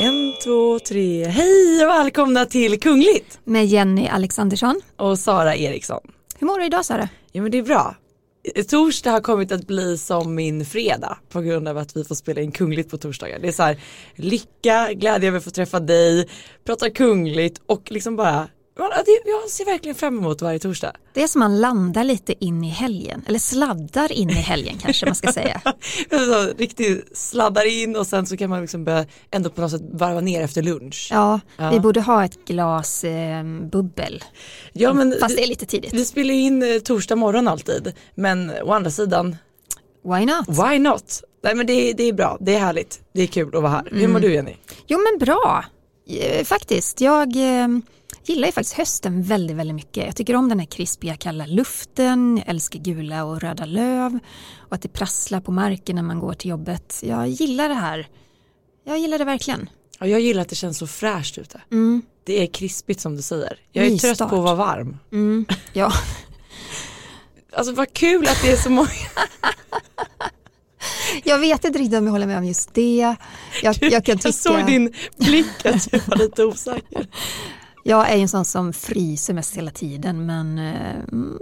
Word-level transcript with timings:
En, 0.00 0.34
två, 0.44 0.78
tre. 0.78 1.24
Hej 1.24 1.84
och 1.84 1.88
välkomna 1.90 2.46
till 2.46 2.80
Kungligt 2.80 3.38
Med 3.44 3.66
Jenny 3.66 4.06
Alexandersson. 4.08 4.80
och 4.96 5.18
Sara 5.18 5.56
Eriksson. 5.56 6.00
Hur 6.38 6.46
mår 6.46 6.58
du 6.58 6.64
idag 6.66 6.84
Sara? 6.84 7.08
Ja 7.32 7.42
men 7.42 7.50
det 7.50 7.58
är 7.58 7.62
bra. 7.62 7.96
Torsdag 8.68 9.10
har 9.10 9.20
kommit 9.20 9.52
att 9.52 9.66
bli 9.66 9.98
som 9.98 10.34
min 10.34 10.64
fredag 10.64 11.18
på 11.28 11.40
grund 11.40 11.68
av 11.68 11.78
att 11.78 11.96
vi 11.96 12.04
får 12.04 12.14
spela 12.14 12.40
in 12.40 12.52
kungligt 12.52 12.90
på 12.90 12.98
torsdagar. 12.98 13.38
Det 13.38 13.48
är 13.48 13.52
så 13.52 13.62
här 13.62 13.80
lycka, 14.14 14.92
glädje 14.92 15.28
över 15.28 15.38
att 15.38 15.44
få 15.44 15.50
träffa 15.50 15.80
dig, 15.80 16.28
prata 16.64 16.90
kungligt 16.90 17.60
och 17.66 17.92
liksom 17.92 18.16
bara, 18.16 18.48
jag 18.76 19.50
ser 19.50 19.64
verkligen 19.64 19.94
fram 19.94 20.18
emot 20.18 20.42
varje 20.42 20.58
torsdag. 20.58 20.92
Det 21.14 21.22
är 21.22 21.26
som 21.28 21.38
man 21.38 21.60
landar 21.60 22.04
lite 22.04 22.44
in 22.44 22.64
i 22.64 22.68
helgen, 22.68 23.24
eller 23.28 23.38
sladdar 23.38 24.12
in 24.12 24.30
i 24.30 24.32
helgen 24.32 24.78
kanske 24.82 25.06
man 25.06 25.14
ska 25.14 25.32
säga. 25.32 25.60
Så, 26.10 26.52
riktigt 26.58 27.16
sladdar 27.18 27.82
in 27.82 27.96
och 27.96 28.06
sen 28.06 28.26
så 28.26 28.36
kan 28.36 28.50
man 28.50 28.60
liksom 28.60 28.84
börja 28.84 29.06
ändå 29.30 29.50
på 29.50 29.60
något 29.60 29.70
sätt 29.70 29.82
varva 29.92 30.20
ner 30.20 30.42
efter 30.42 30.62
lunch. 30.62 31.08
Ja, 31.10 31.40
Ja. 31.56 31.70
vi 31.70 31.80
borde 31.80 32.00
ha 32.00 32.24
ett 32.24 32.44
glas 32.44 33.04
eh, 33.04 33.44
bubbel. 33.72 34.24
Ja, 34.72 34.92
men 34.92 35.14
Fast 35.20 35.36
det 35.36 35.42
är 35.42 35.46
lite 35.48 35.66
tidigt. 35.66 35.92
vi 35.94 36.04
spelar 36.04 36.34
in 36.34 36.62
eh, 36.62 36.78
torsdag 36.78 37.16
morgon 37.16 37.48
alltid 37.48 37.92
men 38.14 38.50
å 38.64 38.72
andra 38.72 38.90
sidan 38.90 39.36
Why 40.04 40.26
not? 40.26 40.48
Why 40.48 40.78
not? 40.78 41.22
Nej 41.44 41.54
men 41.54 41.66
det, 41.66 41.72
är- 41.90 41.94
det 41.94 42.02
är 42.02 42.12
bra, 42.12 42.36
det 42.40 42.54
är 42.54 42.58
härligt, 42.58 43.00
det 43.14 43.22
är 43.22 43.26
kul 43.26 43.56
att 43.56 43.62
vara 43.62 43.72
här. 43.72 43.88
Hur 43.90 43.98
Mm. 43.98 44.12
mår 44.12 44.20
du 44.20 44.34
Jenny? 44.34 44.56
Jo 44.86 44.98
men 44.98 45.26
bra, 45.26 45.64
eh, 46.08 46.44
faktiskt. 46.44 47.00
Jag 47.00 47.36
eh, 47.36 47.68
gillar 48.24 48.48
ju 48.48 48.52
faktiskt 48.52 48.76
hösten 48.76 49.22
väldigt, 49.22 49.56
väldigt 49.56 49.74
mycket. 49.74 50.06
Jag 50.06 50.16
tycker 50.16 50.36
om 50.36 50.48
den 50.48 50.58
här 50.58 50.66
krispiga 50.66 51.16
kalla 51.16 51.46
luften, 51.46 52.36
jag 52.36 52.48
älskar 52.48 52.78
gula 52.78 53.24
och 53.24 53.40
röda 53.40 53.64
löv 53.64 54.18
och 54.58 54.74
att 54.74 54.82
det 54.82 54.88
prasslar 54.88 55.40
på 55.40 55.52
marken 55.52 55.96
när 55.96 56.02
man 56.02 56.20
går 56.20 56.34
till 56.34 56.50
jobbet. 56.50 57.00
Jag 57.02 57.28
gillar 57.28 57.68
det 57.68 57.74
här. 57.74 58.08
Jag 58.84 58.98
gillar 58.98 59.18
det 59.18 59.24
verkligen. 59.24 59.68
Ja, 59.98 60.06
jag 60.06 60.20
gillar 60.20 60.42
att 60.42 60.48
det 60.48 60.54
känns 60.56 60.78
så 60.78 60.86
fräscht 60.86 61.38
ute. 61.38 61.60
Mm. 61.72 62.02
Det 62.24 62.42
är 62.42 62.46
krispigt 62.46 63.00
som 63.00 63.16
du 63.16 63.22
säger. 63.22 63.58
Jag 63.72 63.86
är 63.86 63.90
Nystart. 63.90 64.18
trött 64.18 64.30
på 64.30 64.36
att 64.36 64.42
vara 64.44 64.54
varm. 64.54 64.96
Mm. 65.12 65.46
Ja. 65.72 65.92
Alltså 67.56 67.72
vad 67.72 67.92
kul 67.92 68.28
att 68.28 68.42
det 68.42 68.50
är 68.50 68.56
så 68.56 68.70
många. 68.70 68.88
Jag 71.24 71.38
vet 71.38 71.64
inte 71.64 71.78
riktigt 71.78 71.98
om 71.98 72.04
jag 72.04 72.12
håller 72.12 72.26
med 72.26 72.38
om 72.38 72.44
just 72.44 72.74
det. 72.74 73.16
Jag, 73.62 73.76
jag 73.80 74.04
kan 74.04 74.18
tycka, 74.18 74.28
Jag 74.28 74.34
såg 74.34 74.66
din 74.66 74.94
blick 75.16 75.66
att 75.66 75.90
du 75.90 75.98
var 75.98 76.16
lite 76.16 76.44
osäker. 76.44 77.06
jag 77.82 78.10
är 78.10 78.16
ju 78.16 78.22
en 78.22 78.28
sån 78.28 78.44
som 78.44 78.72
fryser 78.72 79.34
mest 79.34 79.56
hela 79.56 79.70
tiden 79.70 80.26
men 80.26 80.58
eh, 80.58 80.94
mm, 81.12 81.38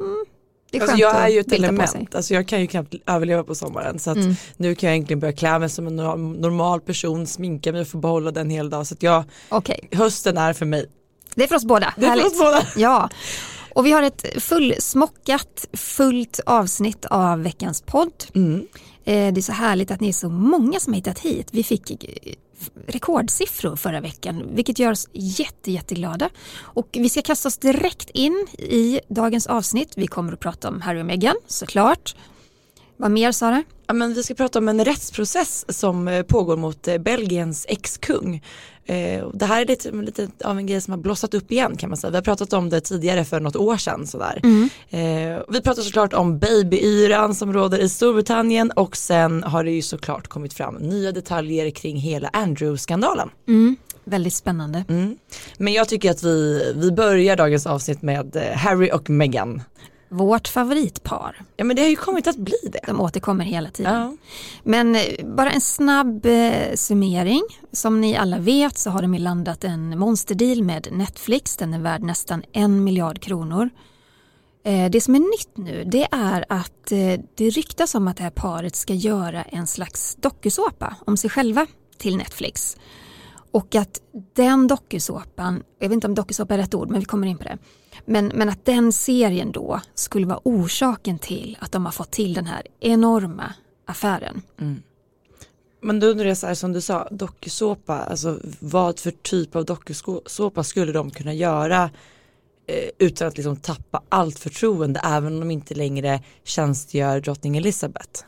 det 0.70 0.78
är 0.78 0.82
Alltså 0.82 0.96
jag 0.96 1.16
är 1.16 1.28
ju 1.28 1.40
ett 1.40 1.52
element, 1.52 2.14
alltså 2.14 2.34
jag 2.34 2.48
kan 2.48 2.60
ju 2.60 2.66
knappt 2.66 2.94
överleva 3.06 3.44
på 3.44 3.54
sommaren 3.54 3.98
så 3.98 4.10
att 4.10 4.16
Mm. 4.16 4.34
nu 4.56 4.74
kan 4.74 4.88
jag 4.88 4.96
egentligen 4.96 5.20
börja 5.20 5.32
klä 5.32 5.58
mig 5.58 5.68
som 5.68 5.86
en 5.86 5.96
normal- 5.96 6.80
person, 6.80 7.26
sminka 7.26 7.72
mig 7.72 7.80
och 7.80 7.88
få 7.88 7.98
behålla 7.98 8.30
den 8.30 8.50
hel 8.50 8.70
dag. 8.70 8.86
Så 8.86 8.94
att 8.94 9.02
jag, 9.02 9.24
Okej, 9.48 9.88
hösten 9.92 10.38
är 10.38 10.52
för 10.52 10.66
mig. 10.66 10.86
det 11.34 11.42
är 11.44 11.48
för 11.48 11.56
oss 11.56 11.64
båda. 11.64 11.94
Det 11.96 12.06
är 12.06 12.16
för 12.16 12.26
oss 12.26 12.38
båda. 12.38 12.62
Ja, 12.76 13.08
och 13.74 13.86
vi 13.86 13.92
har 13.92 14.02
ett 14.02 14.24
fullsmockat, 14.42 15.66
fullt 15.72 16.40
avsnitt 16.46 17.04
av 17.04 17.42
veckans 17.42 17.82
podd. 17.82 18.24
Mm. 18.34 18.66
Eh, 19.04 19.32
Det 19.32 19.40
är 19.40 19.42
så 19.42 19.52
härligt 19.52 19.90
att 19.90 20.00
ni 20.00 20.08
är 20.08 20.12
så 20.12 20.28
många 20.28 20.80
som 20.80 20.92
har 20.92 20.96
hittat 20.96 21.18
hit. 21.18 21.48
Vi 21.52 21.62
fick 21.64 22.04
rekordsiffror 22.86 23.76
förra 23.76 24.00
veckan, 24.00 24.48
vilket 24.54 24.78
gör 24.78 24.92
oss 24.92 25.08
jätte, 25.12 25.72
jätteglada. 25.72 26.28
Och 26.60 26.88
vi 26.92 27.08
ska 27.08 27.22
kasta 27.22 27.48
oss 27.48 27.58
direkt 27.58 28.10
in 28.10 28.46
i 28.58 29.00
dagens 29.08 29.46
avsnitt. 29.46 29.92
Vi 29.96 30.06
kommer 30.06 30.32
att 30.32 30.40
prata 30.40 30.68
om 30.68 30.80
Harry 30.80 31.00
och 31.00 31.06
Meghan, 31.06 31.36
såklart. 31.46 32.14
Vad 32.96 33.10
mer 33.10 33.32
Sara? 33.32 33.62
Ja, 33.86 33.94
men 33.94 34.14
vi 34.14 34.22
ska 34.22 34.34
prata 34.34 34.58
om 34.58 34.68
en 34.68 34.84
rättsprocess 34.84 35.78
som 35.78 36.08
eh, 36.08 36.22
pågår 36.22 36.56
mot 36.56 36.88
eh, 36.88 36.98
Belgiens 36.98 37.66
ex-kung. 37.68 38.42
Eh, 38.90 39.28
Det 39.34 39.44
här 39.46 39.60
är 39.62 39.66
lite, 39.66 39.90
lite 39.92 40.28
av 40.44 40.58
en 40.58 40.66
grej 40.66 40.80
som 40.80 40.92
har 40.92 40.98
blossat 40.98 41.34
upp 41.34 41.52
igen 41.52 41.76
kan 41.76 41.90
man 41.90 41.96
säga. 41.96 42.10
Vi 42.10 42.16
har 42.16 42.22
pratat 42.22 42.52
om 42.52 42.70
det 42.70 42.80
tidigare 42.80 43.24
för 43.24 43.40
något 43.40 43.56
år 43.56 43.76
sedan. 43.76 44.06
Sådär. 44.06 44.40
Eh, 44.90 45.42
vi 45.48 45.60
pratar 45.60 45.82
såklart 45.82 46.12
om 46.12 46.38
babyyran 46.38 47.34
som 47.34 47.52
råder 47.52 47.78
i 47.78 47.88
Storbritannien 47.88 48.70
och 48.70 48.96
sen 48.96 49.42
har 49.42 49.64
det 49.64 49.70
ju 49.70 49.82
såklart 49.82 50.28
kommit 50.28 50.52
fram 50.52 50.74
nya 50.74 51.12
detaljer 51.12 51.70
kring 51.70 51.96
hela 51.96 52.28
Andrew-skandalen. 52.28 53.28
Mm. 53.48 53.76
Väldigt 54.04 54.34
spännande. 54.34 54.84
Mm. 54.88 55.16
Men 55.58 55.72
jag 55.72 55.88
tycker 55.88 56.10
att 56.10 56.22
vi, 56.22 56.72
vi 56.76 56.92
börjar 56.92 57.36
dagens 57.36 57.66
avsnitt 57.66 58.02
med 58.02 58.36
eh, 58.36 58.42
Harry 58.56 58.90
och 58.92 59.10
Meghan. 59.10 59.62
Vårt 60.12 60.48
favoritpar. 60.48 61.42
Ja 61.56 61.64
men 61.64 61.76
det 61.76 61.82
har 61.82 61.88
ju 61.88 61.96
kommit 61.96 62.26
att 62.26 62.36
bli 62.36 62.58
det. 62.72 62.80
De 62.86 63.00
återkommer 63.00 63.44
hela 63.44 63.70
tiden. 63.70 63.94
Ja. 63.94 64.16
Men 64.62 64.96
eh, 64.96 65.02
bara 65.24 65.50
en 65.50 65.60
snabb 65.60 66.26
eh, 66.26 66.74
summering. 66.74 67.42
Som 67.72 68.00
ni 68.00 68.16
alla 68.16 68.38
vet 68.38 68.78
så 68.78 68.90
har 68.90 69.02
de 69.02 69.14
ju 69.14 69.20
landat 69.20 69.64
en 69.64 69.98
monsterdeal 69.98 70.62
med 70.62 70.88
Netflix. 70.92 71.56
Den 71.56 71.74
är 71.74 71.78
värd 71.78 72.02
nästan 72.02 72.42
en 72.52 72.84
miljard 72.84 73.20
kronor. 73.20 73.70
Eh, 74.64 74.90
det 74.90 75.00
som 75.00 75.14
är 75.14 75.18
nytt 75.18 75.56
nu 75.56 75.84
det 75.84 76.08
är 76.10 76.44
att 76.48 76.92
eh, 76.92 77.20
det 77.34 77.50
ryktas 77.50 77.94
om 77.94 78.08
att 78.08 78.16
det 78.16 78.22
här 78.22 78.30
paret 78.30 78.76
ska 78.76 78.94
göra 78.94 79.42
en 79.42 79.66
slags 79.66 80.16
dokusåpa 80.20 80.96
om 81.06 81.16
sig 81.16 81.30
själva 81.30 81.66
till 81.98 82.16
Netflix. 82.16 82.76
Och 83.52 83.74
att 83.74 84.00
den 84.32 84.66
dokusåpan, 84.66 85.62
jag 85.78 85.88
vet 85.88 85.94
inte 85.94 86.06
om 86.06 86.14
dokusåpa 86.14 86.54
är 86.54 86.58
rätt 86.58 86.74
ord 86.74 86.90
men 86.90 87.00
vi 87.00 87.06
kommer 87.06 87.26
in 87.26 87.38
på 87.38 87.44
det. 87.44 87.58
Men, 88.04 88.26
men 88.34 88.48
att 88.48 88.64
den 88.64 88.92
serien 88.92 89.52
då 89.52 89.80
skulle 89.94 90.26
vara 90.26 90.40
orsaken 90.44 91.18
till 91.18 91.58
att 91.60 91.72
de 91.72 91.84
har 91.84 91.92
fått 91.92 92.10
till 92.10 92.34
den 92.34 92.46
här 92.46 92.62
enorma 92.80 93.52
affären. 93.86 94.42
Men 95.82 96.00
då 96.00 96.06
undrar 96.06 96.26
jag 96.26 96.36
så 96.38 96.46
här 96.46 96.54
som 96.54 96.72
du 96.72 96.80
sa, 96.80 97.08
dokusåpa, 97.10 97.98
alltså 97.98 98.38
vad 98.60 98.98
för 98.98 99.10
typ 99.10 99.56
av 99.56 99.64
dokusåpa 99.64 100.64
skulle 100.64 100.92
de 100.92 101.10
kunna 101.10 101.34
göra 101.34 101.90
eh, 102.66 102.90
utan 102.98 103.28
att 103.28 103.36
liksom 103.36 103.56
tappa 103.56 104.02
allt 104.08 104.38
förtroende 104.38 105.00
även 105.04 105.32
om 105.34 105.40
de 105.40 105.50
inte 105.50 105.74
längre 105.74 106.22
tjänstgör 106.44 107.20
drottning 107.20 107.56
Elizabeth. 107.56 108.24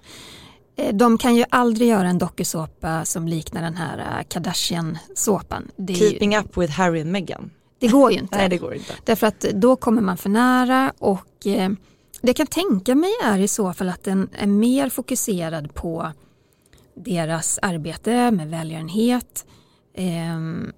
Eh, 0.77 0.95
De 0.95 1.19
kan 1.19 1.37
ju 1.37 1.45
aldrig 1.51 1.89
göra 1.89 2.09
en 2.09 2.19
dokusåpa 2.19 3.05
som 3.05 3.29
liknar 3.29 3.63
den 3.63 3.77
här 3.77 3.99
eh, 3.99 4.25
Kardashian-såpan. 4.29 5.71
Är 5.79 5.83
ju- 5.89 5.95
Keeping 5.95 6.37
up 6.37 6.57
with 6.57 6.73
Harry 6.73 7.01
and 7.01 7.13
Meghan. 7.13 7.51
Det 7.83 7.89
går 7.89 8.13
ju 8.13 8.19
inte. 8.19 8.39
Nej 8.39 8.49
det 8.49 8.59
går 8.59 8.75
inte. 8.75 8.95
Därför 9.05 9.27
att 9.27 9.41
då 9.41 9.77
kommer 9.77 10.03
man 10.03 10.17
för 10.17 10.29
nära 10.29 10.93
och 10.99 11.47
eh, 11.47 11.71
det 12.21 12.29
jag 12.29 12.37
kan 12.37 12.47
tänka 12.47 12.95
mig 12.95 13.11
är 13.25 13.39
i 13.39 13.49
så 13.49 13.73
fall 13.73 13.89
att 13.89 14.05
den 14.05 14.29
är 14.33 14.47
mer 14.47 14.89
fokuserad 14.89 15.75
på 15.75 16.13
deras 16.95 17.59
arbete 17.63 18.31
med 18.31 18.51
välgörenhet. 18.51 19.47
Ehm, 19.95 20.73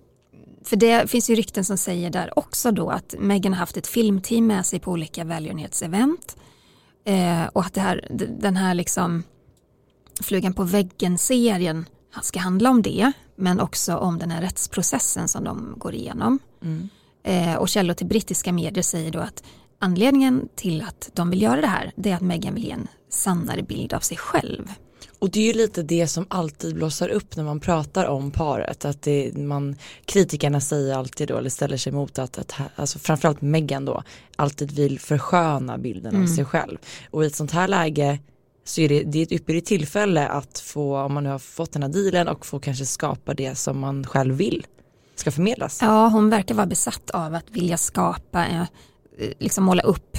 för 0.64 0.76
det 0.76 1.10
finns 1.10 1.30
ju 1.30 1.34
rykten 1.34 1.64
som 1.64 1.78
säger 1.78 2.10
där 2.10 2.38
också 2.38 2.70
då 2.70 2.90
att 2.90 3.14
Meghan 3.18 3.52
har 3.52 3.60
haft 3.60 3.76
ett 3.76 3.86
filmteam 3.86 4.46
med 4.46 4.66
sig 4.66 4.80
på 4.80 4.90
olika 4.90 5.24
välgörenhetsevent. 5.24 6.36
Eh, 7.04 7.44
och 7.52 7.64
att 7.64 7.76
här, 7.76 8.08
den 8.40 8.56
här 8.56 8.74
liksom 8.74 9.22
flugan 10.20 10.54
på 10.54 10.64
väggen-serien 10.64 11.86
ska 12.22 12.38
handla 12.38 12.70
om 12.70 12.82
det 12.82 13.12
men 13.36 13.60
också 13.60 13.96
om 13.96 14.18
den 14.18 14.30
här 14.30 14.40
rättsprocessen 14.40 15.28
som 15.28 15.44
de 15.44 15.74
går 15.76 15.94
igenom. 15.94 16.38
Mm. 16.64 16.88
Eh, 17.22 17.54
och 17.54 17.68
källor 17.68 17.94
till 17.94 18.06
brittiska 18.06 18.52
medier 18.52 18.82
säger 18.82 19.10
då 19.10 19.18
att 19.18 19.42
anledningen 19.78 20.48
till 20.54 20.82
att 20.82 21.10
de 21.12 21.30
vill 21.30 21.42
göra 21.42 21.60
det 21.60 21.66
här 21.66 21.92
det 21.96 22.10
är 22.10 22.14
att 22.14 22.22
Meghan 22.22 22.54
vill 22.54 22.64
ge 22.64 22.70
en 22.70 22.88
sannare 23.08 23.62
bild 23.62 23.92
av 23.92 24.00
sig 24.00 24.16
själv. 24.16 24.72
Och 25.18 25.30
det 25.30 25.40
är 25.40 25.46
ju 25.46 25.52
lite 25.52 25.82
det 25.82 26.06
som 26.06 26.26
alltid 26.28 26.74
blossar 26.74 27.08
upp 27.08 27.36
när 27.36 27.44
man 27.44 27.60
pratar 27.60 28.06
om 28.06 28.30
paret. 28.30 28.84
Att 28.84 29.02
det, 29.02 29.36
man, 29.36 29.76
kritikerna 30.04 30.60
säger 30.60 30.94
alltid 30.94 31.28
då, 31.28 31.36
eller 31.36 31.50
ställer 31.50 31.76
sig 31.76 31.92
emot 31.92 32.18
att, 32.18 32.38
att 32.38 32.54
alltså 32.76 32.98
framförallt 32.98 33.40
Meghan 33.40 33.84
då, 33.84 34.02
alltid 34.36 34.72
vill 34.72 35.00
försköna 35.00 35.78
bilden 35.78 36.14
av 36.14 36.20
Mm. 36.20 36.36
sig 36.36 36.44
själv. 36.44 36.78
Och 37.10 37.24
i 37.24 37.26
ett 37.26 37.34
sånt 37.34 37.50
här 37.50 37.68
läge 37.68 38.18
så 38.64 38.80
är 38.80 38.88
det, 38.88 39.02
det 39.02 39.18
är 39.18 39.22
ett 39.22 39.32
ypperligt 39.32 39.66
tillfälle 39.66 40.28
att 40.28 40.58
få, 40.58 40.98
om 40.98 41.14
man 41.14 41.24
nu 41.24 41.30
har 41.30 41.38
fått 41.38 41.72
den 41.72 41.82
här 41.82 41.90
dealen 41.90 42.28
och 42.28 42.46
få 42.46 42.58
kanske 42.58 42.86
skapa 42.86 43.34
det 43.34 43.54
som 43.54 43.78
man 43.78 44.06
själv 44.06 44.34
vill 44.34 44.66
ska 45.14 45.30
förmedlas. 45.30 45.78
Ja, 45.82 46.08
hon 46.08 46.30
verkar 46.30 46.54
vara 46.54 46.66
besatt 46.66 47.10
av 47.10 47.34
att 47.34 47.50
vilja 47.50 47.76
skapa, 47.76 48.46
eh, 48.48 48.62
liksom 49.38 49.64
måla 49.64 49.82
upp 49.82 50.16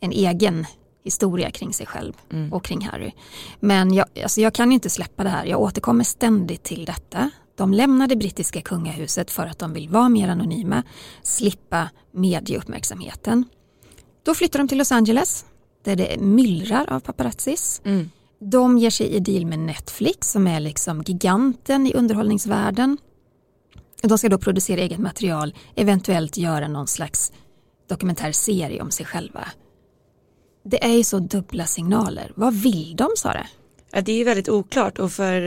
en 0.00 0.12
egen 0.12 0.66
historia 1.04 1.50
kring 1.50 1.72
sig 1.72 1.86
själv 1.86 2.12
Mm. 2.32 2.52
och 2.52 2.64
kring 2.64 2.80
Harry. 2.88 3.12
Men 3.60 3.94
jag, 3.94 4.06
alltså 4.22 4.40
jag 4.40 4.54
kan 4.54 4.72
inte 4.72 4.90
släppa 4.90 5.24
det 5.24 5.30
här, 5.30 5.44
jag 5.46 5.60
återkommer 5.60 6.04
ständigt 6.04 6.62
till 6.62 6.84
detta. 6.84 7.30
De 7.54 7.74
lämnade 7.74 8.16
brittiska 8.16 8.62
kungahuset 8.62 9.30
för 9.30 9.46
att 9.46 9.58
de 9.58 9.72
vill 9.72 9.88
vara 9.88 10.08
mer 10.08 10.28
anonyma, 10.28 10.82
slippa 11.22 11.88
medieuppmärksamheten. 12.12 13.44
Då 14.22 14.34
flyttar 14.34 14.58
de 14.58 14.68
till 14.68 14.78
Los 14.78 14.92
Angeles 14.92 15.44
där 15.84 15.96
det 15.96 16.20
myllrar 16.20 16.92
av 16.92 17.00
paparazzis. 17.00 17.80
Mm. 17.84 18.10
De 18.40 18.78
ger 18.78 18.90
sig 18.90 19.06
i 19.06 19.20
deal 19.20 19.46
med 19.46 19.58
Netflix 19.58 20.30
som 20.32 20.46
är 20.46 20.60
liksom 20.60 21.02
giganten 21.06 21.86
i 21.86 21.94
underhållningsvärlden. 21.94 22.98
De 24.02 24.18
ska 24.18 24.28
då 24.28 24.38
producera 24.38 24.80
eget 24.80 24.98
material, 24.98 25.54
eventuellt 25.76 26.36
göra 26.36 26.68
någon 26.68 26.86
slags 26.86 27.32
dokumentärserie 27.88 28.82
om 28.82 28.90
sig 28.90 29.06
själva. 29.06 29.48
det 30.64 30.84
är 30.84 30.92
ju 30.92 31.04
så 31.04 31.18
dubbla 31.18 31.66
signaler. 31.66 32.32
Vad 32.34 32.54
vill 32.54 32.96
de 32.96 33.08
Sara? 33.16 33.46
Ja, 33.92 34.00
det 34.00 34.12
är 34.12 34.16
ju 34.16 34.24
väldigt 34.24 34.48
oklart 34.48 34.98
och 34.98 35.12
för, 35.12 35.40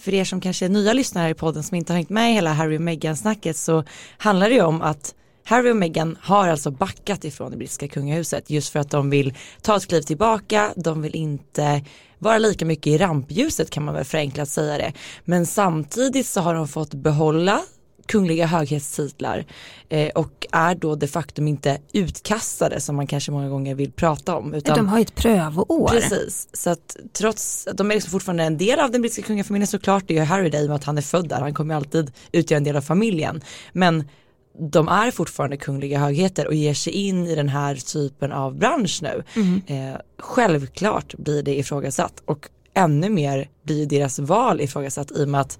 för 0.00 0.14
er 0.14 0.24
som 0.24 0.40
kanske 0.40 0.64
är 0.64 0.68
nya 0.68 0.92
lyssnare 0.92 1.30
i 1.30 1.34
podden 1.34 1.62
som 1.62 1.76
inte 1.76 1.92
har 1.92 1.96
hängt 1.96 2.10
med 2.10 2.30
i 2.30 2.34
hela 2.34 2.52
Harry 2.52 2.76
och 2.76 2.80
Meghan 2.80 3.16
snacket 3.16 3.56
så 3.56 3.84
handlar 4.18 4.48
det 4.48 4.54
ju 4.54 4.62
om 4.62 4.82
att 4.82 5.14
Harry 5.44 5.70
och 5.70 5.76
Meghan 5.76 6.18
har 6.20 6.48
alltså 6.48 6.70
backat 6.70 7.24
ifrån 7.24 7.50
det 7.50 7.56
brittiska 7.56 7.88
kungahuset 7.88 8.50
just 8.50 8.72
för 8.72 8.78
att 8.78 8.90
de 8.90 9.10
vill 9.10 9.34
ta 9.62 9.76
ett 9.76 9.86
kliv 9.86 10.02
tillbaka, 10.02 10.72
de 10.76 11.02
vill 11.02 11.14
inte 11.14 11.84
vara 12.18 12.38
lika 12.38 12.64
mycket 12.64 12.86
i 12.86 12.98
rampljuset 12.98 13.70
kan 13.70 13.84
man 13.84 13.94
väl 13.94 14.04
förenklat 14.04 14.48
säga 14.48 14.78
det. 14.78 14.92
Men 15.24 15.46
samtidigt 15.46 16.26
så 16.26 16.40
har 16.40 16.54
de 16.54 16.68
fått 16.68 16.94
behålla 16.94 17.62
kungliga 18.06 18.46
höghetstitlar 18.46 19.44
eh, 19.88 20.08
och 20.08 20.46
är 20.52 20.74
då 20.74 20.94
de 20.94 21.06
facto 21.06 21.42
inte 21.42 21.78
utkastade 21.92 22.80
som 22.80 22.96
man 22.96 23.06
kanske 23.06 23.32
många 23.32 23.48
gånger 23.48 23.74
vill 23.74 23.92
prata 23.92 24.36
om. 24.36 24.54
Utan, 24.54 24.76
de 24.76 24.88
har 24.88 24.98
ju 24.98 25.02
ett 25.02 25.14
prövoår. 25.14 25.88
Precis, 25.88 26.48
så 26.52 26.70
att 26.70 26.96
trots 27.12 27.66
att 27.66 27.76
de 27.76 27.90
är 27.90 27.94
liksom 27.94 28.10
fortfarande 28.10 28.44
en 28.44 28.58
del 28.58 28.80
av 28.80 28.90
den 28.90 29.00
brittiska 29.00 29.26
kungafamiljen 29.26 29.66
såklart, 29.66 30.04
det 30.06 30.14
är 30.14 30.18
ju 30.18 30.24
Harry 30.24 30.50
det 30.50 30.58
i 30.58 30.64
och 30.64 30.68
med 30.68 30.76
att 30.76 30.84
han 30.84 30.98
är 30.98 31.02
född 31.02 31.28
där, 31.28 31.40
han 31.40 31.54
kommer 31.54 31.74
alltid 31.74 32.12
utgöra 32.32 32.56
en 32.56 32.64
del 32.64 32.76
av 32.76 32.80
familjen. 32.80 33.40
Men 33.72 34.04
de 34.58 34.88
är 34.88 35.10
fortfarande 35.10 35.56
kungliga 35.56 35.98
högheter 35.98 36.46
och 36.46 36.54
ger 36.54 36.74
sig 36.74 36.92
in 36.92 37.26
i 37.26 37.34
den 37.34 37.48
här 37.48 37.74
typen 37.74 38.32
av 38.32 38.58
bransch 38.58 39.00
nu. 39.02 39.22
Mm. 39.36 39.62
Eh, 39.66 40.00
självklart 40.18 41.14
blir 41.14 41.42
det 41.42 41.58
ifrågasatt 41.58 42.22
och 42.24 42.48
ännu 42.74 43.10
mer 43.10 43.48
blir 43.62 43.86
deras 43.86 44.18
val 44.18 44.60
ifrågasatt 44.60 45.10
i 45.10 45.24
och 45.24 45.28
med 45.28 45.40
att 45.40 45.58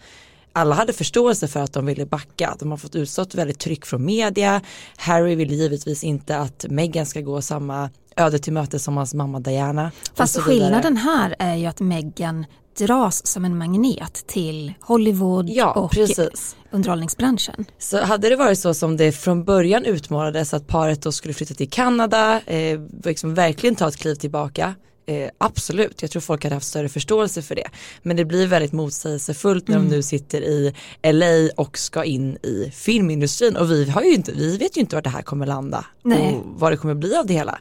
alla 0.52 0.75
hade 0.75 0.93
förståelse 0.93 1.49
för 1.49 1.60
att 1.60 1.72
de 1.72 1.87
ville 1.87 2.06
backa. 2.06 2.56
De 2.58 2.70
har 2.70 2.78
fått 2.78 2.94
utstått 2.94 3.34
väldigt 3.34 3.58
tryck 3.58 3.87
från 3.87 4.04
media. 4.04 4.60
Harry 4.96 5.34
vill 5.34 5.52
givetvis 5.52 6.04
inte 6.04 6.38
att 6.38 6.66
Meghan 6.69 7.06
ska 7.06 7.20
gå 7.20 7.43
samma 7.43 7.90
öde 8.16 8.38
till 8.38 8.52
möte 8.52 8.78
som 8.78 8.96
hans 8.96 9.14
mamma 9.14 9.40
Diana. 9.40 9.90
Fast 10.14 10.40
skillnaden 10.40 10.96
här 10.96 11.37
är 11.38 11.56
ju 11.56 11.66
att 11.66 11.81
Meghan 11.81 12.46
dras 12.78 13.26
som 13.26 13.44
en 13.44 13.58
magnet 13.58 14.26
till 14.26 14.72
Hollywood 14.81 15.49
ja, 15.50 15.72
och 15.72 15.90
precis. 15.90 16.56
underhållningsbranschen. 16.70 17.64
Så 17.78 18.05
hade 18.05 18.28
det 18.28 18.37
varit 18.37 18.58
så 18.58 18.75
som 18.75 18.96
det 18.96 19.12
från 19.12 19.44
början 19.44 19.84
utmålades 19.84 20.55
att 20.55 20.66
paret 20.66 21.02
då 21.02 21.12
skulle 21.12 21.34
flytta 21.34 21.55
till 21.55 21.70
Kanada, 21.70 22.40
eh, 22.46 22.81
liksom 23.05 23.34
verkligen 23.34 23.76
ta 23.76 23.88
ett 23.88 23.96
kliv 23.96 24.14
tillbaka 24.14 24.75
Eh, 25.06 25.31
absolut, 25.38 26.02
jag 26.02 26.10
tror 26.10 26.20
folk 26.20 26.44
hade 26.44 26.56
haft 26.56 26.66
större 26.66 26.88
förståelse 26.88 27.43
för 27.43 27.54
det. 27.54 27.69
Men 28.02 28.16
det 28.16 28.25
blir 28.25 28.46
väldigt 28.46 28.72
motsägelsefullt 28.72 29.69
när 29.69 29.76
mm. 29.76 29.88
de 29.88 29.96
nu 29.96 30.02
sitter 30.02 30.43
i 30.43 30.75
LA 31.02 31.62
och 31.62 31.78
ska 31.78 32.04
in 32.04 32.37
i 32.43 32.70
filmindustrin 32.75 33.56
och 33.56 33.70
vi, 33.70 33.90
har 33.90 34.02
ju 34.02 34.14
inte, 34.14 34.32
vi 34.32 34.56
vet 34.56 34.76
ju 34.76 34.81
inte 34.81 34.96
vart 34.96 35.04
det 35.04 35.10
här 35.10 35.22
kommer 35.22 35.46
landa 35.46 35.84
Nej. 36.02 36.34
och 36.34 36.43
vad 36.44 36.72
det 36.72 36.76
kommer 36.76 36.94
bli 36.94 37.16
av 37.16 37.26
det 37.26 37.34
hela. 37.34 37.58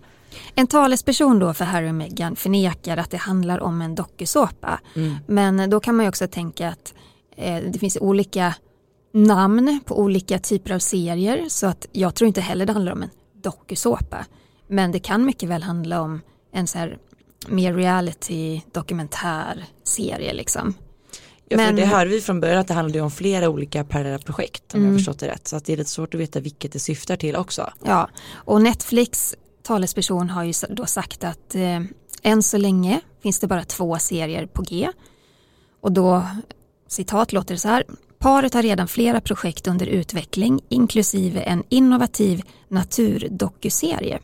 En 0.56 0.68
talesperson 0.68 1.40
då 1.40 1.54
för 1.54 1.66
Harry 1.66 1.90
och 1.90 1.96
Meghan 1.96 2.36
förnekar 2.36 2.98
att 2.98 3.12
det 3.12 3.18
handlar 3.18 3.60
om 3.60 3.82
en 3.82 3.96
dokusåpa. 3.96 4.80
Mm. 4.96 5.16
Men 5.28 5.70
då 5.70 5.80
kan 5.80 5.96
man 5.96 6.06
ju 6.06 6.10
också 6.10 6.28
tänka 6.28 6.70
att 6.70 6.94
eh, 7.38 7.58
det 7.72 7.80
finns 7.80 7.98
olika 8.02 8.56
namn 9.14 9.80
på 9.86 10.00
olika 10.00 10.40
typer 10.40 10.74
av 10.74 10.80
serier 10.80 11.46
så 11.50 11.68
att 11.68 11.88
jag 11.92 12.16
tror 12.16 12.28
inte 12.28 12.42
heller 12.42 12.66
det 12.66 12.74
handlar 12.74 12.92
om 12.92 13.04
en 13.04 13.10
dokusåpa. 13.34 14.26
Men 14.68 14.92
det 14.92 15.00
kan 15.00 15.26
mycket 15.26 15.50
väl 15.50 15.64
handla 15.64 16.02
om 16.02 16.22
en 16.54 16.68
så 16.68 16.78
här 16.78 16.98
mer 17.48 17.74
reality 17.74 18.62
dokumentär 18.72 19.66
serie 19.84 20.34
liksom. 20.34 20.74
Ja, 21.52 21.58
Men, 21.58 21.76
det 21.76 21.86
hörde 21.86 22.10
vi 22.10 22.22
från 22.22 22.40
början 22.40 22.58
att 22.58 22.68
det 22.68 22.74
handlade 22.74 23.02
om 23.02 23.12
flera 23.12 23.50
olika 23.50 23.84
parallella 23.84 24.20
projekt 24.20 24.74
om 24.74 24.80
mm. 24.80 24.92
jag 24.92 25.00
förstått 25.00 25.20
det 25.20 25.28
rätt. 25.28 25.48
Så 25.48 25.56
att 25.56 25.66
det 25.66 25.74
är 25.74 25.78
lite 25.78 25.90
svårt 25.90 26.14
att 26.14 26.20
veta 26.20 26.40
vilket 26.40 26.72
det 26.72 26.80
syftar 26.80 27.16
till 27.16 27.36
också. 27.36 27.74
Ja, 27.84 28.10
och 28.34 28.62
Netflix 28.62 29.36
talesperson 29.64 30.30
har 30.30 30.44
ju 30.44 30.54
då 30.70 30.86
sagt 30.86 31.24
att 31.24 31.56
eh, 31.56 31.82
än 32.24 32.44
så 32.44 32.58
länge 32.58 33.02
finns 33.24 33.40
det 33.40 33.48
bara 33.48 33.64
två 33.64 34.00
serier 34.00 34.46
på 34.46 34.62
G. 34.62 34.90
Och 35.82 35.92
då, 35.92 36.24
citat 36.88 37.34
låter 37.34 37.54
det 37.56 37.60
så 37.60 37.68
här, 37.68 37.84
paret 38.20 38.54
har 38.54 38.64
redan 38.64 38.88
flera 38.88 39.22
projekt 39.22 39.68
under 39.68 39.86
utveckling 39.86 40.62
inklusive 40.70 41.42
en 41.42 41.64
innovativ 41.70 42.42
naturdokuserie 42.68 44.20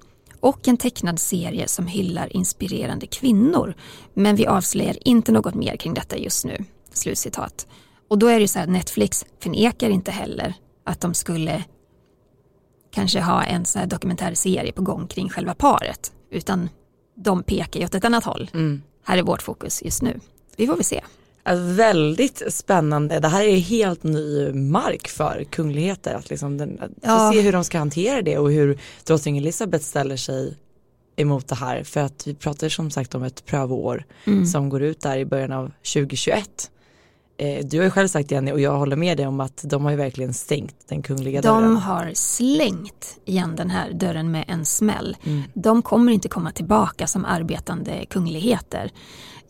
och 0.48 0.68
en 0.68 0.78
tecknad 0.78 1.20
serie 1.20 1.68
som 1.68 1.88
hyllar 1.88 2.36
inspirerande 2.36 3.08
kvinnor. 3.08 3.76
Men 4.14 4.36
vi 4.36 4.48
avslöjar 4.48 4.98
inte 5.08 5.32
något 5.32 5.56
mer 5.56 5.76
kring 5.76 5.94
detta 5.94 6.18
just 6.18 6.46
nu. 6.46 6.64
Slutcitat. 6.94 7.68
Och 8.08 8.18
då 8.18 8.28
är 8.28 8.40
det 8.40 8.48
så 8.48 8.60
här, 8.60 8.68
Netflix 8.68 9.26
förnekar 9.40 9.90
inte 9.90 10.12
heller 10.12 10.54
att 10.86 11.02
de 11.02 11.14
skulle 11.14 11.64
kanske 12.92 13.22
ha 13.22 13.44
en 13.44 13.66
så 13.66 13.80
här 13.80 13.86
dokumentärserie 13.86 14.72
på 14.72 14.82
gång 14.82 15.08
kring 15.08 15.30
själva 15.30 15.54
paret. 15.54 16.12
Utan 16.32 16.70
de 17.16 17.44
pekar 17.44 17.80
ju 17.80 17.86
åt 17.86 17.96
ett 17.96 18.06
annat 18.06 18.24
håll. 18.24 18.50
Mm. 18.54 18.82
Här 19.04 19.18
är 19.18 19.24
vårt 19.24 19.42
fokus 19.42 19.84
just 19.84 20.02
nu. 20.02 20.20
Vi 20.58 20.68
får 20.68 20.76
väl 20.76 20.84
se. 20.84 21.04
Väldigt 21.56 22.44
spännande. 22.48 23.20
Det 23.20 23.28
här 23.28 23.44
är 23.44 23.58
helt 23.58 24.04
ny 24.04 24.52
mark 24.54 25.08
för 25.08 25.44
kungligheter. 25.44 26.14
Att 26.14 26.30
liksom 26.30 26.58
den, 26.58 26.80
ja. 27.02 27.32
se 27.34 27.42
hur 27.42 27.52
de 27.52 27.64
ska 27.64 27.78
hantera 27.78 28.22
det 28.22 28.38
och 28.38 28.52
hur 28.52 28.80
drottning 29.04 29.38
Elizabeth 29.38 29.84
ställer 29.84 30.18
sig 30.18 30.58
emot 31.16 31.48
det 31.48 31.56
här. 31.56 31.84
För 31.84 32.00
att 32.00 32.28
vi 32.28 32.36
pratar 32.36 32.70
som 32.70 32.92
sagt 32.92 33.16
om 33.16 33.24
ett 33.24 33.46
prövoår 33.46 34.04
mm. 34.26 34.46
som 34.46 34.70
går 34.70 34.82
ut 34.82 35.02
där 35.02 35.18
i 35.18 35.26
början 35.26 35.52
av 35.52 35.72
2021. 35.94 36.72
Eh, 37.38 37.66
du 37.66 37.78
har 37.78 37.84
ju 37.86 37.92
själv 37.92 38.08
sagt 38.08 38.32
Jenny 38.32 38.52
och 38.52 38.60
jag 38.60 38.78
håller 38.78 38.96
med 38.96 39.18
dig 39.18 39.28
om 39.28 39.40
att 39.40 39.62
de 39.64 39.84
har 39.84 39.92
ju 39.92 39.98
verkligen 39.98 40.34
stängt 40.34 40.76
den 40.88 41.02
kungliga 41.02 41.42
de 41.42 41.48
dörren. 41.48 41.64
De 41.64 41.78
har 41.78 42.12
slängt 42.14 43.20
igen 43.26 43.56
den 43.56 43.70
här 43.70 43.92
dörren 43.94 44.32
med 44.32 44.46
en 44.48 44.66
smäll. 44.66 45.18
Mm. 45.24 45.44
De 45.54 45.82
kommer 45.82 46.12
inte 46.12 46.30
komma 46.30 46.52
tillbaka 46.52 47.08
som 47.08 47.26
arbetande 47.26 48.06
kungligheter. 48.10 48.92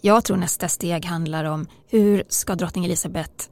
Jag 0.02 0.24
tror 0.24 0.38
nästa 0.38 0.68
steg 0.68 1.06
handlar 1.06 1.44
om 1.44 1.68
hur 1.88 2.24
ska 2.30 2.56
drottning 2.56 2.86
Elizabeth 2.86 3.50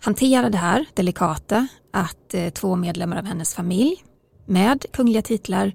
hantera 0.00 0.50
det 0.50 0.58
här 0.58 0.84
delikata 0.94 1.66
att 1.92 2.34
eh, 2.34 2.48
två 2.48 2.76
medlemmar 2.76 3.16
av 3.16 3.24
hennes 3.24 3.54
familj 3.54 4.04
med 4.46 4.84
kungliga 4.92 5.22
titlar 5.22 5.72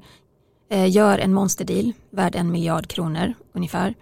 eh, 0.70 0.90
gör 0.90 1.20
en 1.20 1.34
monsterdeal 1.34 1.94
värd 2.12 2.36
en 2.36 2.52
miljard 2.52 2.88
kronor 2.88 3.34
ungefär. 3.54 3.94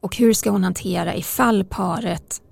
Och 0.00 0.16
hur 0.16 0.32
ska 0.32 0.50
hon 0.50 0.64
hantera 0.64 1.14
ifall 1.14 1.64
paret 1.64 2.42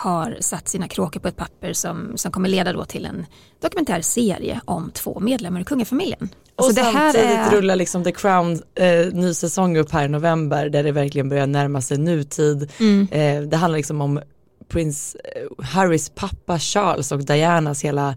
har 0.00 0.36
satt 0.40 0.68
sina 0.68 0.88
kråkor 0.88 1.20
på 1.20 1.28
ett 1.28 1.36
papper 1.36 1.72
som, 1.72 2.16
som 2.16 2.32
kommer 2.32 2.48
leda 2.48 2.72
då 2.72 2.84
till 2.84 3.04
en 3.04 3.26
dokumentär 3.62 4.00
serie 4.00 4.60
om 4.64 4.90
två 4.94 5.20
medlemmar 5.20 5.60
i 5.60 5.64
kungafamiljen. 5.64 6.28
Och 6.56 6.64
alltså 6.64 6.82
samtidigt 6.82 7.26
är... 7.26 7.50
rullar 7.50 7.76
liksom 7.76 8.04
The 8.04 8.12
Crown 8.12 8.62
eh, 8.74 9.06
ny 9.12 9.34
säsong 9.34 9.76
upp 9.76 9.92
här 9.92 10.04
i 10.04 10.08
november 10.08 10.68
där 10.68 10.82
det 10.82 10.92
verkligen 10.92 11.28
börjar 11.28 11.46
närma 11.46 11.80
sig 11.80 11.98
nutid. 11.98 12.70
Mm. 12.80 13.08
Eh, 13.10 13.48
det 13.48 13.56
handlar 13.56 13.76
liksom 13.76 14.00
om 14.00 14.20
prins 14.68 15.14
eh, 15.14 15.64
Harrys 15.64 16.10
pappa 16.14 16.58
Charles 16.58 17.12
och 17.12 17.24
Dianas 17.24 17.84
hela, 17.84 18.16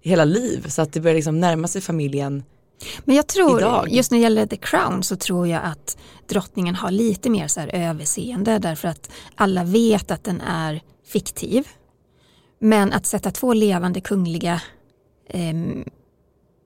hela 0.00 0.24
liv 0.24 0.68
så 0.68 0.82
att 0.82 0.92
det 0.92 1.00
börjar 1.00 1.16
liksom 1.16 1.40
närma 1.40 1.68
sig 1.68 1.82
familjen 1.82 2.42
men 3.04 3.16
jag 3.16 3.26
tror, 3.26 3.60
idag. 3.60 3.88
just 3.90 4.10
när 4.10 4.18
det 4.18 4.22
gäller 4.22 4.46
The 4.46 4.56
Crown 4.56 5.02
så 5.02 5.16
tror 5.16 5.48
jag 5.48 5.62
att 5.64 5.98
drottningen 6.28 6.74
har 6.74 6.90
lite 6.90 7.30
mer 7.30 7.46
så 7.46 7.60
här 7.60 7.70
överseende 7.74 8.58
därför 8.58 8.88
att 8.88 9.10
alla 9.34 9.64
vet 9.64 10.10
att 10.10 10.24
den 10.24 10.40
är 10.40 10.80
fiktiv. 11.12 11.68
Men 12.58 12.92
att 12.92 13.06
sätta 13.06 13.30
två 13.30 13.52
levande 13.52 14.00
kungliga 14.00 14.62
eh, 15.26 15.54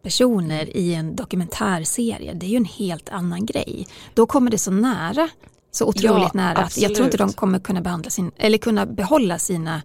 personer 0.03 0.77
i 0.77 0.95
en 0.95 1.17
dokumentärserie, 1.17 2.35
det 2.35 2.47
är 2.47 2.51
ju 2.51 2.57
en 2.57 2.65
helt 2.65 3.09
annan 3.09 3.47
grej. 3.47 3.87
Då 4.15 4.27
kommer 4.27 4.51
det 4.51 4.59
så 4.59 4.71
nära, 4.71 5.29
så 5.71 5.87
otroligt 5.87 6.23
ja, 6.23 6.31
nära 6.35 6.59
att 6.59 6.79
jag 6.79 6.95
tror 6.95 7.05
inte 7.05 7.17
de 7.17 7.33
kommer 7.33 7.59
kunna, 7.59 7.81
behandla 7.81 8.11
sin, 8.11 8.31
eller 8.37 8.59
kunna 8.59 8.87
behålla 8.87 9.39
sina 9.39 9.83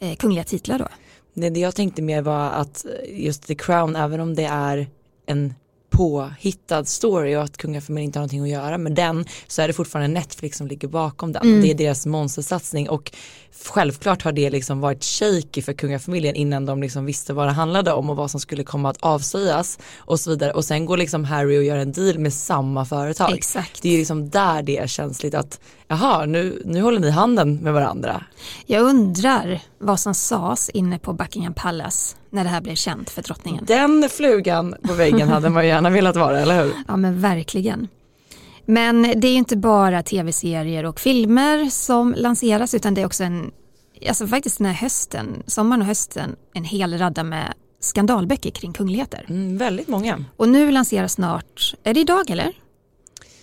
eh, 0.00 0.16
kungliga 0.16 0.44
titlar 0.44 0.78
då. 0.78 0.88
Det 1.34 1.60
jag 1.60 1.74
tänkte 1.74 2.02
mer 2.02 2.22
var 2.22 2.50
att 2.50 2.86
just 3.08 3.46
The 3.46 3.54
Crown, 3.54 3.96
även 3.96 4.20
om 4.20 4.34
det 4.34 4.44
är 4.44 4.88
en 5.26 5.54
påhittad 5.98 6.84
story 6.84 7.36
och 7.36 7.42
att 7.42 7.56
kungafamiljen 7.56 8.08
inte 8.08 8.18
har 8.18 8.20
någonting 8.20 8.42
att 8.42 8.48
göra 8.48 8.78
med 8.78 8.92
den 8.92 9.24
så 9.46 9.62
är 9.62 9.68
det 9.68 9.74
fortfarande 9.74 10.20
Netflix 10.20 10.58
som 10.58 10.66
ligger 10.66 10.88
bakom 10.88 11.32
den. 11.32 11.42
Mm. 11.42 11.60
Det 11.60 11.70
är 11.70 11.74
deras 11.74 12.06
monstersatsning 12.06 12.88
och 12.88 13.12
självklart 13.64 14.22
har 14.22 14.32
det 14.32 14.50
liksom 14.50 14.80
varit 14.80 15.04
shaky 15.04 15.62
för 15.62 15.72
kungafamiljen 15.72 16.34
innan 16.34 16.66
de 16.66 16.82
liksom 16.82 17.04
visste 17.04 17.32
vad 17.32 17.46
det 17.46 17.52
handlade 17.52 17.92
om 17.92 18.10
och 18.10 18.16
vad 18.16 18.30
som 18.30 18.40
skulle 18.40 18.64
komma 18.64 18.90
att 18.90 18.96
avslöjas 19.00 19.78
och 19.96 20.20
så 20.20 20.30
vidare 20.30 20.52
och 20.52 20.64
sen 20.64 20.86
går 20.86 20.96
liksom 20.96 21.24
Harry 21.24 21.58
och 21.58 21.64
gör 21.64 21.76
en 21.76 21.92
deal 21.92 22.18
med 22.18 22.32
samma 22.32 22.84
företag. 22.84 23.32
Exakt. 23.32 23.82
Det 23.82 23.94
är 23.94 23.98
liksom 23.98 24.30
där 24.30 24.62
det 24.62 24.78
är 24.78 24.86
känsligt 24.86 25.34
att 25.34 25.60
jaha 25.88 26.26
nu, 26.26 26.62
nu 26.64 26.82
håller 26.82 27.00
ni 27.00 27.10
handen 27.10 27.56
med 27.56 27.72
varandra. 27.72 28.24
Jag 28.66 28.82
undrar 28.82 29.60
vad 29.78 30.00
som 30.00 30.14
sades 30.14 30.68
inne 30.70 30.98
på 30.98 31.12
Buckingham 31.12 31.54
Palace 31.54 32.16
när 32.30 32.44
det 32.44 32.50
här 32.50 32.60
blev 32.60 32.74
känt 32.74 33.10
för 33.10 33.22
drottningen. 33.22 33.64
Den 33.66 34.08
flugan 34.10 34.74
på 34.82 34.92
väggen 34.92 35.28
hade 35.28 35.50
man 35.50 35.66
gärna 35.66 35.90
velat 35.90 36.16
vara, 36.16 36.40
eller 36.40 36.64
hur? 36.64 36.72
Ja 36.88 36.96
men 36.96 37.20
verkligen. 37.20 37.88
Men 38.64 39.02
det 39.02 39.28
är 39.28 39.32
ju 39.32 39.38
inte 39.38 39.56
bara 39.56 40.02
tv-serier 40.02 40.84
och 40.84 41.00
filmer 41.00 41.70
som 41.70 42.14
lanseras 42.18 42.74
utan 42.74 42.94
det 42.94 43.00
är 43.00 43.06
också 43.06 43.24
en, 43.24 43.50
alltså 44.08 44.26
faktiskt 44.26 44.58
den 44.58 44.66
här 44.66 44.74
hösten, 44.74 45.42
sommaren 45.46 45.80
och 45.80 45.86
hösten, 45.86 46.36
en 46.54 46.64
hel 46.64 46.98
radda 46.98 47.24
med 47.24 47.54
skandalböcker 47.80 48.50
kring 48.50 48.72
kungligheter. 48.72 49.26
Mm, 49.28 49.58
väldigt 49.58 49.88
många. 49.88 50.24
Och 50.36 50.48
nu 50.48 50.70
lanseras 50.70 51.12
snart, 51.12 51.74
är 51.84 51.94
det 51.94 52.00
idag 52.00 52.30
eller? 52.30 52.52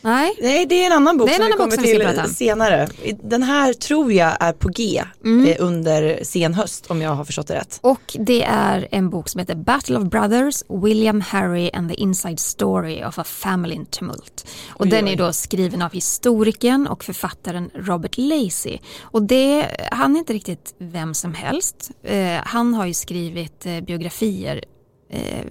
Nej. 0.05 0.37
Nej 0.41 0.65
det 0.65 0.75
är 0.83 0.85
en 0.85 0.91
annan 0.91 1.17
bok 1.17 1.29
en 1.29 1.35
som 1.35 1.45
vi 1.45 1.51
bok 1.51 1.59
kommer 1.59 1.71
som 1.75 1.83
vi 1.83 1.89
till 1.91 2.01
prata 2.01 2.27
senare. 2.27 2.87
Den 3.23 3.43
här 3.43 3.73
tror 3.73 4.13
jag 4.13 4.37
är 4.39 4.53
på 4.53 4.69
G 4.69 5.03
Mm. 5.25 5.45
eh, 5.45 5.55
under 5.59 6.19
sen 6.23 6.53
höst 6.53 6.91
om 6.91 7.01
jag 7.01 7.09
har 7.11 7.25
förstått 7.25 7.47
det 7.47 7.55
rätt. 7.55 7.79
Och 7.81 8.15
det 8.19 8.43
är 8.43 8.87
en 8.91 9.09
bok 9.09 9.29
som 9.29 9.39
heter 9.39 9.55
Battle 9.55 9.97
of 9.97 10.03
Brothers, 10.03 10.63
William 10.69 11.21
Harry 11.21 11.69
and 11.73 11.89
the 11.89 11.95
Inside 11.95 12.39
Story 12.39 13.03
of 13.03 13.19
a 13.19 13.23
Family 13.23 13.75
in 13.75 13.85
Tumult. 13.85 14.47
Och 14.69 14.85
Oj, 14.85 14.89
den 14.89 15.07
är 15.07 15.15
då 15.15 15.33
skriven 15.33 15.81
av 15.81 15.91
historikern 15.91 16.87
och 16.87 17.03
författaren 17.03 17.69
Robert 17.73 18.17
Lacey. 18.17 18.79
Och 19.01 19.23
det, 19.23 19.67
han 19.91 20.15
är 20.15 20.19
inte 20.19 20.33
riktigt 20.33 20.75
vem 20.77 21.13
som 21.13 21.33
helst. 21.33 21.91
Eh, 22.03 22.33
han 22.45 22.73
har 22.73 22.85
ju 22.85 22.93
skrivit 22.93 23.65
eh, 23.65 23.81
biografier 23.81 24.63
eh, 25.09 25.45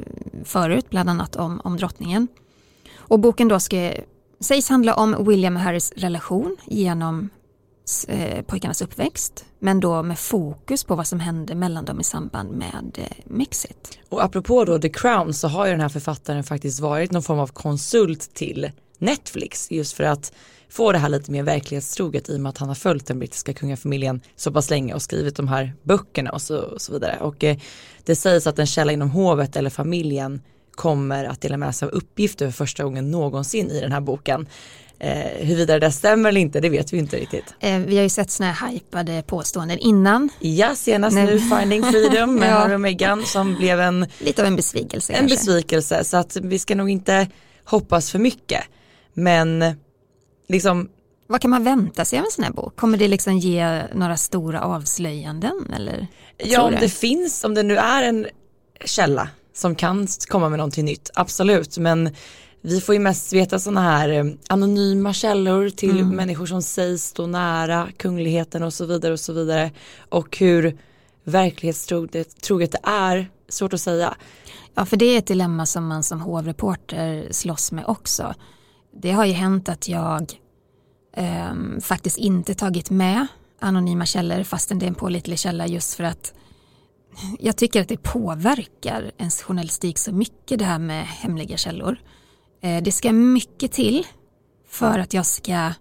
förut, 0.44 0.86
bland 0.90 1.10
annat 1.10 1.36
om, 1.36 1.60
om 1.64 1.76
drottningen. 1.76 2.28
Och 2.96 3.18
boken 3.20 3.48
då 3.48 3.60
ska, 3.60 3.92
sägs 4.44 4.68
handla 4.68 4.94
om 4.94 5.24
William 5.28 5.56
och 5.56 5.62
Harrys 5.62 5.92
relation 5.96 6.56
genom 6.66 7.30
eh, 8.08 8.42
pojkarnas 8.42 8.82
uppväxt. 8.82 9.44
Men 9.58 9.80
då 9.80 10.02
med 10.02 10.18
fokus 10.18 10.84
på 10.84 10.94
vad 10.94 11.06
som 11.06 11.20
hände 11.20 11.54
mellan 11.54 11.84
dem 11.84 12.00
i 12.00 12.04
samband 12.04 12.50
med 12.50 12.98
eh, 12.98 13.24
Mexit. 13.24 13.98
Och 14.08 14.24
apropå 14.24 14.64
då 14.64 14.78
The 14.78 14.88
Crown 14.88 15.34
så 15.34 15.48
har 15.48 15.66
ju 15.66 15.72
den 15.72 15.80
här 15.80 15.88
författaren 15.88 16.44
faktiskt 16.44 16.80
varit 16.80 17.12
någon 17.12 17.22
form 17.22 17.38
av 17.38 17.46
konsult 17.46 18.34
till 18.34 18.70
Netflix 18.98 19.70
just 19.70 19.92
för 19.92 20.04
att 20.04 20.32
få 20.68 20.92
det 20.92 20.98
här 20.98 21.08
lite 21.08 21.30
mer 21.30 21.42
verklighetstroget 21.42 22.28
i 22.28 22.36
och 22.36 22.40
med 22.40 22.50
att 22.50 22.58
han 22.58 22.68
har 22.68 22.74
följt 22.74 23.06
den 23.06 23.18
brittiska 23.18 23.52
kungafamiljen 23.52 24.20
så 24.36 24.52
pass 24.52 24.70
länge 24.70 24.94
och 24.94 25.02
skrivit 25.02 25.36
de 25.36 25.48
här 25.48 25.72
böckerna 25.82 26.30
och 26.30 26.42
så, 26.42 26.58
och 26.58 26.80
så 26.80 26.92
vidare. 26.92 27.18
Och 27.20 27.44
eh, 27.44 27.56
det 28.04 28.16
sägs 28.16 28.46
att 28.46 28.58
en 28.58 28.66
källa 28.66 28.92
inom 28.92 29.10
hovet 29.10 29.56
eller 29.56 29.70
familjen 29.70 30.42
kommer 30.74 31.24
att 31.24 31.40
dela 31.40 31.56
med 31.56 31.74
sig 31.74 31.86
av 31.86 31.92
uppgifter 31.92 32.46
för 32.46 32.52
första 32.52 32.84
gången 32.84 33.10
någonsin 33.10 33.70
i 33.70 33.80
den 33.80 33.92
här 33.92 34.00
boken. 34.00 34.46
Eh, 34.98 35.46
huruvida 35.46 35.78
det 35.78 35.92
stämmer 35.92 36.28
eller 36.28 36.40
inte, 36.40 36.60
det 36.60 36.68
vet 36.68 36.92
vi 36.92 36.98
inte 36.98 37.16
riktigt. 37.16 37.54
Eh, 37.60 37.78
vi 37.78 37.96
har 37.96 38.02
ju 38.02 38.08
sett 38.08 38.30
såna 38.30 38.52
här 38.52 38.68
hypade 38.70 39.22
påståenden 39.26 39.78
innan. 39.78 40.28
Ja, 40.40 40.74
senast 40.74 41.14
Nej. 41.14 41.26
nu 41.26 41.40
Finding 41.40 41.82
Freedom 41.84 42.34
med 42.40 42.50
Ja. 42.50 42.54
Harry 42.54 42.74
och 42.74 42.80
Meghan 42.80 43.22
som 43.26 43.54
blev 43.54 43.80
en 43.80 44.06
Lite 44.18 44.42
av 44.42 44.48
en 44.48 44.56
besvikelse 44.56 45.12
en 45.12 45.18
kanske. 45.18 45.36
besvikelse 45.36 46.04
så 46.04 46.16
att 46.16 46.36
vi 46.36 46.58
ska 46.58 46.74
nog 46.74 46.90
inte 46.90 47.28
hoppas 47.64 48.10
för 48.10 48.18
mycket. 48.18 48.64
Men 49.14 49.64
liksom, 50.48 50.88
Vad 51.26 51.40
kan 51.40 51.50
man 51.50 51.64
vänta 51.64 52.04
sig 52.04 52.18
av 52.18 52.24
en 52.24 52.30
sån 52.30 52.44
här 52.44 52.52
bok? 52.52 52.76
Kommer 52.76 52.98
det 52.98 53.08
liksom 53.08 53.38
ge 53.38 53.82
några 53.94 54.16
stora 54.16 54.60
avslöjanden 54.60 55.72
eller? 55.76 56.06
ja 56.38 56.62
om 56.62 56.74
det 56.80 56.88
finns, 56.88 57.44
om 57.44 57.54
det 57.54 57.62
nu 57.62 57.76
är 57.76 58.02
en 58.02 58.26
källa 58.84 59.28
som 59.54 59.74
kan 59.74 60.06
komma 60.28 60.48
med 60.48 60.58
någonting 60.58 60.84
nytt, 60.84 61.10
absolut. 61.14 61.78
Men 61.78 62.10
vi 62.60 62.80
får 62.80 62.94
ju 62.94 62.98
mest 62.98 63.32
veta 63.32 63.58
sådana 63.58 63.80
här 63.80 64.08
eh, 64.08 64.24
anonyma 64.48 65.12
källor 65.12 65.70
till 65.70 66.00
Mm. 66.00 66.16
människor 66.16 66.46
som 66.46 66.62
sägs 66.62 67.02
stå 67.04 67.26
nära 67.26 67.88
kungligheten 67.96 68.62
och 68.62 68.74
så 68.74 68.86
vidare 68.86 69.12
och 69.12 69.20
så 69.20 69.32
vidare. 69.32 69.70
Och 70.08 70.36
hur 70.38 70.78
verklighetstroget 71.24 72.40
troget 72.42 72.72
det 72.72 72.80
är, 72.82 73.30
svårt 73.48 73.72
att 73.72 73.80
säga. 73.80 74.14
Ja, 74.74 74.86
för 74.86 74.96
det 74.96 75.04
är 75.04 75.18
ett 75.18 75.26
dilemma 75.26 75.66
som 75.66 75.86
man 75.86 76.02
som 76.02 76.20
hovreporter 76.20 77.28
slåss 77.30 77.72
med 77.72 77.84
också. 77.86 78.34
Det 79.02 79.12
har 79.12 79.24
ju 79.24 79.32
hänt 79.32 79.68
att 79.68 79.88
jag 79.88 80.32
ehm, 81.16 81.80
faktiskt 81.80 82.18
inte 82.18 82.54
tagit 82.54 82.90
med 82.90 83.26
anonyma 83.60 84.06
källor 84.06 84.42
fastän 84.42 84.78
det 84.78 84.86
är 84.86 84.88
en 84.88 84.94
pålitlig 84.94 85.38
källa 85.38 85.66
just 85.66 85.94
för 85.94 86.04
att 86.04 86.34
jag 87.38 87.56
tycker 87.56 87.80
att 87.80 87.88
det 87.88 88.02
påverkar 88.02 89.12
ens 89.18 89.42
journalistik 89.42 89.98
så 89.98 90.12
mycket 90.12 90.58
det 90.58 90.64
här 90.64 90.78
med 90.78 91.06
hemliga 91.06 91.56
källor. 91.56 91.96
Eh, 92.62 92.82
det 92.82 92.92
ska 92.92 93.12
mycket 93.12 93.72
till 93.72 94.06
för 94.68 94.98
att 94.98 95.14
jag 95.14 95.26
ska 95.26 95.72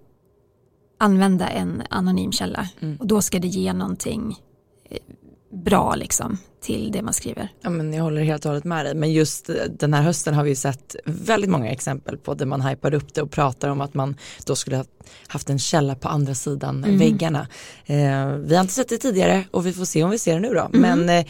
använda 0.99 1.49
en 1.49 1.83
anonym 1.89 2.31
källa 2.31 2.69
Mm. 2.81 2.97
och 2.97 3.07
då 3.07 3.21
ska 3.21 3.39
det 3.39 3.47
ge 3.47 3.73
någonting 3.73 4.35
eh, 4.89 4.97
bra 5.53 5.95
liksom 5.95 6.37
till 6.61 6.91
det 6.91 7.01
man 7.01 7.13
skriver. 7.13 7.49
Ja, 7.61 7.69
men 7.69 7.93
jag 7.93 8.03
håller 8.03 8.21
helt 8.23 8.45
och 8.45 8.49
hållet 8.51 8.63
med 8.63 8.85
dig. 8.85 8.95
Men 8.95 9.11
just 9.11 9.49
eh, 9.49 9.55
den 9.79 9.93
här 9.93 10.01
hösten 10.01 10.33
har 10.33 10.43
vi 10.43 10.49
ju 10.49 10.55
sett 10.55 10.95
väldigt 11.05 11.49
många 11.49 11.71
exempel 11.71 12.17
på 12.17 12.33
där 12.33 12.45
man 12.45 12.61
hypar 12.61 12.93
upp 12.93 13.13
det 13.13 13.21
och 13.21 13.31
pratar 13.31 13.69
om 13.69 13.81
att 13.81 13.93
man 13.93 14.15
då 14.45 14.55
skulle 14.55 14.77
ha 14.77 14.85
haft 15.27 15.49
en 15.49 15.59
källa 15.59 15.95
på 15.95 16.07
andra 16.07 16.35
sidan 16.35 16.83
Mm. 16.83 16.99
väggarna. 16.99 17.47
Eh, 17.85 18.27
vi 18.27 18.55
har 18.55 18.61
inte 18.61 18.73
sett 18.73 18.89
det 18.89 18.97
tidigare 18.97 19.43
och 19.51 19.65
vi 19.67 19.73
får 19.73 19.85
se 19.85 20.03
om 20.03 20.09
vi 20.09 20.19
ser 20.19 20.33
det 20.33 20.39
nu 20.39 20.53
då. 20.53 20.69
Mm. 20.73 20.81
Men 20.81 21.09
eh, 21.19 21.25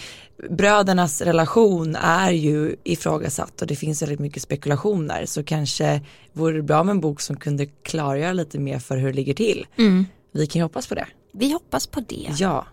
brödernas 0.50 1.22
relation 1.22 1.96
är 1.96 2.32
ju 2.32 2.75
ifrågasatt 2.84 3.62
och 3.62 3.68
det 3.68 3.75
finns 3.75 4.01
väldigt 4.01 4.20
mycket 4.20 4.44
spekulationer 4.44 5.25
så 5.25 5.44
kanske 5.44 6.01
vore 6.34 6.56
det 6.56 6.62
bra 6.63 6.84
med 6.84 6.92
en 6.94 7.01
bok 7.01 7.22
som 7.22 7.36
kunde 7.36 7.65
klargöra 7.65 8.34
lite 8.34 8.60
mer 8.60 8.80
för 8.80 8.98
hur 8.98 9.08
det 9.08 9.13
ligger 9.13 9.34
till. 9.34 9.65
Vi 10.34 10.48
kan 10.48 10.60
ju 10.60 10.63
hoppas 10.63 10.88
på 10.88 10.96
det. 10.96 11.06
Vi 11.34 11.51
hoppas 11.53 11.88
på 11.88 12.00
det. 12.00 12.27
Ja. 12.38 12.65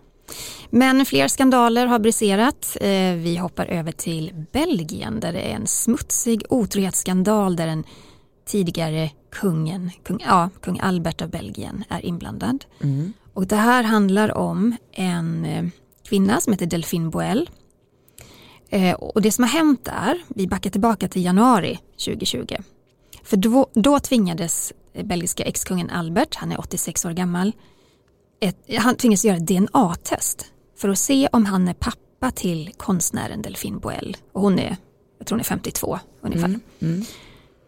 Men 0.69 1.05
fler 1.05 1.27
skandaler 1.27 1.85
har 1.85 1.99
briserat. 1.99 2.77
Eh, 2.81 3.13
Vi 3.15 3.37
hoppar 3.37 3.65
över 3.65 3.91
till 3.91 4.45
Belgien 4.51 5.19
där 5.19 5.33
det 5.33 5.39
är 5.41 5.55
en 5.55 5.67
smutsig 5.67 6.43
otrohetsskandal 6.49 7.55
där 7.55 7.67
den 7.67 7.83
tidigare 8.45 9.09
kungen, 9.31 9.91
kung, 10.03 10.19
ja, 10.25 10.49
kung 10.61 10.79
Albert 10.79 11.21
av 11.21 11.29
Belgien 11.29 11.83
är 11.89 12.05
inblandad. 12.05 12.65
Mm. 12.83 13.13
Och 13.33 13.47
det 13.47 13.55
här 13.55 13.83
handlar 13.83 14.37
om 14.37 14.75
en 14.91 15.45
eh, 15.45 15.65
kvinna 16.09 16.41
som 16.41 16.53
heter 16.53 16.65
Delphine 16.65 17.09
Boel. 17.09 17.49
Eh, 18.69 18.93
Och 18.93 19.21
det 19.21 19.31
som 19.31 19.43
har 19.43 19.49
hänt 19.51 19.87
är, 19.87 20.17
vi 20.27 20.47
backar 20.47 20.69
tillbaka 20.69 21.07
till 21.07 21.25
januari 21.25 21.79
2020. 22.05 22.55
För 23.23 23.37
då, 23.37 23.67
då 23.73 23.99
tvingades 23.99 24.73
belgiska 25.03 25.43
exkungen 25.43 25.89
Albert, 25.89 26.35
han 26.35 26.51
är 26.51 26.59
86 26.59 27.05
år 27.05 27.11
gammal, 27.11 27.51
ett, 28.41 28.57
han 28.77 28.95
tvingades 28.95 29.25
göra 29.25 29.37
ett 29.37 29.47
DNA-test 29.47 30.45
för 30.77 30.89
att 30.89 30.97
se 30.97 31.27
om 31.31 31.45
han 31.45 31.67
är 31.67 31.73
pappa 31.73 32.31
till 32.31 32.71
konstnären 32.77 33.41
Delphine 33.41 33.79
Boel. 33.79 34.17
Och 34.31 34.41
hon 34.41 34.59
är, 34.59 34.77
jag 35.17 35.27
tror 35.27 35.35
hon 35.35 35.39
är 35.39 35.43
52 35.43 35.99
ungefär. 36.21 36.45
Mm. 36.45 36.61
Mm. 36.79 37.05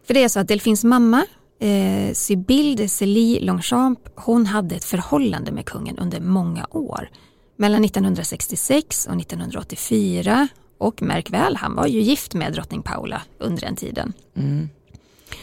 För 0.06 0.14
det 0.14 0.24
är 0.24 0.28
så 0.28 0.40
att 0.40 0.48
Delphins 0.48 0.84
mamma, 0.84 1.26
eh, 1.60 2.12
Sibylle 2.12 2.74
de 2.76 2.88
Célie 2.88 3.40
Longchamp, 3.40 3.98
hon 4.14 4.46
hade 4.46 4.74
ett 4.74 4.84
förhållande 4.84 5.52
med 5.52 5.66
kungen 5.66 5.98
under 5.98 6.20
många 6.20 6.66
år. 6.70 7.10
Mellan 7.56 7.84
1966 7.84 9.06
och 9.06 9.16
1984 9.20 10.48
och 10.78 11.02
märk 11.02 11.30
väl, 11.30 11.56
han 11.56 11.74
var 11.74 11.86
ju 11.86 12.00
gift 12.00 12.34
med 12.34 12.52
drottning 12.52 12.82
Paula 12.82 13.22
under 13.38 13.62
den 13.62 13.76
tiden. 13.76 14.12
Mm. 14.36 14.68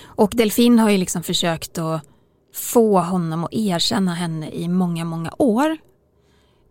Och 0.03 0.31
Delphine 0.33 0.81
har 0.81 0.89
ju 0.89 0.97
liksom 0.97 1.23
försökt 1.23 1.77
att 1.77 2.01
få 2.53 2.99
honom 2.99 3.43
att 3.43 3.53
erkänna 3.53 4.13
henne 4.13 4.51
i 4.51 4.67
många, 4.67 5.05
många 5.05 5.31
år. 5.37 5.77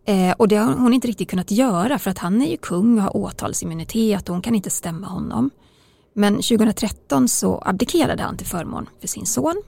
Eh, 0.05 0.31
och 0.37 0.47
det 0.47 0.55
har 0.55 0.73
hon 0.73 0.93
inte 0.93 1.07
riktigt 1.07 1.29
kunnat 1.29 1.51
göra 1.51 1.99
för 1.99 2.11
att 2.11 2.17
han 2.17 2.41
är 2.41 2.51
ju 2.51 2.57
kung 2.57 2.97
och 2.97 3.03
har 3.03 3.17
åtalsimmunitet 3.17 4.29
och 4.29 4.35
hon 4.35 4.41
kan 4.41 4.55
inte 4.55 4.69
stämma 4.69 5.07
honom. 5.07 5.49
Men 6.13 6.33
2013 6.33 7.27
så 7.27 7.61
abdikerade 7.65 8.23
han 8.23 8.37
till 8.37 8.47
förmån 8.47 8.89
för 8.99 9.07
sin 9.07 9.25
son 9.25 9.61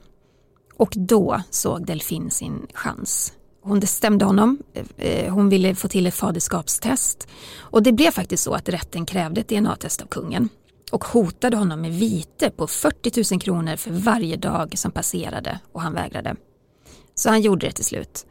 och 0.76 0.92
då 0.96 1.42
såg 1.50 1.86
Delphine 1.86 2.30
sin 2.30 2.66
chans. 2.74 3.32
Hon 3.62 3.82
stämde 3.82 4.24
honom, 4.24 4.58
eh, 4.96 5.34
hon 5.34 5.48
ville 5.48 5.74
få 5.74 5.88
till 5.88 6.06
ett 6.06 6.14
faderskapstest 6.14 7.28
och 7.58 7.82
det 7.82 7.92
blev 7.92 8.10
faktiskt 8.10 8.42
så 8.42 8.52
att 8.52 8.68
rätten 8.68 9.06
krävde 9.06 9.40
ett 9.40 9.48
DNA-test 9.48 10.02
av 10.02 10.06
kungen 10.06 10.48
och 10.94 11.04
hotade 11.04 11.56
honom 11.56 11.80
med 11.80 11.92
vite 11.92 12.50
på 12.50 12.66
40 12.66 13.34
000 13.34 13.40
kronor 13.40 13.76
för 13.76 13.90
varje 13.90 14.36
dag 14.36 14.78
som 14.78 14.90
passerade 14.90 15.60
och 15.72 15.80
han 15.82 15.94
vägrade. 15.94 16.36
Så 17.14 17.28
han 17.28 17.42
gjorde 17.42 17.66
det 17.66 17.72
till 17.72 17.84
slut. 17.84 18.26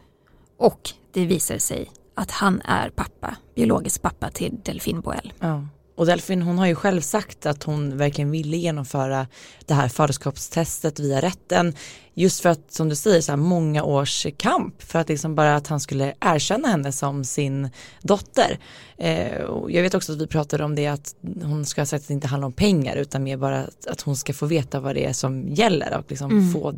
Och 0.58 0.90
det 1.14 1.26
visade 1.26 1.60
sig 1.60 1.92
att 2.16 2.32
han 2.32 2.62
är 2.62 2.90
pappa, 2.90 3.38
biologisk 3.56 4.02
pappa 4.02 4.30
till 4.30 4.60
Delphine 4.64 5.02
Boel. 5.02 5.34
Ja. 5.40 5.68
Och 5.96 6.06
Delphine 6.06 6.44
hon 6.46 6.58
har 6.58 6.66
ju 6.66 6.76
själv 6.76 7.02
sagt 7.02 7.46
att 7.46 7.64
hon 7.64 7.98
verkligen 7.98 8.32
ville 8.32 8.58
genomföra 8.58 9.28
det 9.66 9.74
här 9.74 9.88
faderskapstestet 9.88 11.00
via 11.00 11.22
rätten. 11.22 11.76
Just 12.14 12.42
för 12.42 12.50
att 12.50 12.74
som 12.74 12.90
du 12.90 12.96
säger 12.96 13.22
så 13.22 13.32
här 13.32 13.38
många 13.38 13.84
års 13.84 14.28
kamp 14.38 14.82
för 14.82 15.00
att 15.00 15.10
liksom 15.10 15.36
bara 15.36 15.56
att 15.56 15.68
han 15.68 15.80
skulle 15.80 16.14
erkänna 16.20 16.68
henne 16.68 16.92
som 16.92 17.26
sin 17.26 17.70
dotter. 18.02 18.60
Eh, 18.98 19.42
och 19.42 19.72
jag 19.72 19.82
vet 19.82 19.94
också 19.94 20.14
att 20.14 20.22
vi 20.22 20.28
pratade 20.28 20.64
om 20.64 20.76
det 20.76 20.88
att 20.88 21.16
hon 21.44 21.66
ska 21.66 21.82
ha 21.82 21.86
sagt 21.86 22.02
att 22.02 22.08
det 22.08 22.14
inte 22.14 22.28
handlar 22.28 22.46
om 22.46 22.54
pengar 22.54 22.96
utan 22.96 23.24
mer 23.24 23.38
bara 23.38 23.60
att, 23.60 23.88
att 23.88 24.02
hon 24.02 24.16
ska 24.16 24.34
få 24.34 24.46
veta 24.46 24.80
vad 24.80 24.96
det 24.96 25.06
är 25.06 25.14
som 25.14 25.48
gäller 25.54 25.98
och 25.98 26.06
liksom 26.08 26.32
Mm. 26.32 26.54
få, 26.54 26.74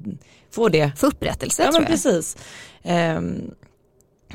få 0.51 0.69
det 0.69 0.91
För 0.97 1.07
upprättelse 1.07 1.63
Ja 1.63 1.71
men 1.71 1.85
precis. 1.85 2.37
Ehm, 2.83 3.51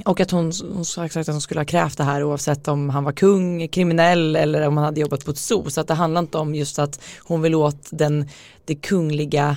och 0.04 0.20
att 0.20 0.30
hon, 0.30 0.52
hon 0.62 0.76
har 0.76 0.84
sagt 0.84 1.16
att 1.16 1.26
hon 1.26 1.40
skulle 1.40 1.60
ha 1.60 1.64
krävt 1.64 1.98
det 1.98 2.04
här 2.04 2.24
oavsett 2.24 2.68
om 2.68 2.90
han 2.90 3.04
var 3.04 3.12
kung, 3.12 3.68
kriminell 3.68 4.36
eller 4.36 4.68
om 4.68 4.76
han 4.76 4.86
hade 4.86 5.00
jobbat 5.00 5.24
på 5.24 5.30
ett 5.30 5.38
zoo. 5.38 5.70
Så 5.70 5.80
att 5.80 5.88
det 5.88 5.94
handlar 5.94 6.20
inte 6.20 6.38
om 6.38 6.54
just 6.54 6.78
att 6.78 7.00
hon 7.18 7.42
vill 7.42 7.54
åt 7.54 7.88
den, 7.90 8.28
det 8.64 8.74
kungliga 8.74 9.56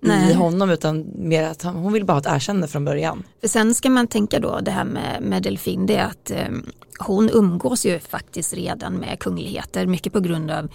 Nej. 0.00 0.30
i 0.30 0.34
honom 0.34 0.70
utan 0.70 1.06
mer 1.14 1.42
att 1.42 1.62
hon 1.62 1.92
vill 1.92 2.04
bara 2.04 2.12
ha 2.12 2.20
ett 2.20 2.26
erkännande 2.26 2.68
från 2.68 2.84
början. 2.84 3.22
För 3.40 3.48
sen 3.48 3.74
ska 3.74 3.90
man 3.90 4.06
tänka 4.06 4.40
då 4.40 4.60
det 4.60 4.70
här 4.70 4.84
med, 4.84 5.22
med 5.22 5.42
Delfin, 5.42 5.86
det 5.86 5.96
är 5.96 6.04
att 6.04 6.30
eh, 6.30 6.48
hon 6.98 7.30
umgås 7.30 7.86
ju 7.86 7.98
faktiskt 7.98 8.54
redan 8.54 8.94
med 8.94 9.18
kungligheter, 9.18 9.86
mycket 9.86 10.12
på 10.12 10.20
grund 10.20 10.50
av 10.50 10.68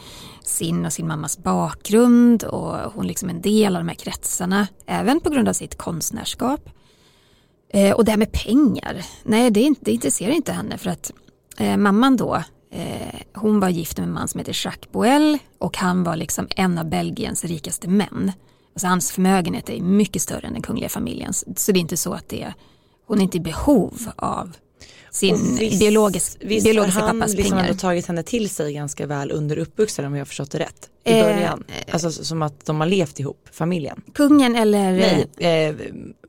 sin 0.44 0.86
och 0.86 0.94
sin 0.94 1.08
mammas 1.08 1.38
bakgrund 1.38 2.44
och 2.44 2.78
hon 2.94 3.08
liksom 3.08 3.30
en 3.30 3.42
del 3.42 3.76
av 3.76 3.80
de 3.80 3.88
här 3.88 3.96
kretsarna, 3.96 4.68
även 4.86 5.20
på 5.20 5.30
grund 5.30 5.50
av 5.50 5.54
sitt 5.54 5.78
konstnärskap. 5.78 6.70
Eh, 7.76 7.92
och 7.92 8.06
det 8.06 8.12
här 8.12 8.18
med 8.18 8.32
pengar, 8.32 9.06
nej 9.24 9.52
det, 9.52 9.74
det 9.80 9.92
intresserar 9.92 10.32
inte 10.32 10.52
henne 10.52 10.78
för 10.78 10.90
att 10.90 11.12
eh, 11.58 11.78
mamman 11.78 12.18
då, 12.18 12.36
eh, 12.72 13.20
hon 13.34 13.60
var 13.60 13.70
gift 13.70 13.98
med 13.98 14.08
en 14.08 14.14
man 14.14 14.28
som 14.28 14.40
heter 14.40 14.66
Jacques 14.66 14.92
Boel 14.92 15.38
och 15.58 15.78
han 15.78 16.04
var 16.04 16.16
liksom 16.16 16.48
en 16.56 16.78
av 16.78 16.90
Belgiens 16.90 17.46
rikaste 17.46 17.88
män. 17.88 18.32
Alltså 18.74 18.88
hans 18.88 19.12
förmögenhet 19.12 19.70
är 19.70 19.82
mycket 19.82 20.22
större 20.22 20.48
än 20.48 20.54
den 20.54 20.62
kungliga 20.62 20.90
familjens. 20.90 21.46
Så 21.56 21.72
det 21.72 21.80
är 21.80 21.82
inte 21.82 21.98
så 21.98 22.14
att 22.14 22.30
det, 22.30 22.54
hon 23.08 23.20
är 23.20 23.24
inte 23.24 23.38
i 23.38 23.42
behov 23.42 24.12
av 24.16 24.56
sin 25.16 25.58
visst, 25.60 25.80
biologisk, 25.80 26.38
visst 26.42 26.66
biologiska 26.66 27.02
pappas 27.02 27.34
liksom 27.34 27.44
pengar. 27.44 27.56
han 27.56 27.74
har 27.74 27.80
tagit 27.80 28.06
henne 28.06 28.24
till 28.24 28.50
sig 28.50 28.74
ganska 28.74 29.08
väl 29.08 29.32
under 29.32 29.58
uppvuxen 29.58 30.06
om 30.06 30.14
jag 30.14 30.20
har 30.20 30.26
förstått 30.26 30.52
det 30.52 30.60
rätt. 30.60 30.90
I 31.04 31.20
eh, 31.20 31.26
början. 31.26 31.64
Alltså 31.92 32.12
som 32.12 32.42
att 32.42 32.66
de 32.66 32.80
har 32.80 32.88
levt 32.88 33.20
ihop, 33.20 33.48
familjen. 33.52 34.02
Kungen 34.14 34.56
eller? 34.56 34.92
Nej, 34.92 35.68
eh, 35.68 35.76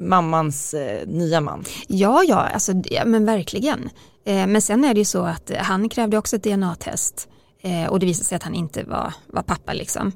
mammans 0.00 0.75
eh, 0.75 1.09
nya 1.09 1.40
man. 1.40 1.64
Ja, 1.87 2.25
ja, 2.28 2.37
alltså, 2.37 2.73
ja 2.85 3.05
men 3.05 3.25
verkligen. 3.25 3.90
Eh, 4.25 4.47
men 4.47 4.62
sen 4.62 4.85
är 4.85 4.95
det 4.95 5.00
ju 5.00 5.05
så 5.05 5.23
att 5.23 5.50
han 5.59 5.88
krävde 5.88 6.19
också 6.19 6.37
ett 6.37 6.43
DNA-test 6.43 7.28
eh, 7.62 7.87
och 7.87 7.99
det 7.99 8.07
visade 8.07 8.25
sig 8.25 8.37
att 8.37 8.43
han 8.43 8.55
inte 8.55 8.85
var, 8.85 9.14
var 9.26 9.43
pappa 9.43 9.73
liksom. 9.73 10.12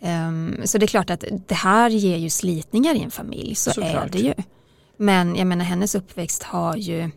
Um, 0.00 0.56
så 0.64 0.78
det 0.78 0.84
är 0.84 0.86
klart 0.86 1.10
att 1.10 1.24
det 1.46 1.54
här 1.54 1.90
ger 1.90 2.16
ju 2.16 2.30
slitningar 2.30 2.94
i 2.94 3.02
en 3.02 3.10
familj, 3.10 3.54
så 3.54 3.70
Såklart. 3.70 3.94
är 3.94 4.08
det 4.08 4.18
ju. 4.18 4.34
Men 4.96 5.36
jag 5.36 5.46
menar 5.46 5.64
hennes 5.64 5.94
uppväxt 5.94 6.42
har 6.42 6.76
ju, 6.76 7.10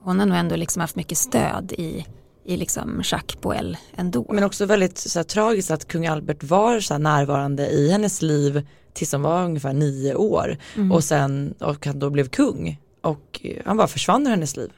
hon 0.00 0.18
har 0.18 0.26
nog 0.26 0.38
ändå 0.38 0.56
liksom 0.56 0.80
haft 0.80 0.96
mycket 0.96 1.18
stöd 1.18 1.72
i, 1.72 2.06
i 2.44 2.56
liksom 2.56 3.02
Jacques 3.04 3.40
Boel 3.40 3.76
ändå. 3.96 4.26
Men 4.28 4.44
också 4.44 4.66
väldigt 4.66 4.98
så 4.98 5.18
här, 5.18 5.24
tragiskt 5.24 5.70
att 5.70 5.88
kung 5.88 6.06
Albert 6.06 6.42
var 6.42 6.80
så 6.80 6.94
här, 6.94 6.98
närvarande 6.98 7.68
i 7.68 7.90
hennes 7.90 8.22
liv 8.22 8.66
tills 8.92 9.12
hon 9.12 9.22
var 9.22 9.44
ungefär 9.44 9.72
nio 9.72 10.14
år 10.14 10.56
mm. 10.76 10.92
och 10.92 11.04
sen 11.04 11.54
och 11.60 11.86
han 11.86 11.98
då 11.98 12.10
blev 12.10 12.28
kung 12.28 12.80
och 13.02 13.40
han 13.64 13.76
bara 13.76 13.88
försvann 13.88 14.26
ur 14.26 14.30
hennes 14.30 14.56
liv. 14.56 14.72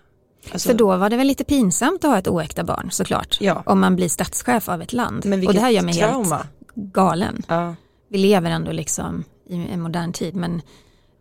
Alltså, 0.52 0.68
För 0.68 0.78
då 0.78 0.96
var 0.96 1.10
det 1.10 1.16
väl 1.16 1.26
lite 1.26 1.44
pinsamt 1.44 2.04
att 2.04 2.10
ha 2.10 2.18
ett 2.18 2.28
oäkta 2.28 2.64
barn 2.64 2.90
såklart. 2.90 3.38
Ja. 3.40 3.62
Om 3.66 3.80
man 3.80 3.96
blir 3.96 4.08
statschef 4.08 4.68
av 4.68 4.82
ett 4.82 4.92
land. 4.92 5.26
Men 5.26 5.46
och 5.46 5.54
det 5.54 5.60
här 5.60 5.70
gör 5.70 5.82
mig 5.82 5.94
trauma. 5.94 6.36
helt 6.36 6.48
galen. 6.74 7.42
Ja. 7.48 7.74
Vi 8.08 8.18
lever 8.18 8.50
ändå 8.50 8.72
liksom 8.72 9.24
i 9.48 9.54
en 9.54 9.80
modern 9.80 10.12
tid 10.12 10.34
men, 10.34 10.62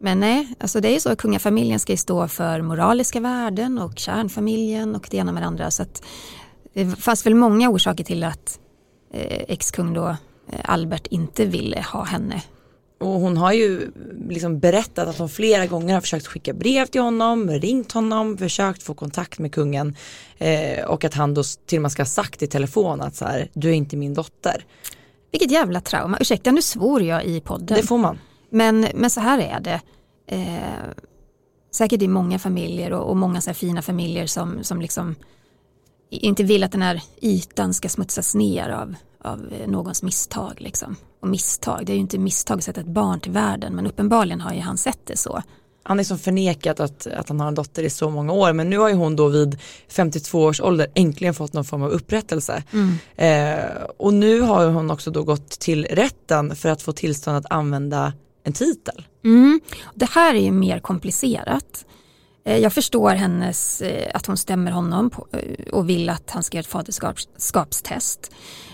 men 0.02 0.20
nej, 0.20 0.56
alltså 0.60 0.82
det 0.82 0.96
är 0.96 1.00
så 1.00 1.10
att 1.10 1.18
kungafamiljen 1.18 1.80
ska 1.80 1.98
stå 1.98 2.28
för 2.28 2.62
moraliska 2.62 3.20
värden 3.20 3.78
och 3.78 4.00
kärnfamiljen 4.00 4.96
och 4.96 5.08
det 5.12 5.18
ena 5.18 5.32
med 5.32 5.44
det 5.44 5.48
andra. 5.48 5.72
Så 5.72 5.84
att 5.84 6.04
det 6.74 6.86
fanns 6.86 7.26
väl 7.26 7.36
många 7.36 7.70
orsaker 7.70 8.04
till 8.04 8.24
att 8.24 8.60
eh, 9.14 9.44
ex-kung 9.48 9.94
då 9.94 10.08
eh, 10.08 10.60
Albert 10.64 11.08
inte 11.08 11.46
ville 11.46 11.82
ha 11.82 12.04
henne 12.04 12.42
och 13.02 13.20
hon 13.20 13.38
har 13.38 13.54
ju 13.54 13.92
liksom 14.30 14.60
berättat 14.60 15.08
att 15.08 15.18
hon 15.18 15.30
flera 15.30 15.66
gånger 15.66 15.94
har 15.94 16.02
försökt 16.02 16.28
skicka 16.28 16.54
brev 16.54 16.86
till 16.86 17.02
honom, 17.02 17.50
ringt 17.50 17.92
honom, 17.92 18.38
försökt 18.38 18.84
få 18.84 18.94
kontakt 18.94 19.40
med 19.40 19.54
kungen 19.54 19.96
eh, 20.38 20.86
och 20.86 21.04
att 21.04 21.14
han 21.14 21.34
då 21.34 21.44
till 21.66 21.78
och 21.78 21.82
med 21.82 21.92
ska 21.92 22.02
ha 22.02 22.08
sagt 22.08 22.42
i 22.42 22.48
telefon 22.48 23.02
att 23.02 23.16
så 23.16 23.26
här, 23.26 23.50
du 23.54 23.70
är 23.70 23.74
inte 23.74 23.98
min 23.98 24.14
dotter. 24.14 24.66
Vilket 25.32 25.52
jävla 25.52 25.82
trauma. 25.82 26.18
Ursäkta, 26.22 26.52
nu 26.52 26.62
svor 26.62 27.02
jag 27.02 27.26
i 27.26 27.42
podden. 27.42 27.78
Det 27.78 27.84
får 27.84 27.98
man. 27.98 28.20
Men, 28.52 28.88
men 28.96 29.10
så 29.10 29.20
här 29.20 29.40
är 29.40 29.60
det. 29.60 29.82
Eh, 30.28 30.90
säkert 31.72 32.02
i 32.02 32.08
många 32.08 32.40
familjer 32.40 32.94
och, 32.94 33.10
och 33.10 33.18
många 33.18 33.42
så 33.42 33.54
fina 33.54 33.82
familjer 33.82 34.28
som, 34.28 34.64
som 34.64 34.82
liksom 34.82 35.16
inte 36.10 36.44
vill 36.44 36.64
att 36.64 36.72
den 36.72 36.82
här 36.82 37.04
ytan 37.22 37.74
ska 37.74 37.90
smutsas 37.90 38.36
ner 38.36 38.70
av, 38.70 38.96
av 39.24 39.54
någons 39.68 40.04
misstag. 40.04 40.54
Liksom. 40.58 40.96
Och 41.20 41.28
misstag, 41.28 41.86
det 41.86 41.92
är 41.92 41.96
ju 41.96 42.02
inte 42.02 42.18
misstag 42.18 42.58
att 42.58 42.64
sätta 42.64 42.82
ett 42.82 42.88
barn 42.88 43.20
till 43.20 43.32
världen 43.32 43.76
men 43.76 43.88
uppenbarligen 43.88 44.42
har 44.42 44.54
ju 44.54 44.60
han 44.60 44.78
sett 44.78 45.06
det 45.06 45.18
så 45.18 45.42
han 45.84 46.00
är 46.00 46.04
som 46.04 46.18
förnekat 46.18 46.80
att, 46.80 47.08
att 47.08 47.30
han 47.30 47.40
har 47.40 47.48
en 47.48 47.56
dotter 47.56 47.84
i 47.84 47.90
så 47.90 48.10
många 48.10 48.34
år 48.34 48.54
men 48.54 48.70
nu 48.70 48.78
har 48.78 48.90
ju 48.90 48.96
hon 48.96 49.16
då 49.16 49.28
vid 49.28 49.60
52 49.88 50.44
års 50.44 50.62
ålder 50.62 50.88
äntligen 50.96 51.34
fått 51.34 51.54
någon 51.54 51.66
form 51.66 51.84
av 51.84 51.90
upprättelse. 51.90 52.64
Mm. 52.72 52.98
Eh, 53.16 53.84
och 53.98 54.14
nu 54.14 54.42
har 54.42 54.70
hon 54.70 54.92
också 54.92 55.12
då 55.12 55.24
gått 55.24 55.50
till 55.50 55.86
rätten 55.86 56.56
för 56.56 56.70
att 56.70 56.82
få 56.82 56.92
tillstånd 56.92 57.38
att 57.38 57.52
använda 57.52 58.14
en 58.44 58.54
titel. 58.54 59.06
Mm. 59.24 59.62
Det 59.96 60.10
här 60.10 60.36
är 60.36 60.40
ju 60.40 60.52
mer 60.52 60.80
komplicerat. 60.80 61.86
Eh, 62.46 62.58
jag 62.58 62.74
förstår 62.74 63.10
hennes, 63.10 63.82
eh, 63.82 64.12
att 64.14 64.26
hon 64.26 64.38
stämmer 64.38 64.72
honom 64.72 65.10
på, 65.10 65.28
eh, 65.32 65.74
och 65.74 65.90
vill 65.90 66.10
att 66.10 66.32
han 66.32 66.44
ska 66.44 66.58
göra 66.58 66.62
ett 66.62 66.68
faderskapstest. 66.68 68.32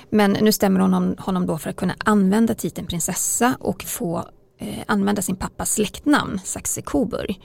Men 0.10 0.32
nu 0.32 0.52
stämmer 0.52 0.80
hon 0.80 1.16
honom 1.18 1.46
då 1.46 1.58
för 1.58 1.70
att 1.70 1.76
kunna 1.76 1.96
använda 2.00 2.54
titeln 2.54 2.88
prinsessa 2.88 3.58
och 3.60 3.84
få 3.84 4.18
eh, 4.60 4.84
använda 4.88 5.22
sin 5.22 5.36
pappas 5.36 5.74
släktnamn, 5.74 6.40
Saxe 6.44 6.82
Coburg. 6.82 7.42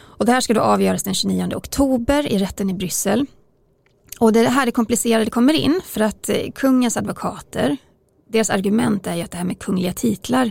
Och 0.00 0.26
det 0.26 0.32
här 0.32 0.40
ska 0.40 0.54
då 0.54 0.60
avgöras 0.60 1.02
den 1.02 1.14
29 1.14 1.54
oktober 1.54 2.32
i 2.32 2.38
rätten 2.38 2.70
i 2.70 2.74
Bryssel. 2.74 3.26
Och 4.20 4.32
det 4.32 4.48
här 4.48 4.66
är 4.66 4.70
komplicerade 4.70 5.30
kommer 5.30 5.54
in 5.54 5.80
för 5.84 6.00
att 6.00 6.30
kungens 6.54 6.96
advokater, 6.96 7.76
deras 8.28 8.50
argument 8.50 9.06
är 9.06 9.14
ju 9.14 9.22
att 9.22 9.30
det 9.30 9.36
här 9.36 9.44
med 9.44 9.58
kungliga 9.58 9.92
titlar, 9.92 10.50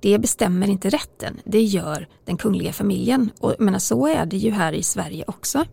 det 0.00 0.18
bestämmer 0.18 0.68
inte 0.68 0.90
rätten, 0.90 1.40
det 1.44 1.62
gör 1.62 2.08
den 2.24 2.36
kungliga 2.36 2.72
familjen. 2.72 3.30
Och 3.40 3.54
menar, 3.58 3.78
så 3.78 4.06
är 4.06 4.26
det 4.26 4.36
ju 4.36 4.50
här 4.50 4.72
i 4.72 4.82
Sverige 4.82 5.24
också. 5.26 5.64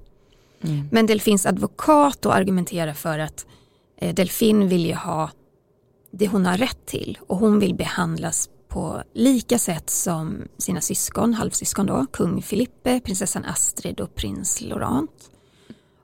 Mm. 0.61 0.87
Men 0.91 1.05
Delfins 1.05 1.45
advokat 1.45 2.21
då 2.21 2.31
argumenterar 2.31 2.93
för 2.93 3.19
att 3.19 3.45
eh, 3.97 4.13
Delfin 4.13 4.67
vill 4.67 4.85
ju 4.85 4.93
ha 4.93 5.29
det 6.11 6.27
hon 6.27 6.45
har 6.45 6.57
rätt 6.57 6.85
till 6.85 7.17
och 7.27 7.37
hon 7.37 7.59
vill 7.59 7.75
behandlas 7.75 8.49
på 8.67 9.03
lika 9.13 9.57
sätt 9.57 9.89
som 9.89 10.47
sina 10.57 10.81
syskon, 10.81 11.33
halvsyskon 11.33 11.85
då, 11.85 12.05
kung 12.11 12.41
Filippe, 12.41 12.99
prinsessan 12.99 13.45
Astrid 13.45 13.99
och 13.99 14.15
prins 14.15 14.61
Laurent. 14.61 15.29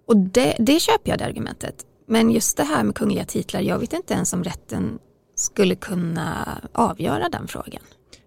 Och 0.06 0.18
det, 0.18 0.56
det 0.60 0.80
köper 0.80 1.10
jag 1.10 1.20
det 1.20 1.26
argumentet. 1.26 1.86
Men 2.08 2.32
just 2.32 2.58
det 2.58 2.64
här 2.64 2.84
med 2.84 2.96
kungliga 2.96 3.26
titlar, 3.26 3.62
jag 3.62 3.80
vet 3.80 3.94
inte 3.94 4.14
ens 4.14 4.34
om 4.34 4.44
rätten 4.44 5.00
skulle 5.36 5.76
kunna 5.76 6.62
avgöra 6.74 7.30
den 7.30 7.48
frågan. 7.48 7.82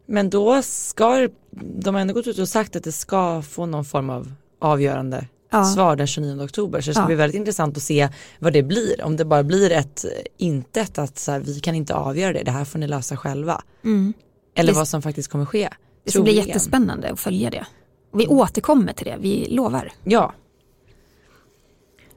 Men 0.07 0.31
då 0.31 0.62
ska, 0.62 1.29
de 1.51 1.95
har 1.95 2.03
ändå 2.03 2.15
gått 2.15 2.27
ut 2.27 2.38
och 2.38 2.49
sagt 2.49 2.77
att 2.77 2.85
det 2.85 2.93
ska 2.93 3.43
få 3.43 3.67
någon 3.67 3.85
form 3.85 4.11
av 4.11 4.33
avgörande 4.59 5.27
ja. 5.51 5.65
svar 5.65 5.97
den 5.97 6.07
29 6.07 6.45
oktober. 6.45 6.81
Så 6.81 6.91
det 6.91 6.95
ska 6.95 7.03
ja. 7.03 7.07
bli 7.07 7.15
väldigt 7.15 7.37
intressant 7.37 7.77
att 7.77 7.83
se 7.83 8.09
vad 8.38 8.53
det 8.53 8.62
blir. 8.62 9.05
Om 9.05 9.17
det 9.17 9.25
bara 9.25 9.43
blir 9.43 9.73
ett 9.73 10.05
intet 10.37 10.99
att 10.99 11.19
så 11.19 11.33
här, 11.33 11.41
vi 11.41 11.61
kan 11.61 11.75
inte 11.75 11.95
avgöra 11.95 12.33
det, 12.33 12.43
det 12.43 12.51
här 12.51 12.65
får 12.65 12.79
ni 12.79 12.87
lösa 12.87 13.17
själva. 13.17 13.62
Mm. 13.85 14.12
Eller 14.55 14.73
det, 14.73 14.79
vad 14.79 14.88
som 14.88 15.03
faktiskt 15.03 15.31
kommer 15.31 15.45
ske. 15.45 15.69
Det 16.05 16.11
ska 16.11 16.23
bli 16.23 16.37
jättespännande 16.37 17.11
att 17.11 17.21
följa 17.21 17.51
det. 17.51 17.67
Vi 18.15 18.25
mm. 18.25 18.38
återkommer 18.38 18.93
till 18.93 19.07
det, 19.07 19.17
vi 19.21 19.47
lovar. 19.51 19.93
Ja. 20.05 20.33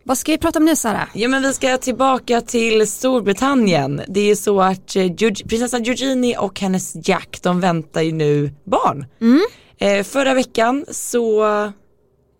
Vad 0.07 0.17
ska 0.17 0.31
vi 0.31 0.37
prata 0.37 0.59
om 0.59 0.65
nu 0.65 0.75
Sara? 0.75 1.07
Ja 1.13 1.27
men 1.27 1.41
vi 1.41 1.53
ska 1.53 1.77
tillbaka 1.77 2.41
till 2.41 2.87
Storbritannien. 2.87 4.01
Det 4.07 4.31
är 4.31 4.35
så 4.35 4.61
att 4.61 4.95
eh, 4.95 5.07
prinsessa 5.49 5.77
Eugenie 5.77 6.37
och 6.37 6.59
hennes 6.59 7.07
Jack 7.07 7.39
de 7.43 7.59
väntar 7.59 8.01
ju 8.01 8.11
nu 8.11 8.53
barn. 8.65 9.05
Mm. 9.21 9.41
Eh, 9.77 10.03
förra 10.03 10.33
veckan 10.33 10.85
så 10.91 11.45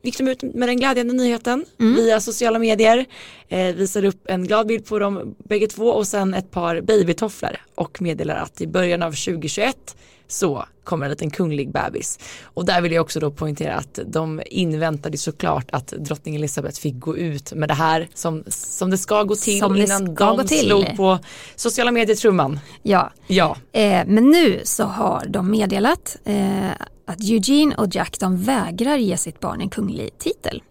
gick 0.06 0.18
de 0.18 0.28
ut 0.28 0.44
med 0.44 0.70
den 0.70 0.78
glädjande 0.78 1.14
nyheten 1.14 1.66
mm. 1.80 1.96
via 1.96 2.20
sociala 2.20 2.60
medier. 2.60 3.06
Eh, 3.48 3.76
visade 3.76 4.08
upp 4.08 4.26
en 4.26 4.48
glad 4.48 4.68
bild 4.68 4.86
på 4.86 5.00
dem 5.00 5.36
bägge 5.38 5.68
två 5.68 5.86
och 5.86 6.08
sen 6.08 6.34
ett 6.34 6.52
par 6.52 6.82
babytofflor 6.82 7.58
och 7.76 8.02
meddelar 8.02 8.36
att 8.36 8.62
i 8.62 8.68
början 8.68 9.04
av 9.04 9.12
2021 9.12 9.96
så 10.28 10.66
kommer 10.84 11.06
en 11.06 11.10
liten 11.10 11.32
kunglig 11.32 11.72
bebis. 11.72 12.20
Och 12.44 12.66
där 12.66 12.82
vill 12.82 12.92
jag 12.92 13.02
också 13.02 13.20
då 13.20 13.32
poängtera 13.32 13.76
att 13.76 14.00
de 14.06 14.42
inväntade 14.46 15.18
såklart 15.18 15.66
att 15.72 15.88
drottning 15.88 16.36
Elizabeth 16.36 16.80
fick 16.80 17.00
gå 17.00 17.18
ut 17.18 17.54
med 17.54 17.70
det 17.70 17.74
här 17.74 18.08
som, 18.14 18.44
som 18.48 18.90
det 18.90 18.98
ska 18.98 19.24
gå 19.24 19.36
till 19.36 19.60
som 19.60 19.78
innan 19.78 20.16
de 20.16 20.48
slog 20.48 20.98
på 20.98 21.20
sociala 21.56 21.92
medier 21.92 22.16
trumman. 22.16 22.60
Ja, 22.84 23.12
ja. 23.28 23.58
Eh, 23.72 24.04
men 24.06 24.30
nu 24.30 24.62
så 24.64 24.84
har 24.84 25.26
de 25.28 25.52
meddelat 25.52 26.18
eh, 26.26 26.70
att 27.06 27.24
Eugene 27.24 27.76
och 27.76 27.96
Jack 27.96 28.20
de 28.20 28.38
vägrar 28.38 28.98
ge 28.98 29.18
sitt 29.18 29.40
barn 29.40 29.62
en 29.62 29.70
kunglig 29.70 30.18
titel. 30.18 30.64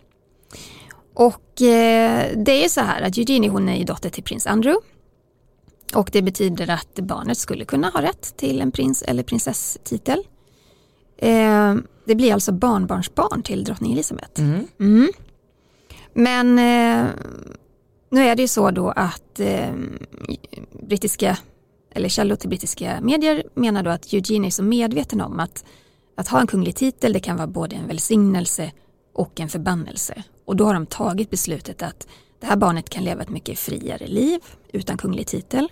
Och 1.15 1.63
eh, 1.63 2.31
det 2.37 2.65
är 2.65 2.69
så 2.69 2.81
här 2.81 3.03
att 3.03 3.19
Eugenie 3.19 3.51
hon 3.51 3.69
är 3.69 3.77
ju 3.77 3.85
dotter 3.85 4.11
till 4.11 4.25
prins 4.25 4.47
Andrew 4.47 4.87
och 5.95 6.11
det 6.13 6.23
betyder 6.23 6.71
att 6.71 6.95
barnet 6.95 7.39
skulle 7.39 7.65
kunna 7.65 7.89
ha 7.89 8.03
rätt 8.03 8.37
till 8.37 8.61
en 8.61 8.71
prins 8.73 9.03
eller 9.03 9.23
prinsesstitel. 9.23 10.23
Eh, 11.19 11.75
det 12.05 12.15
blir 12.15 12.33
alltså 12.33 12.53
barnbarnsbarn 12.53 13.43
till 13.43 13.65
drottning 13.65 13.93
Elizabeth. 13.93 14.41
Mm. 14.41 14.67
Mm. 14.81 15.13
Men 16.13 16.59
eh, 16.59 17.11
nu 18.11 18.21
är 18.21 18.37
det 18.37 18.43
ju 18.43 18.49
så 18.49 18.71
då 18.71 18.91
att 18.91 19.41
eh, 19.41 19.73
brittiska 20.83 21.39
eller 21.91 22.09
källor 22.09 22.37
till 22.37 22.49
brittiska 22.49 23.01
medier 23.01 23.45
menar 23.55 23.83
då 23.83 23.91
att 23.91 24.13
Eugene 24.13 24.47
är 24.47 24.51
så 24.51 24.63
medveten 24.63 25.21
om 25.21 25.41
att 25.41 25.65
att 26.15 26.29
ha 26.29 26.41
en 26.41 26.47
kunglig 26.47 26.77
titel 26.77 27.13
det 27.13 27.21
kan 27.21 27.37
vara 27.37 27.47
både 27.47 27.77
en 27.77 27.87
välsignelse 27.87 28.73
och 29.15 29.41
en 29.41 29.49
förbannelse. 29.49 30.23
Och 30.45 30.57
då 30.57 30.65
har 30.65 30.75
de 30.75 30.87
tagit 30.87 31.31
beslutet 31.31 31.83
att 31.83 32.07
det 32.41 32.47
här 32.47 32.57
barnet 32.57 32.91
kan 32.91 33.05
leva 33.05 33.23
ett 33.23 33.29
mycket 33.29 33.59
friare 33.59 34.07
liv 34.07 34.41
utan 34.73 34.97
kunglig 34.99 35.27
titel. 35.27 35.69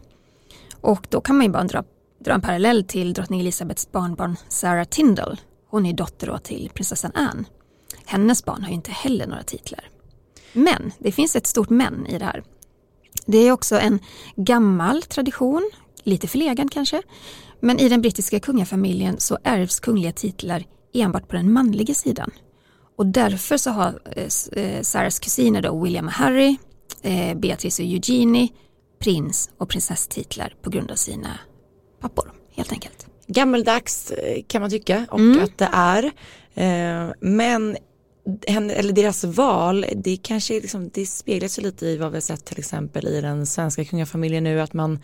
Och 0.81 1.07
då 1.11 1.21
kan 1.21 1.37
man 1.37 1.47
ju 1.47 1.53
bara 1.53 1.65
dra, 1.65 1.85
dra 2.19 2.33
en 2.33 2.41
parallell 2.41 2.85
till 2.85 3.13
drottning 3.13 3.41
Elisabeths 3.41 3.93
barnbarn 3.93 4.37
Sarah 4.49 4.85
Tindall. 4.85 5.41
Hon 5.69 5.87
är 5.87 5.93
dotter 5.93 6.27
då 6.27 6.39
till 6.39 6.71
prinsessan 6.75 7.13
Anne. 7.15 7.45
Hennes 8.05 8.45
barn 8.45 8.63
har 8.63 8.69
ju 8.69 8.75
inte 8.75 8.91
heller 8.91 9.27
några 9.27 9.43
titlar. 9.43 9.89
Men 10.53 10.93
det 10.99 11.13
finns 11.13 11.37
ett 11.37 11.47
stort 11.47 11.71
men 11.71 12.07
i 12.07 12.19
det 12.19 12.25
här. 12.25 12.43
Det 13.27 13.39
är 13.39 13.53
också 13.53 13.79
en 13.79 13.99
gammal 14.37 15.03
tradition, 15.03 15.71
lite 16.03 16.29
förlegad 16.29 16.73
kanske, 16.73 17.03
men 17.62 17.79
i 17.79 17.88
den 17.88 18.01
brittiska 18.01 18.40
kungafamiljen 18.40 19.20
så 19.20 19.38
ärvs 19.44 19.81
kungliga 19.81 20.12
titlar 20.12 20.64
enbart 20.94 21.29
på 21.29 21.37
den 21.37 21.53
manliga 21.53 21.94
sidan. 21.94 22.31
Och 22.96 23.07
därför 23.07 23.57
så 23.57 23.70
har 23.70 24.01
eh, 24.16 24.62
eh, 24.62 24.83
Sarahs 24.83 25.18
kusiner 25.18 25.62
då 25.62 25.83
William 25.83 26.07
och 26.07 26.12
Harry, 26.12 26.57
eh, 27.03 27.37
Beatrice 27.37 27.79
och 27.79 27.85
Eugenie, 27.85 28.48
prins 28.98 29.51
och 29.59 29.68
prinsesstitlar 29.68 30.55
på 30.62 30.70
grund 30.70 30.90
av 30.90 30.94
sina 30.94 31.38
pappor 32.01 32.33
helt 32.51 32.72
enkelt. 32.72 33.07
Gammeldags 33.27 34.12
kan 34.46 34.61
man 34.61 34.70
tycka 34.70 35.07
och 35.11 35.18
mm. 35.18 35.44
att 35.44 35.59
det 35.59 35.68
är. 35.72 36.12
Men 37.20 37.77
eller 38.46 38.92
deras 38.92 39.25
val, 39.25 39.87
det 39.96 40.16
kanske 40.16 40.55
liksom, 40.55 40.90
det 40.94 41.07
speglas 41.07 41.59
lite 41.59 41.87
i 41.87 41.96
vad 41.96 42.11
vi 42.11 42.16
har 42.16 42.20
sett 42.20 42.44
till 42.44 42.59
exempel 42.59 43.09
i 43.09 43.20
den 43.20 43.46
svenska 43.46 43.85
kungafamiljen 43.85 44.44
nu 44.44 44.61
att 44.61 44.72
man 44.72 44.98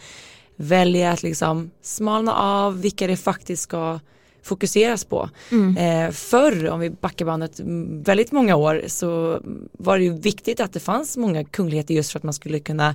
väljer 0.60 1.10
att 1.10 1.22
liksom 1.22 1.70
smalna 1.82 2.34
av 2.34 2.80
vilka 2.80 3.06
det 3.06 3.16
faktiskt 3.16 3.62
ska 3.62 4.00
fokuseras 4.42 5.04
på. 5.04 5.30
Mm. 5.50 5.76
Eh, 5.76 6.12
förr, 6.12 6.68
om 6.70 6.80
vi 6.80 6.90
backar 6.90 7.24
bandet 7.24 7.60
väldigt 8.04 8.32
många 8.32 8.56
år, 8.56 8.82
så 8.86 9.40
var 9.72 9.98
det 9.98 10.04
ju 10.04 10.12
viktigt 10.12 10.60
att 10.60 10.72
det 10.72 10.80
fanns 10.80 11.16
många 11.16 11.44
kungligheter 11.44 11.94
just 11.94 12.12
för 12.12 12.18
att 12.18 12.22
man 12.22 12.34
skulle 12.34 12.58
kunna 12.58 12.94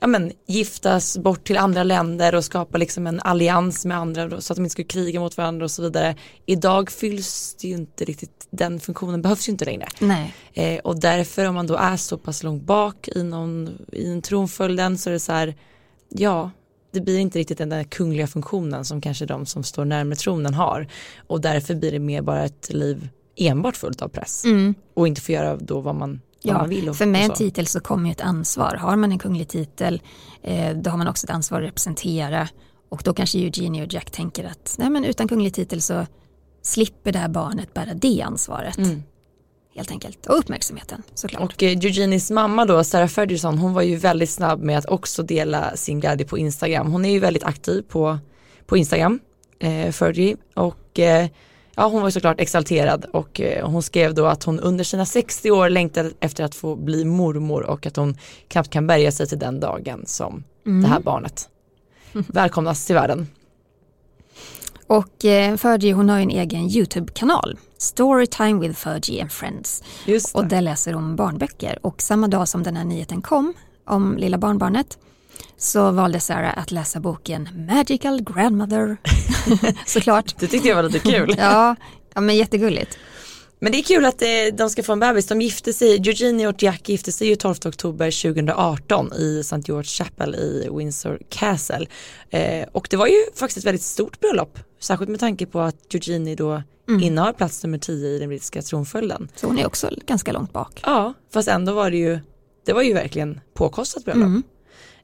ja, 0.00 0.06
men, 0.06 0.32
giftas 0.46 1.18
bort 1.18 1.44
till 1.44 1.56
andra 1.56 1.82
länder 1.82 2.34
och 2.34 2.44
skapa 2.44 2.78
liksom 2.78 3.06
en 3.06 3.20
allians 3.20 3.84
med 3.84 3.96
andra 3.96 4.40
så 4.40 4.52
att 4.52 4.56
de 4.56 4.64
inte 4.64 4.72
skulle 4.72 4.88
kriga 4.88 5.20
mot 5.20 5.36
varandra 5.36 5.64
och 5.64 5.70
så 5.70 5.82
vidare. 5.82 6.16
Idag 6.46 6.90
fylls 6.90 7.56
det 7.60 7.68
ju 7.68 7.74
inte 7.74 8.04
riktigt, 8.04 8.48
den 8.50 8.80
funktionen 8.80 9.22
behövs 9.22 9.48
ju 9.48 9.50
inte 9.50 9.64
längre. 9.64 9.88
Nej. 9.98 10.34
Eh, 10.52 10.78
och 10.78 11.00
därför 11.00 11.46
om 11.46 11.54
man 11.54 11.66
då 11.66 11.76
är 11.76 11.96
så 11.96 12.18
pass 12.18 12.42
långt 12.42 12.62
bak 12.62 13.08
i, 13.08 13.22
någon, 13.22 13.70
i 13.92 14.12
en 14.12 14.22
tronföljden 14.22 14.98
så 14.98 15.10
är 15.10 15.12
det 15.12 15.20
så 15.20 15.32
här, 15.32 15.54
ja 16.08 16.50
det 16.90 17.00
blir 17.00 17.18
inte 17.18 17.38
riktigt 17.38 17.58
den 17.58 17.68
där 17.68 17.84
kungliga 17.84 18.26
funktionen 18.26 18.84
som 18.84 19.00
kanske 19.00 19.26
de 19.26 19.46
som 19.46 19.62
står 19.62 19.84
närmare 19.84 20.16
tronen 20.16 20.54
har. 20.54 20.86
Och 21.26 21.40
därför 21.40 21.74
blir 21.74 21.92
det 21.92 21.98
mer 21.98 22.22
bara 22.22 22.44
ett 22.44 22.72
liv 22.72 23.08
enbart 23.36 23.76
fullt 23.76 24.02
av 24.02 24.08
press. 24.08 24.44
Mm. 24.44 24.74
Och 24.94 25.08
inte 25.08 25.20
få 25.20 25.32
göra 25.32 25.56
då 25.56 25.80
vad 25.80 25.94
man, 25.94 26.20
ja. 26.42 26.68
Och, 26.88 26.96
för 26.96 27.06
med 27.06 27.24
en 27.24 27.34
titel 27.34 27.66
så 27.66 27.80
kommer 27.80 28.08
ju 28.08 28.12
ett 28.12 28.20
ansvar. 28.20 28.74
Har 28.74 28.96
man 28.96 29.12
en 29.12 29.18
kunglig 29.18 29.48
titel 29.48 30.02
eh, 30.42 30.76
då 30.76 30.90
har 30.90 30.98
man 30.98 31.08
också 31.08 31.26
ett 31.26 31.30
ansvar 31.30 31.58
att 31.58 31.68
representera. 31.68 32.48
Och 32.88 33.02
då 33.04 33.14
kanske 33.14 33.38
Eugenie 33.38 33.84
och 33.86 33.92
Jack 33.92 34.10
tänker 34.10 34.44
att 34.44 34.74
nej 34.78 34.90
men 34.90 35.04
utan 35.04 35.28
kunglig 35.28 35.54
titel 35.54 35.82
så 35.82 36.06
slipper 36.62 37.12
det 37.12 37.18
här 37.18 37.28
barnet 37.28 37.74
bära 37.74 37.94
det 37.94 38.22
ansvaret. 38.22 38.78
Mm 38.78 39.02
helt 39.74 39.90
enkelt. 39.90 40.26
Och 40.26 40.38
uppmärksamheten 40.38 41.02
såklart. 41.14 41.42
Och 41.42 41.62
eh, 41.62 41.70
Eugenies 41.70 42.30
mamma 42.30 42.64
då, 42.64 42.84
Sarah 42.84 43.08
Ferguson, 43.08 43.58
hon 43.58 43.74
var 43.74 43.82
ju 43.82 43.96
väldigt 43.96 44.30
snabb 44.30 44.62
med 44.62 44.78
att 44.78 44.86
också 44.86 45.22
dela 45.22 45.76
sin 45.76 46.00
glädje 46.00 46.26
på 46.26 46.38
Instagram. 46.38 46.92
Hon 46.92 47.04
är 47.04 47.10
ju 47.10 47.18
väldigt 47.18 47.44
aktiv 47.44 47.82
på, 47.82 48.18
på 48.66 48.76
Instagram, 48.76 49.20
eh, 49.58 49.92
Fergie. 49.92 50.36
Och 50.54 50.98
eh, 50.98 51.28
ja, 51.74 51.88
hon 51.88 52.00
var 52.00 52.08
ju 52.08 52.12
såklart 52.12 52.40
exalterad 52.40 53.04
och 53.04 53.40
eh, 53.40 53.68
hon 53.68 53.82
skrev 53.82 54.14
då 54.14 54.26
att 54.26 54.44
hon 54.44 54.60
under 54.60 54.84
sina 54.84 55.06
60 55.06 55.50
år 55.50 55.68
längtar 55.68 56.12
efter 56.20 56.44
att 56.44 56.54
få 56.54 56.76
bli 56.76 57.04
mormor 57.04 57.62
och 57.62 57.86
att 57.86 57.96
hon 57.96 58.16
knappt 58.48 58.70
kan 58.70 58.86
bärga 58.86 59.12
sig 59.12 59.26
till 59.26 59.38
den 59.38 59.60
dagen 59.60 60.02
som 60.06 60.44
mm. 60.66 60.82
det 60.82 60.88
här 60.88 61.00
barnet 61.00 61.48
välkomnas 62.12 62.86
till 62.86 62.94
världen. 62.94 63.26
Och 64.90 65.24
eh, 65.24 65.56
Fergie 65.56 65.92
hon 65.92 66.08
har 66.08 66.18
en 66.18 66.30
egen 66.30 66.68
YouTube-kanal, 66.70 67.58
Storytime 67.78 68.60
with 68.60 68.78
Fergie 68.78 69.22
and 69.22 69.32
Friends. 69.32 69.82
Och 70.34 70.46
där 70.46 70.60
läser 70.60 70.92
hon 70.92 71.16
barnböcker. 71.16 71.78
Och 71.82 72.02
samma 72.02 72.28
dag 72.28 72.48
som 72.48 72.62
den 72.62 72.76
här 72.76 72.84
nyheten 72.84 73.22
kom 73.22 73.54
om 73.84 74.16
lilla 74.16 74.38
barnbarnet 74.38 74.98
så 75.56 75.90
valde 75.90 76.20
Sarah 76.20 76.58
att 76.58 76.70
läsa 76.70 77.00
boken 77.00 77.48
Magical 77.70 78.22
Grandmother. 78.22 78.96
Såklart. 79.86 80.34
Det 80.38 80.46
tyckte 80.46 80.68
jag 80.68 80.76
var 80.76 80.82
lite 80.82 80.98
kul. 80.98 81.34
ja, 81.38 81.76
ja, 82.14 82.20
men 82.20 82.36
jättegulligt. 82.36 82.98
Men 83.62 83.72
det 83.72 83.78
är 83.78 83.82
kul 83.82 84.04
att 84.04 84.22
eh, 84.22 84.28
de 84.52 84.70
ska 84.70 84.82
få 84.82 84.92
en 84.92 85.00
bebis. 85.00 85.26
De 85.26 85.40
gifte 85.40 85.72
sig, 85.72 85.92
Eugenie 85.92 86.48
och 86.48 86.62
Jack 86.62 86.88
gifte 86.88 87.12
sig 87.12 87.28
ju 87.28 87.36
12 87.36 87.54
oktober 87.64 88.22
2018 88.22 89.12
i 89.12 89.40
St. 89.40 89.60
George 89.64 89.84
Chapel 89.84 90.34
i 90.34 90.68
Windsor 90.72 91.18
Castle. 91.28 91.86
Eh, 92.30 92.68
och 92.72 92.86
det 92.90 92.96
var 92.96 93.06
ju 93.06 93.24
faktiskt 93.34 93.58
ett 93.58 93.64
väldigt 93.64 93.82
stort 93.82 94.20
bröllop. 94.20 94.58
Särskilt 94.80 95.10
med 95.10 95.20
tanke 95.20 95.46
på 95.46 95.60
att 95.60 95.94
Eugenie 95.94 96.34
då 96.34 96.62
mm. 96.88 97.02
innehar 97.02 97.32
plats 97.32 97.64
nummer 97.64 97.78
10 97.78 98.08
i 98.08 98.18
den 98.18 98.28
brittiska 98.28 98.62
tronföljden. 98.62 99.28
Så 99.36 99.46
hon 99.46 99.58
är 99.58 99.66
också 99.66 99.90
ganska 100.06 100.32
långt 100.32 100.52
bak. 100.52 100.80
Ja, 100.84 101.14
fast 101.32 101.48
ändå 101.48 101.72
var 101.72 101.90
det 101.90 101.96
ju, 101.96 102.18
det 102.66 102.72
var 102.72 102.82
ju 102.82 102.94
verkligen 102.94 103.40
påkostat 103.54 104.04
bröllop. 104.04 104.26
Mm. 104.26 104.42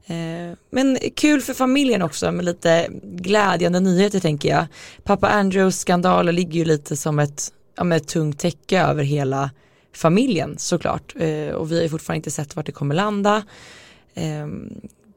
Eh, 0.07 0.57
men 0.69 0.97
kul 1.15 1.41
för 1.41 1.53
familjen 1.53 2.01
också 2.01 2.31
med 2.31 2.45
lite 2.45 2.87
glädjande 3.03 3.79
nyheter 3.79 4.19
tänker 4.19 4.49
jag. 4.49 4.65
Pappa 5.03 5.27
Andrews 5.27 5.79
skandaler 5.79 6.31
ligger 6.31 6.59
ju 6.59 6.65
lite 6.65 6.97
som 6.97 7.19
ett 7.19 7.53
ja, 7.77 7.83
med 7.83 7.97
ett 7.97 8.07
tungt 8.07 8.39
täcke 8.39 8.81
över 8.81 9.03
hela 9.03 9.51
familjen 9.93 10.55
såklart. 10.57 11.15
Eh, 11.19 11.49
och 11.49 11.71
vi 11.71 11.81
har 11.81 11.89
fortfarande 11.89 12.17
inte 12.17 12.31
sett 12.31 12.55
vart 12.55 12.65
det 12.65 12.71
kommer 12.71 12.95
landa. 12.95 13.43
Eh, 14.13 14.47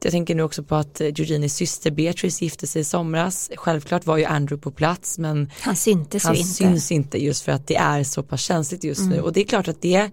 jag 0.03 0.11
tänker 0.11 0.35
nu 0.35 0.43
också 0.43 0.63
på 0.63 0.75
att 0.75 1.01
Eugenies 1.01 1.55
syster 1.55 1.91
Beatrice 1.91 2.41
gifte 2.41 2.67
sig 2.67 2.81
i 2.81 2.83
somras. 2.83 3.51
Självklart 3.55 4.05
var 4.05 4.17
ju 4.17 4.25
Andrew 4.25 4.63
på 4.63 4.71
plats 4.71 5.19
men 5.19 5.51
han 5.59 5.75
syntes 5.75 6.23
han 6.23 6.33
ju 6.33 6.39
inte. 6.39 6.53
syns 6.53 6.91
inte 6.91 7.23
just 7.23 7.43
för 7.43 7.51
att 7.51 7.67
det 7.67 7.75
är 7.75 8.03
så 8.03 8.23
pass 8.23 8.41
känsligt 8.41 8.83
just 8.83 9.01
mm. 9.01 9.13
nu. 9.13 9.21
Och 9.21 9.33
det 9.33 9.41
är 9.41 9.45
klart 9.45 9.67
att 9.67 9.81
det 9.81 10.11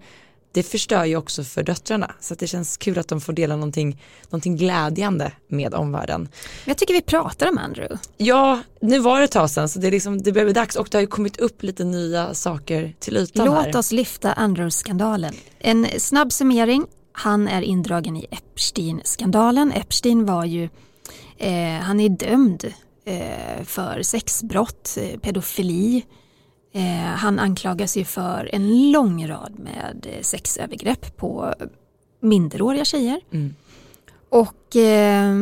det 0.51 0.63
förstör 0.63 1.05
ju 1.05 1.15
också 1.15 1.43
för 1.43 1.63
döttrarna. 1.63 2.11
Så 2.19 2.35
det 2.35 2.47
känns 2.47 2.77
kul 2.77 2.99
att 2.99 3.07
de 3.07 3.21
får 3.21 3.33
dela 3.33 3.55
någonting, 3.55 4.01
någonting 4.29 4.57
glädjande 4.57 5.31
med 5.47 5.73
omvärlden. 5.73 6.29
Jag 6.65 6.77
tycker 6.77 6.93
vi 6.93 7.01
pratar 7.01 7.49
om 7.49 7.57
Andrew. 7.57 7.97
Ja, 8.17 8.59
nu 8.81 8.99
var 8.99 9.19
det 9.19 9.25
ett 9.25 9.31
tag 9.31 9.49
sedan 9.49 9.69
så 9.69 9.79
det, 9.79 9.87
är 9.87 9.91
liksom, 9.91 10.21
det 10.21 10.31
börjar 10.31 10.45
bli 10.45 10.53
dags 10.53 10.75
och 10.75 10.87
det 10.91 10.97
har 10.97 11.01
ju 11.01 11.07
kommit 11.07 11.39
upp 11.39 11.63
lite 11.63 11.83
nya 11.83 12.33
saker 12.33 12.93
till 12.99 13.17
ytan 13.17 13.45
Låt 13.45 13.65
här. 13.65 13.77
oss 13.77 13.91
lyfta 13.91 14.33
Andrew-skandalen. 14.33 15.33
En 15.59 15.87
snabb 15.97 16.31
summering. 16.31 16.85
Han 17.11 17.47
är 17.47 17.61
indragen 17.61 18.17
i 18.17 18.27
Epstein-skandalen. 18.31 19.71
Epstein 19.71 20.25
var 20.25 20.45
ju, 20.45 20.69
eh, 21.37 21.79
han 21.81 21.99
är 21.99 22.09
dömd 22.09 22.73
eh, 23.05 23.63
för 23.65 24.01
sexbrott, 24.01 24.97
eh, 25.01 25.19
pedofili, 25.19 26.05
Eh, 26.71 27.15
han 27.15 27.39
anklagas 27.39 27.97
ju 27.97 28.05
för 28.05 28.49
en 28.53 28.91
lång 28.91 29.27
rad 29.27 29.59
med 29.59 30.07
eh, 30.09 30.21
sexövergrepp 30.21 31.17
på 31.17 31.53
minderåriga 32.19 32.85
tjejer. 32.85 33.21
Mm. 33.31 33.55
Och 34.29 34.75
eh, 34.75 35.35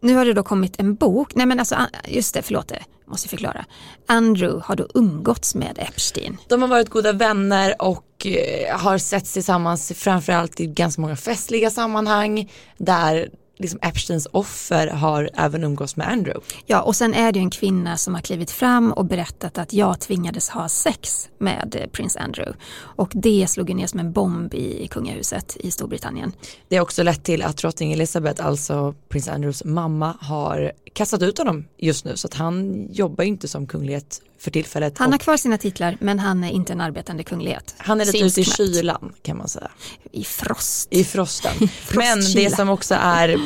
nu 0.00 0.14
har 0.14 0.24
det 0.24 0.32
då 0.32 0.42
kommit 0.42 0.80
en 0.80 0.94
bok, 0.94 1.34
nej 1.34 1.46
men 1.46 1.58
alltså 1.58 1.76
just 2.08 2.34
det, 2.34 2.42
förlåt 2.42 2.68
det, 2.68 2.82
måste 3.06 3.28
förklara. 3.28 3.64
Andrew 4.06 4.66
har 4.66 4.76
då 4.76 4.88
umgåtts 4.94 5.54
med 5.54 5.78
Epstein. 5.78 6.36
De 6.48 6.62
har 6.62 6.68
varit 6.68 6.88
goda 6.88 7.12
vänner 7.12 7.82
och 7.82 8.26
har 8.72 8.98
setts 8.98 9.32
tillsammans 9.32 9.92
framförallt 9.96 10.60
i 10.60 10.66
ganska 10.66 11.02
många 11.02 11.16
festliga 11.16 11.70
sammanhang 11.70 12.52
där 12.78 13.30
liksom 13.56 13.78
Epsteins 13.82 14.28
offer 14.32 14.86
har 14.86 15.30
även 15.34 15.64
umgås 15.64 15.96
med 15.96 16.08
Andrew. 16.08 16.40
Ja 16.66 16.82
och 16.82 16.96
sen 16.96 17.14
är 17.14 17.32
det 17.32 17.38
ju 17.38 17.42
en 17.42 17.50
kvinna 17.50 17.96
som 17.96 18.14
har 18.14 18.22
klivit 18.22 18.50
fram 18.50 18.92
och 18.92 19.04
berättat 19.04 19.58
att 19.58 19.72
jag 19.72 20.00
tvingades 20.00 20.48
ha 20.48 20.68
sex 20.68 21.28
med 21.38 21.76
eh, 21.80 21.90
prins 21.90 22.16
Andrew. 22.16 22.58
Och 22.78 23.12
det 23.14 23.46
slog 23.50 23.74
ner 23.74 23.86
som 23.86 24.00
en 24.00 24.12
bomb 24.12 24.54
i 24.54 24.88
kungahuset 24.90 25.56
i 25.60 25.70
Storbritannien. 25.70 26.32
Det 26.68 26.76
har 26.76 26.82
också 26.82 27.02
lett 27.02 27.24
till 27.24 27.42
att 27.42 27.56
drottning 27.56 27.92
Elizabeth, 27.92 28.46
alltså 28.46 28.94
prins 29.08 29.28
Andrews 29.28 29.64
mamma, 29.64 30.16
har 30.20 30.72
kastat 30.92 31.22
ut 31.22 31.38
honom 31.38 31.64
just 31.78 32.04
nu 32.04 32.16
så 32.16 32.26
att 32.26 32.34
han 32.34 32.86
jobbar 32.92 33.24
ju 33.24 33.28
inte 33.28 33.48
som 33.48 33.66
kunglighet 33.66 34.20
för 34.38 34.50
tillfället. 34.50 34.98
Han 34.98 35.12
har 35.12 35.18
kvar 35.18 35.36
sina 35.36 35.58
titlar 35.58 35.96
men 36.00 36.18
han 36.18 36.44
är 36.44 36.50
inte 36.50 36.72
en 36.72 36.80
arbetande 36.80 37.24
kunglighet. 37.24 37.74
Han 37.78 38.00
är 38.00 38.04
lite 38.04 38.18
ute 38.18 38.40
i 38.40 38.44
kylan 38.44 39.12
kan 39.22 39.38
man 39.38 39.48
säga. 39.48 39.70
I 40.12 40.24
frost. 40.24 40.88
I 40.90 41.04
frosten. 41.04 41.52
men 41.94 42.20
det 42.34 42.56
som 42.56 42.68
också 42.68 42.94
är 43.00 43.36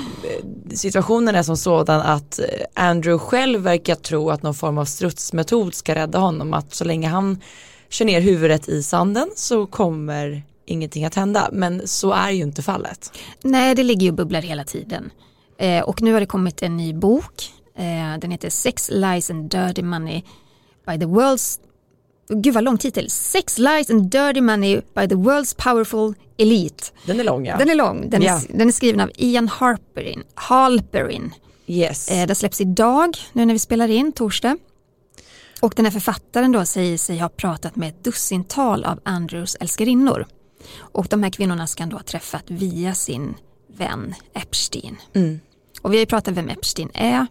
situationen 0.74 1.34
är 1.34 1.42
som 1.42 1.56
sådan 1.56 2.00
att 2.00 2.38
eh, 2.38 2.44
Andrew 2.74 3.26
själv 3.26 3.60
verkar 3.60 3.94
tro 3.94 4.30
att 4.30 4.42
någon 4.42 4.54
form 4.54 4.78
av 4.78 4.84
strutsmetod 4.84 5.74
ska 5.74 5.94
rädda 5.94 6.18
honom. 6.18 6.54
Att 6.54 6.74
så 6.74 6.84
länge 6.84 7.08
han 7.08 7.40
kör 7.88 8.04
ner 8.04 8.20
huvudet 8.20 8.68
i 8.68 8.82
sanden 8.82 9.30
så 9.36 9.66
kommer 9.66 10.42
ingenting 10.66 11.04
att 11.04 11.14
hända. 11.14 11.48
Men 11.52 11.88
så 11.88 12.12
är 12.12 12.30
ju 12.30 12.42
inte 12.42 12.62
fallet. 12.62 13.12
Nej, 13.42 13.74
det 13.74 13.82
ligger 13.82 14.02
ju 14.02 14.08
och 14.08 14.16
bubblar 14.16 14.42
hela 14.42 14.64
tiden. 14.64 15.10
Eh, 15.58 15.82
och 15.82 16.02
nu 16.02 16.12
har 16.12 16.20
det 16.20 16.26
kommit 16.26 16.62
en 16.62 16.76
ny 16.76 16.94
bok 16.94 17.50
Eh, 17.80 18.18
den 18.18 18.30
heter 18.30 18.50
Sex, 18.50 18.90
Lies 18.92 19.30
and 19.30 19.50
Dirty 19.50 19.82
Money 19.82 20.22
by 20.86 20.98
the 20.98 21.06
World's 21.06 21.58
Gud 22.30 22.54
vad 22.54 22.64
lång 22.64 22.78
titel. 22.78 23.10
Sex, 23.10 23.58
Lies 23.58 23.90
and 23.90 24.10
Dirty 24.10 24.40
Money 24.40 24.80
by 24.94 25.08
the 25.08 25.14
World's 25.14 25.56
Powerful 25.56 26.14
Elite. 26.38 26.84
Den 27.06 27.20
är 27.20 27.24
lång 27.24 27.46
ja. 27.46 27.56
Den 27.56 27.70
är 27.70 27.74
lång. 27.74 28.10
Den, 28.10 28.22
Ja. 28.22 28.36
är, 28.36 28.58
den 28.58 28.68
är 28.68 28.72
skriven 28.72 29.00
av 29.00 29.10
Ian 29.16 29.48
Harperin. 29.48 30.22
Halperin. 30.34 31.34
Yes. 31.66 32.08
Eh, 32.10 32.26
den 32.26 32.36
släpps 32.36 32.60
idag, 32.60 33.16
nu 33.32 33.44
när 33.44 33.52
vi 33.54 33.58
spelar 33.58 33.88
in, 33.88 34.12
torsdag. 34.12 34.56
Och 35.60 35.72
den 35.76 35.84
här 35.84 35.92
författaren 35.92 36.52
då 36.52 36.64
säger 36.64 36.98
sig 36.98 37.18
ha 37.18 37.28
pratat 37.28 37.76
med 37.76 37.88
ett 37.88 38.04
dussintal 38.04 38.84
av 38.84 39.00
Andrews 39.02 39.54
älskarinnor. 39.60 40.26
Och 40.78 41.06
de 41.10 41.22
här 41.22 41.30
kvinnorna 41.30 41.66
ska 41.66 41.82
han 41.82 41.90
då 41.90 41.96
ha 41.96 42.02
träffat 42.02 42.44
via 42.46 42.94
sin 42.94 43.34
vän 43.76 44.14
Epstein. 44.34 44.96
Mm. 45.14 45.40
Och 45.82 45.92
vi 45.92 45.96
har 45.96 46.00
ju 46.00 46.06
pratat 46.06 46.34
vem 46.34 46.48
Epstein 46.48 46.90
är. 46.94 47.26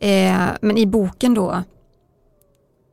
Eh, 0.00 0.46
men 0.60 0.78
i 0.78 0.86
boken 0.86 1.34
då 1.34 1.62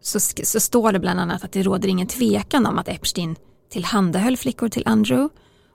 så, 0.05 0.19
så 0.43 0.59
står 0.59 0.91
det 0.91 0.99
bland 0.99 1.19
annat 1.19 1.43
att 1.43 1.51
det 1.51 1.63
råder 1.63 1.89
ingen 1.89 2.07
tvekan 2.07 2.65
om 2.65 2.79
att 2.79 2.87
Epstein 2.87 3.35
tillhandahöll 3.69 4.37
flickor 4.37 4.69
till 4.69 4.83
Andrew 4.85 5.29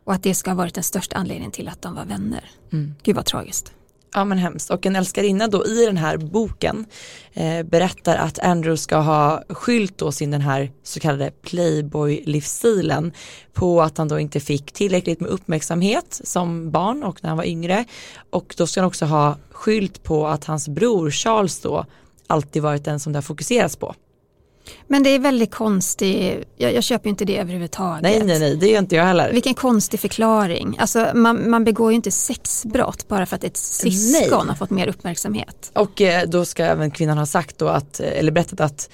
och 0.05 0.13
att 0.13 0.23
det 0.23 0.35
ska 0.35 0.51
ha 0.51 0.57
varit 0.57 0.75
den 0.75 0.85
största 0.85 1.17
anledningen 1.17 1.53
till 1.53 1.69
att 1.69 1.83
de 1.83 1.95
var 1.95 2.05
vänner. 2.05 2.51
Mm. 2.73 2.95
Gud 3.03 3.17
vad 3.17 3.25
tragiskt. 3.25 3.73
Ja 4.15 4.25
men 4.25 4.39
hemskt. 4.39 4.71
Och 4.71 4.87
en 4.87 4.97
älskarinna 4.97 5.47
då 5.47 5.67
i 5.67 5.87
den 5.87 5.97
här 5.97 6.17
boken 6.17 6.87
eh, 7.33 7.63
berättar 7.63 8.17
att 8.17 8.39
Andrew 8.39 8.77
ska 8.77 8.97
ha 8.97 9.43
skylt 9.49 9.99
då 9.99 10.13
sin 10.13 10.31
den 10.31 10.41
här 10.41 10.73
så 10.83 11.01
kallade 11.01 11.31
playboy-livsstilen 11.43 13.13
på 13.53 13.83
att 13.83 13.99
han 13.99 14.09
då 14.09 14.19
inte 14.19 14.41
fick 14.41 14.73
tillräckligt 14.73 15.21
med 15.21 15.31
uppmärksamhet 15.31 16.21
som 16.25 16.71
barn 16.71 17.03
och 17.03 17.23
när 17.23 17.29
han 17.29 17.37
var 17.37 17.45
yngre. 17.45 17.85
Och 18.31 18.55
då 18.59 18.67
ska 18.67 18.81
han 18.81 18.89
också 18.89 19.05
ha 19.05 19.37
skylt 19.51 20.03
på 20.03 20.27
att 20.27 20.45
hans 20.45 20.69
bror 20.69 21.11
Charles 21.11 21.61
då 21.61 21.87
alltid 22.27 22.63
varit 22.63 22.85
den 22.85 23.01
som 23.01 23.13
det 23.13 23.17
har 23.17 23.23
fokuserats 23.23 23.77
på. 23.77 23.95
Men 24.87 25.03
det 25.03 25.11
är 25.11 25.19
väldigt 25.19 25.51
konstigt, 25.55 26.45
jag, 26.57 26.75
jag 26.75 26.83
köper 26.85 27.11
inte 27.11 27.25
det 27.25 27.39
överhuvudtaget. 27.39 28.03
Nej 28.03 28.23
nej 28.25 28.39
nej 28.39 28.57
det 28.57 28.67
gör 28.69 28.79
inte 28.79 28.97
jag 28.97 29.05
heller. 29.05 29.33
Vilken 29.33 29.55
konstig 29.55 30.01
förklaring. 30.01 30.77
Alltså, 30.79 31.11
man, 31.15 31.51
man 31.51 31.65
begår 31.65 31.91
ju 31.93 31.97
inte 31.97 32.11
sexbrott 32.11 33.09
bara 33.09 33.27
för 33.27 33.37
att 33.37 33.45
ett 33.45 33.57
syskon 33.57 34.39
Nej. 34.39 34.49
har 34.49 34.55
fått 34.55 34.71
mer 34.71 34.89
uppmärksamhet. 34.89 35.71
Och 35.75 36.01
eh, 36.01 36.29
då 36.29 36.45
ska 36.45 36.65
även 36.65 36.91
kvinnan 36.91 37.19
ha 37.19 37.27
sagt 37.27 37.59
då 37.59 37.69
att, 37.69 38.01
eh, 38.01 38.07
eller 38.19 38.33
berättat 38.33 38.61
att 38.61 38.91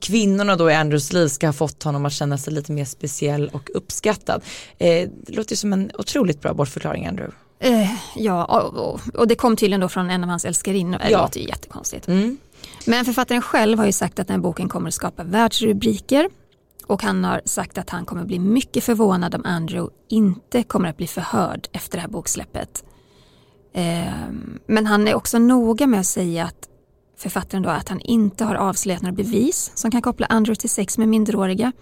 kvinnorna 0.00 0.56
då 0.56 0.70
i 0.70 0.74
Andrews 0.74 1.12
liv 1.12 1.28
ska 1.28 1.46
ha 1.48 1.52
fått 1.52 1.82
honom 1.82 2.06
att 2.06 2.12
känna 2.12 2.38
sig 2.38 2.52
lite 2.52 2.72
mer 2.72 2.84
speciell 2.84 3.48
och 3.52 3.70
uppskattad. 3.74 4.42
Eh, 4.78 5.08
det 5.26 5.32
låter 5.36 5.52
ju 5.52 5.56
som 5.56 5.72
en 5.72 5.90
otroligt 5.98 6.40
bra 6.40 6.54
bortförklaring 6.54 7.06
Andrew. 7.06 7.34
Eh, 7.58 7.90
ja, 8.16 8.44
och, 8.44 8.74
och, 8.94 9.00
och 9.14 9.28
det 9.28 9.34
kom 9.34 9.56
tydligen 9.56 9.80
då 9.80 9.88
från 9.88 10.10
en 10.10 10.22
av 10.24 10.30
hans 10.30 10.44
älskarinnor. 10.44 10.98
Det 10.98 11.10
Ja. 11.10 11.22
låter 11.22 11.40
ju 11.40 11.46
jättekonstigt. 11.46 12.08
Mm. 12.08 12.38
Men 12.86 13.04
författaren 13.04 13.42
själv 13.42 13.78
har 13.78 13.86
ju 13.86 13.92
sagt 13.92 14.18
att 14.18 14.26
den 14.26 14.34
här 14.34 14.42
boken 14.42 14.68
kommer 14.68 14.88
att 14.88 14.94
skapa 14.94 15.24
världsrubriker. 15.24 16.28
Och 16.86 17.02
han 17.02 17.24
har 17.24 17.42
sagt 17.44 17.78
att 17.78 17.90
han 17.90 18.04
kommer 18.04 18.24
bli 18.24 18.38
mycket 18.38 18.84
förvånad 18.84 19.34
om 19.34 19.42
Andrew 19.44 19.94
inte 20.08 20.62
kommer 20.62 20.88
att 20.88 20.96
bli 20.96 21.06
förhörd 21.06 21.68
efter 21.72 21.98
det 21.98 22.02
här 22.02 22.08
boksläppet. 22.08 22.84
Ehm, 23.74 24.58
men 24.66 24.86
han 24.86 25.08
är 25.08 25.14
också 25.14 25.38
noga 25.38 25.86
med 25.86 26.00
att 26.00 26.06
säga 26.06 26.44
att 26.44 26.68
författaren 27.16 27.62
då 27.62 27.70
att 27.70 27.88
han 27.88 28.00
inte 28.00 28.44
har 28.44 28.54
avslöjat 28.54 29.02
några 29.02 29.16
bevis 29.16 29.72
som 29.74 29.90
kan 29.90 30.02
koppla 30.02 30.26
Andrew 30.26 30.60
till 30.60 30.70
sex 30.70 30.98
med 30.98 31.08
minderåriga. 31.08 31.72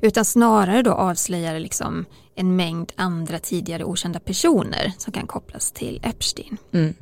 Utan 0.00 0.24
snarare 0.24 0.82
då 0.82 0.92
avslöjar 0.92 1.58
liksom 1.58 2.04
en 2.34 2.56
mängd 2.56 2.92
andra 2.96 3.38
tidigare 3.38 3.84
okända 3.84 4.20
personer 4.20 4.92
som 4.98 5.12
kan 5.12 5.26
kopplas 5.26 5.72
till 5.72 6.00
Epstein. 6.02 6.56
Mm. 6.72 6.94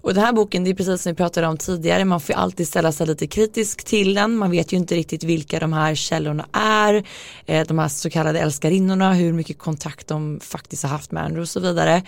Och 0.00 0.14
den 0.14 0.24
här 0.24 0.32
boken, 0.32 0.64
det 0.64 0.70
är 0.70 0.74
precis 0.74 1.02
som 1.02 1.12
vi 1.12 1.16
pratade 1.16 1.46
om 1.46 1.56
tidigare, 1.56 2.04
man 2.04 2.20
får 2.20 2.34
ju 2.34 2.40
alltid 2.40 2.68
ställa 2.68 2.92
sig 2.92 3.06
lite 3.06 3.26
kritisk 3.26 3.84
till 3.84 4.14
den, 4.14 4.36
man 4.36 4.50
vet 4.50 4.72
ju 4.72 4.76
inte 4.76 4.94
riktigt 4.94 5.24
vilka 5.24 5.60
de 5.60 5.72
här 5.72 5.94
källorna 5.94 6.46
är, 6.52 7.06
eh, 7.46 7.66
de 7.66 7.78
här 7.78 7.88
så 7.88 8.10
kallade 8.10 8.40
älskarinnorna, 8.40 9.12
hur 9.14 9.32
mycket 9.32 9.58
kontakt 9.58 10.06
de 10.06 10.40
faktiskt 10.42 10.82
har 10.82 10.90
haft 10.90 11.12
med 11.12 11.22
Andrew 11.22 11.42
och 11.42 11.48
så 11.48 11.60
vidare. 11.60 12.02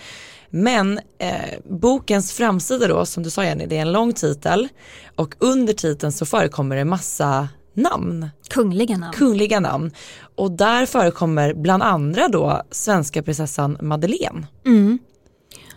Men 0.49 0.99
eh, 1.17 1.59
bokens 1.69 2.33
framsida 2.33 2.87
då, 2.87 3.05
som 3.05 3.23
du 3.23 3.29
sa 3.29 3.45
Jenny, 3.45 3.65
det 3.65 3.77
är 3.77 3.81
en 3.81 3.91
lång 3.91 4.13
titel 4.13 4.67
och 5.15 5.35
under 5.39 5.73
titeln 5.73 6.11
så 6.11 6.25
förekommer 6.25 6.75
det 6.75 6.85
massa 6.85 7.49
namn 7.73 8.29
Kungliga 8.49 8.97
namn. 8.97 9.13
kungliga 9.13 9.59
namn. 9.59 9.91
Och 10.35 10.51
där 10.51 10.85
förekommer 10.85 11.53
bland 11.53 11.83
andra 11.83 12.27
då 12.27 12.61
svenska 12.71 13.23
prinsessan 13.23 13.77
Madeleine. 13.81 14.47
Mm. 14.65 14.99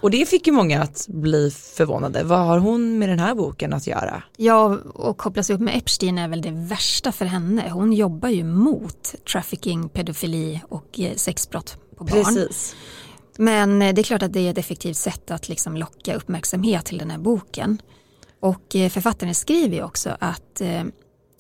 Och 0.05 0.11
det 0.11 0.27
fick 0.27 0.47
ju 0.47 0.53
många 0.53 0.83
att 0.83 1.07
bli 1.09 1.51
förvånade. 1.51 2.25
Vad 2.25 2.39
har 2.39 2.59
hon 2.59 2.99
med 2.99 3.09
den 3.09 3.19
här 3.19 3.35
boken 3.35 3.73
att 3.73 3.87
göra? 3.87 4.23
Ja, 4.37 4.79
och 4.95 5.17
kopplas 5.17 5.51
upp 5.51 5.61
med 5.61 5.77
Epstein 5.77 6.19
är 6.19 6.29
väl 6.29 6.43
det 6.43 6.51
värsta 6.51 7.13
för 7.13 7.25
henne. 7.25 7.71
Hon 7.71 7.93
jobbar 7.93 8.29
ju 8.29 8.45
mot 8.45 9.15
trafficking, 9.33 9.89
pedofili 9.89 10.61
och 10.69 11.01
eh, 11.01 11.15
sexbrott 11.15 11.79
på 11.97 12.05
barn. 12.05 12.25
Precis. 12.25 12.77
Men 13.37 13.83
eh, 13.83 13.95
det 13.95 14.01
är 14.01 14.03
klart 14.03 14.23
att 14.23 14.33
det 14.33 14.41
är 14.41 14.51
ett 14.51 14.59
effektivt 14.59 14.97
sätt 14.97 15.31
att 15.31 15.49
liksom 15.49 15.77
locka 15.77 16.15
uppmärksamhet 16.15 16.85
till 16.85 16.99
den 16.99 17.11
här 17.11 17.19
boken. 17.19 17.83
Och 18.41 18.77
eh, 18.77 18.91
författaren 18.91 19.35
skriver 19.35 19.77
ju 19.77 19.83
också 19.83 20.17
att 20.21 20.63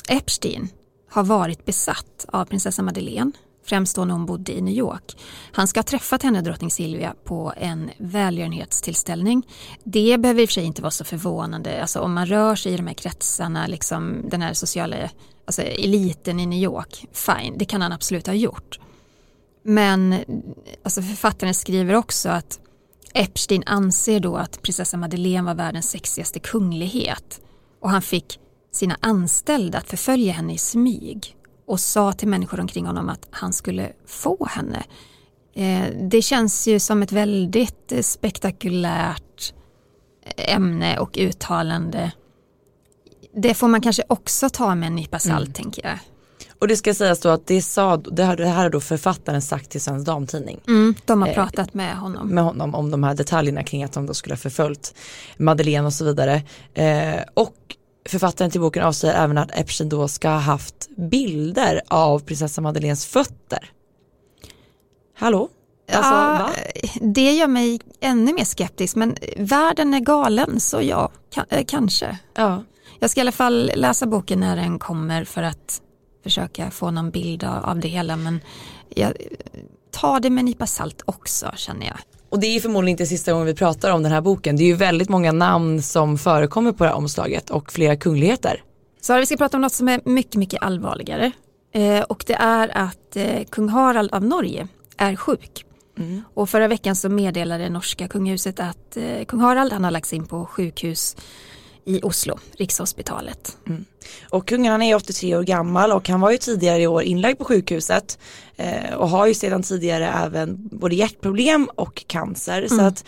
Epstein 0.09 0.68
har 1.11 1.24
varit 1.24 1.64
besatt 1.64 2.27
av 2.29 2.44
prinsessa 2.44 2.83
Madeleine, 2.83 3.33
främst 3.64 3.96
då 3.96 4.05
när 4.05 4.14
hon 4.14 4.27
bodde 4.27 4.53
i 4.53 4.61
New 4.61 4.74
York. 4.74 5.16
Han 5.53 5.68
ska 5.68 5.79
ha 5.79 5.85
träffat 5.85 6.22
henne, 6.22 6.40
drottning 6.40 6.70
Silvia, 6.70 7.14
på 7.24 7.53
en 7.57 7.90
välgörenhetstillställning. 7.98 9.46
Det 9.85 10.18
behöver 10.18 10.42
i 10.42 10.44
och 10.44 10.48
för 10.48 10.55
sig 10.55 10.64
inte 10.64 10.83
vara 10.83 10.90
så 10.90 11.05
förvånande, 11.05 11.81
alltså 11.81 12.00
om 12.00 12.14
man 12.14 12.27
rör 12.27 12.55
sig 12.55 12.72
i 12.72 12.77
de 12.77 12.87
här 12.87 12.94
kretsarna, 12.94 13.66
liksom 13.66 14.24
den 14.29 14.42
här 14.42 14.55
sociala 14.55 14.96
alltså 15.46 15.62
eliten 15.62 16.40
i 16.40 16.46
New 16.46 16.62
York, 16.62 17.07
fine, 17.12 17.59
det 17.59 17.64
kan 17.64 17.83
han 17.83 17.92
absolut 17.92 18.27
ha 18.27 18.35
gjort. 18.35 18.79
Men 19.62 20.14
alltså 20.83 21.03
författaren 21.03 21.55
skriver 21.55 21.94
också 21.94 22.29
att 22.29 22.61
Epstein 23.14 23.62
anser 23.66 24.20
då 24.20 24.37
att 24.37 24.62
prinsessa 24.62 24.96
Madeleine 24.96 25.46
var 25.46 25.55
världens 25.55 25.90
sexigaste 25.90 26.38
kunglighet 26.38 27.40
och 27.81 27.90
han 27.90 28.03
fick 28.03 28.38
sina 28.72 28.96
anställda 29.00 29.79
att 29.79 29.88
förfölja 29.88 30.33
henne 30.33 30.55
i 30.55 30.59
smyg 30.59 31.37
och 31.66 31.81
sa 31.81 32.12
till 32.12 32.29
människor 32.29 32.61
omkring 32.61 32.87
honom 32.87 33.09
att 33.09 33.27
han 33.31 33.53
skulle 33.53 33.92
få 34.07 34.46
henne. 34.50 34.85
Eh, 35.55 36.09
det 36.11 36.22
känns 36.22 36.66
ju 36.68 36.81
som 36.81 37.03
ett 37.03 37.12
väldigt 37.12 37.92
eh, 37.92 38.00
spektakulärt 38.00 39.55
ämne 40.37 40.98
och 40.98 41.18
uttalande. 41.18 42.12
Det 43.37 43.55
får 43.55 43.68
man 43.68 43.81
kanske 43.81 44.03
också 44.09 44.48
ta 44.48 44.74
med 44.74 44.87
en 44.87 44.94
nypa 44.94 45.18
salt 45.18 45.55
tänker 45.55 45.87
jag. 45.87 45.98
Och 46.59 46.68
det 46.68 46.77
ska 46.77 46.94
sägas 46.94 47.20
då 47.20 47.29
att 47.29 47.46
det, 47.46 47.62
sa, 47.62 47.96
det, 47.96 48.24
här, 48.24 48.37
det 48.37 48.46
här 48.46 48.62
har 48.62 48.70
då 48.70 48.81
författaren 48.81 49.42
sagt 49.42 49.70
till 49.70 49.81
Svensk 49.81 50.07
Damtidning 50.07 50.61
Mm, 50.66 50.94
de 51.05 51.22
har 51.22 51.29
Eh, 51.29 51.35
pratat 51.35 51.74
med 51.74 51.96
honom. 51.96 52.29
med 52.29 52.44
honom 52.44 52.74
om 52.74 52.90
de 52.90 53.03
här 53.03 53.14
detaljerna 53.14 53.62
kring 53.62 53.85
att 53.85 53.92
de 53.92 54.07
då 54.07 54.14
skulle 54.14 54.33
ha 54.33 54.38
förföljt 54.38 54.94
Madeleine 55.37 55.87
och 55.87 55.92
så 55.92 56.05
vidare. 56.05 56.42
Eh, 56.74 57.20
och 57.35 57.57
författaren 58.09 58.51
till 58.51 58.61
boken 58.61 58.85
avslöjar 58.85 59.25
även 59.25 59.38
att 59.38 59.59
Epstein 59.59 59.88
då 59.88 60.09
ska 60.09 60.29
ha 60.29 60.38
haft 60.38 60.88
bilder 60.97 61.81
av 61.88 62.19
prinsessa 62.19 62.61
Madeleines 62.61 63.07
fötter. 63.07 63.71
Hallå? 65.17 65.49
Alltså, 65.93 66.12
ja, 66.12 66.51
det 67.01 67.33
gör 67.33 67.47
mig 67.47 67.81
ännu 68.01 68.33
mer 68.33 68.45
skeptisk 68.45 68.97
men 68.97 69.17
världen 69.37 69.95
är 69.95 70.01
galen 70.01 70.61
så 70.61 70.83
ja, 70.83 71.11
eh, 71.49 71.64
kanske. 71.67 72.19
Ja. 72.35 72.62
Jag 72.99 73.11
ska 73.11 73.21
i 73.21 73.23
alla 73.23 73.33
fall 73.33 73.71
läsa 73.75 74.07
boken 74.07 74.40
när 74.40 74.57
den 74.57 74.79
kommer 74.79 75.25
för 75.25 75.43
att 75.43 75.83
försöka 76.23 76.71
få 76.71 76.90
någon 76.90 77.11
bild 77.11 77.45
av, 77.45 77.64
av 77.64 77.81
det 77.81 77.88
hela 77.88 78.17
men 78.17 78.40
jag 78.88 79.12
tar 79.90 80.21
det 80.21 80.31
med 80.31 80.43
en 80.43 80.47
nypa 80.47 80.67
salt 80.67 81.03
också 81.05 81.53
känner 81.57 81.87
jag. 81.87 81.99
Och 82.35 82.40
det 82.40 82.47
är 82.47 82.61
förmodligen 82.61 82.92
inte 82.92 83.07
sista 83.07 83.33
gången 83.33 83.47
vi 83.47 83.55
pratar 83.55 83.90
om 83.90 84.03
den 84.03 84.12
här 84.12 84.20
boken. 84.20 84.57
Det 84.57 84.62
är 84.62 84.66
ju 84.66 84.75
väldigt 84.75 85.09
många 85.09 85.33
namn 85.33 85.83
som 85.83 86.18
förekommer 86.18 86.73
på 86.73 86.85
det 86.85 86.90
här 86.90 86.97
omslaget 86.97 87.51
och 87.51 87.73
flera 87.73 87.97
kungligheter. 87.97 88.62
Så 89.01 89.18
vi 89.18 89.27
ska 89.27 89.37
prata 89.37 89.57
om 89.57 89.61
något 89.61 89.73
som 89.73 89.88
är 89.88 90.01
mycket, 90.05 90.35
mycket 90.35 90.62
allvarligare. 90.62 91.33
Eh, 91.75 92.01
och 92.01 92.25
det 92.27 92.35
är 92.35 92.79
att 92.79 93.16
eh, 93.16 93.44
kung 93.51 93.68
Harald 93.68 94.14
av 94.14 94.25
Norge 94.25 94.68
är 94.97 95.16
sjuk. 95.16 95.64
Och 96.35 96.51
förra 96.51 96.68
veckan 96.68 96.97
så 96.97 97.09
meddelade 97.09 97.68
norska 97.68 98.09
kungahuset 98.09 98.61
att 98.61 98.97
eh, 98.97 99.25
kung 99.25 99.40
Harald 99.40 99.73
han 99.73 99.85
har 99.85 99.90
lagts 99.90 100.12
in 100.12 100.27
på 100.27 100.47
sjukhus 100.47 101.16
i 101.87 102.01
Oslo, 102.03 102.38
Rikshospitalet. 102.57 103.57
Och 104.31 104.49
kungen 104.49 104.73
han 104.73 104.83
är 104.83 104.94
83 104.94 105.37
år 105.37 105.42
gammal 105.42 105.92
och 105.92 106.09
han 106.09 106.20
var 106.20 106.31
ju 106.31 106.38
tidigare 106.38 106.83
i 106.83 106.87
år 106.87 107.03
inlagd 107.03 107.38
på 107.38 107.44
sjukhuset 107.44 108.18
eh, 108.57 108.94
och 108.94 109.09
har 109.09 109.27
ju 109.27 109.35
sedan 109.35 109.62
tidigare 109.62 110.09
även 110.09 110.68
både 110.68 110.94
hjärtproblem 110.94 111.68
och 111.75 112.05
cancer. 112.07 112.66
Så 112.68 112.81
att 112.81 113.05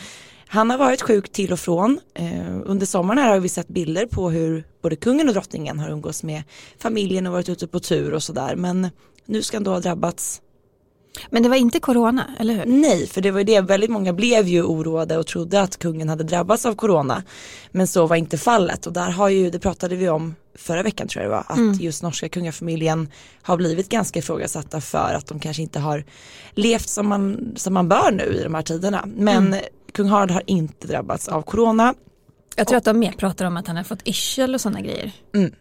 han 0.49 0.71
har 0.71 0.79
varit 0.79 1.03
sjuk 1.03 1.33
till 1.33 1.53
och 1.53 1.61
från. 1.61 2.01
Eh, 2.15 2.61
under 2.65 2.87
sommaren 2.87 3.19
här 3.19 3.29
har 3.29 3.41
vi 3.41 3.49
sett 3.49 3.69
bilder 3.69 4.07
på 4.07 4.31
hur 4.31 4.65
både 4.83 4.97
kungen 4.97 5.29
och 5.29 5.35
drottningen 5.35 5.79
har 5.79 5.89
umgås 5.89 6.23
med 6.23 6.43
familjen 6.79 7.27
och 7.27 7.33
varit 7.33 7.49
ute 7.49 7.67
på 7.67 7.81
tur 7.81 8.15
och 8.15 8.23
sådär. 8.23 8.57
Men 8.57 8.89
nu 9.27 9.43
ska 9.43 9.57
han 9.57 9.65
då 9.65 9.71
ha 9.71 9.81
drabbats 9.81 10.41
Men 11.31 11.43
det 11.43 11.49
var 11.49 11.57
inte 11.57 11.81
corona, 11.81 12.31
eller 12.39 12.55
hur? 12.55 12.65
Nej, 12.67 13.07
för 13.07 13.21
det 13.21 13.31
var 13.31 13.39
ju 13.39 13.45
det, 13.45 13.61
väldigt 13.61 13.91
många 13.91 14.13
blev 14.13 14.49
ju 14.49 14.63
oroade 14.63 15.19
och 15.19 15.27
trodde 15.27 15.61
att 15.61 15.79
kungen 15.79 16.09
hade 16.09 16.25
drabbats 16.25 16.67
av 16.67 16.75
corona. 16.75 17.23
Men 17.71 17.87
så 17.87 18.07
var 18.07 18.17
inte 18.17 18.39
fallet 18.39 18.87
och 18.87 18.93
där 18.93 19.11
har 19.11 19.29
ju, 19.29 19.51
det 19.51 19.59
pratade 19.59 19.97
vi 19.97 20.09
om 20.09 20.35
förra 20.55 20.83
veckan 20.83 21.09
tror 21.09 21.23
jag 21.23 21.33
det 21.33 21.37
var, 21.37 21.45
att 21.49 21.57
mm. 21.57 21.75
just 21.81 22.03
norska 22.03 22.29
kungafamiljen 22.29 23.09
har 23.43 23.57
blivit 23.57 23.89
ganska 23.89 24.19
ifrågasatta 24.19 24.81
för 24.81 25.15
att 25.15 25.27
de 25.27 25.41
kanske 25.41 25.63
inte 25.63 25.79
har 25.79 26.05
levt 26.51 26.89
som 26.89 27.09
man, 27.09 27.53
som 27.57 27.75
man 27.75 27.89
bör 27.89 28.11
nu 28.11 28.37
i 28.41 28.43
de 28.43 28.55
här 28.55 28.63
tiderna. 28.63 29.05
Men 29.17 29.47
mm. 29.47 29.61
kung 29.93 30.09
Harald 30.09 30.31
har 30.31 30.43
inte 30.47 30.87
drabbats 30.87 31.29
av 31.29 31.43
corona. 31.43 31.95
Jag 32.57 32.67
tror 32.67 32.77
och, 32.77 32.79
att 32.79 32.85
de 32.85 32.99
mer 32.99 33.13
pratar 33.13 33.45
om 33.45 33.57
att 33.57 33.67
han 33.67 33.77
har 33.77 33.85
fått 33.85 34.09
yrsel 34.09 34.55
och 34.55 34.61
sådana 34.61 34.81
grejer. 34.81 35.13
Mm. 35.35 35.53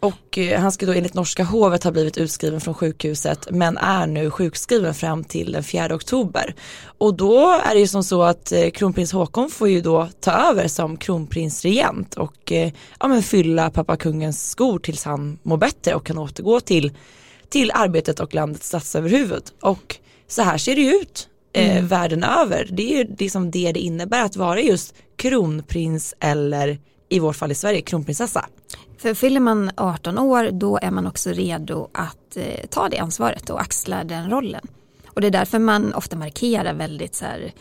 Och 0.00 0.38
eh, 0.38 0.60
han 0.60 0.72
ska 0.72 0.86
då 0.86 0.92
enligt 0.92 1.14
norska 1.14 1.44
hovet 1.44 1.84
ha 1.84 1.90
blivit 1.90 2.18
utskriven 2.18 2.60
från 2.60 2.74
sjukhuset 2.74 3.48
men 3.50 3.78
är 3.78 4.06
nu 4.06 4.30
sjukskriven 4.30 4.94
fram 4.94 5.24
till 5.24 5.52
den 5.52 5.64
4 5.64 5.94
oktober. 5.94 6.54
Och 6.98 7.14
då 7.14 7.60
är 7.64 7.74
det 7.74 7.80
ju 7.80 7.86
som 7.86 8.04
så 8.04 8.22
att 8.22 8.52
eh, 8.52 8.70
kronprins 8.70 9.12
Håkon 9.12 9.50
får 9.50 9.68
ju 9.68 9.80
då 9.80 10.08
ta 10.20 10.30
över 10.30 10.68
som 10.68 10.96
kronprinsregent 10.96 12.14
och 12.14 12.52
eh, 12.52 12.72
ja, 13.00 13.08
men 13.08 13.22
fylla 13.22 13.70
pappa 13.70 13.96
kungens 13.96 14.50
skor 14.50 14.78
tills 14.78 15.04
han 15.04 15.38
mår 15.42 15.56
bättre 15.56 15.94
och 15.94 16.06
kan 16.06 16.18
återgå 16.18 16.60
till, 16.60 16.92
till 17.48 17.70
arbetet 17.74 18.20
och 18.20 18.34
landets 18.34 18.68
statsöverhuvud. 18.68 19.42
Och 19.60 19.96
så 20.28 20.42
här 20.42 20.58
ser 20.58 20.74
det 20.74 20.82
ju 20.82 20.94
ut 20.94 21.28
mm. 21.52 21.86
världen 21.86 22.24
över. 22.24 22.68
Det 22.70 22.92
är 22.92 22.96
ju 22.96 23.14
liksom 23.18 23.50
det 23.50 23.72
det 23.72 23.80
innebär 23.80 24.24
att 24.24 24.36
vara 24.36 24.60
just 24.60 24.94
kronprins 25.16 26.14
eller 26.20 26.78
i 27.08 27.18
vårt 27.18 27.36
fall 27.36 27.52
i 27.52 27.54
Sverige 27.54 27.80
kronprinsessa. 27.80 28.46
För 28.98 29.14
fyller 29.14 29.40
man 29.40 29.70
18 29.76 30.18
år 30.18 30.50
då 30.50 30.78
är 30.82 30.90
man 30.90 31.06
också 31.06 31.30
redo 31.30 31.88
att 31.92 32.36
eh, 32.36 32.66
ta 32.70 32.88
det 32.88 32.98
ansvaret 32.98 33.50
och 33.50 33.60
axla 33.60 34.04
den 34.04 34.30
rollen. 34.30 34.66
Och 35.06 35.20
det 35.20 35.26
är 35.26 35.30
därför 35.30 35.58
man 35.58 35.94
ofta 35.94 36.16
markerar 36.16 36.74
väldigt 36.74 37.14
så 37.14 37.24
här 37.24 37.52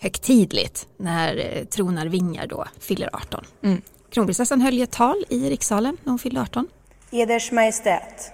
högtidligt 0.00 0.86
när 0.96 1.36
eh, 1.36 1.64
tronarvingar 1.64 2.46
då 2.46 2.64
fyller 2.80 3.10
18. 3.12 3.44
Mm. 3.62 3.82
Kronprinsessan 4.10 4.60
höll 4.60 4.82
ett 4.82 4.90
tal 4.90 5.24
i 5.28 5.50
rikssalen 5.50 5.96
när 6.04 6.10
hon 6.10 6.18
fyllde 6.18 6.40
18. 6.40 6.68
Eders 7.10 7.52
Majestät, 7.52 8.32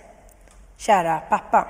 kära 0.79 1.19
pappa. 1.19 1.69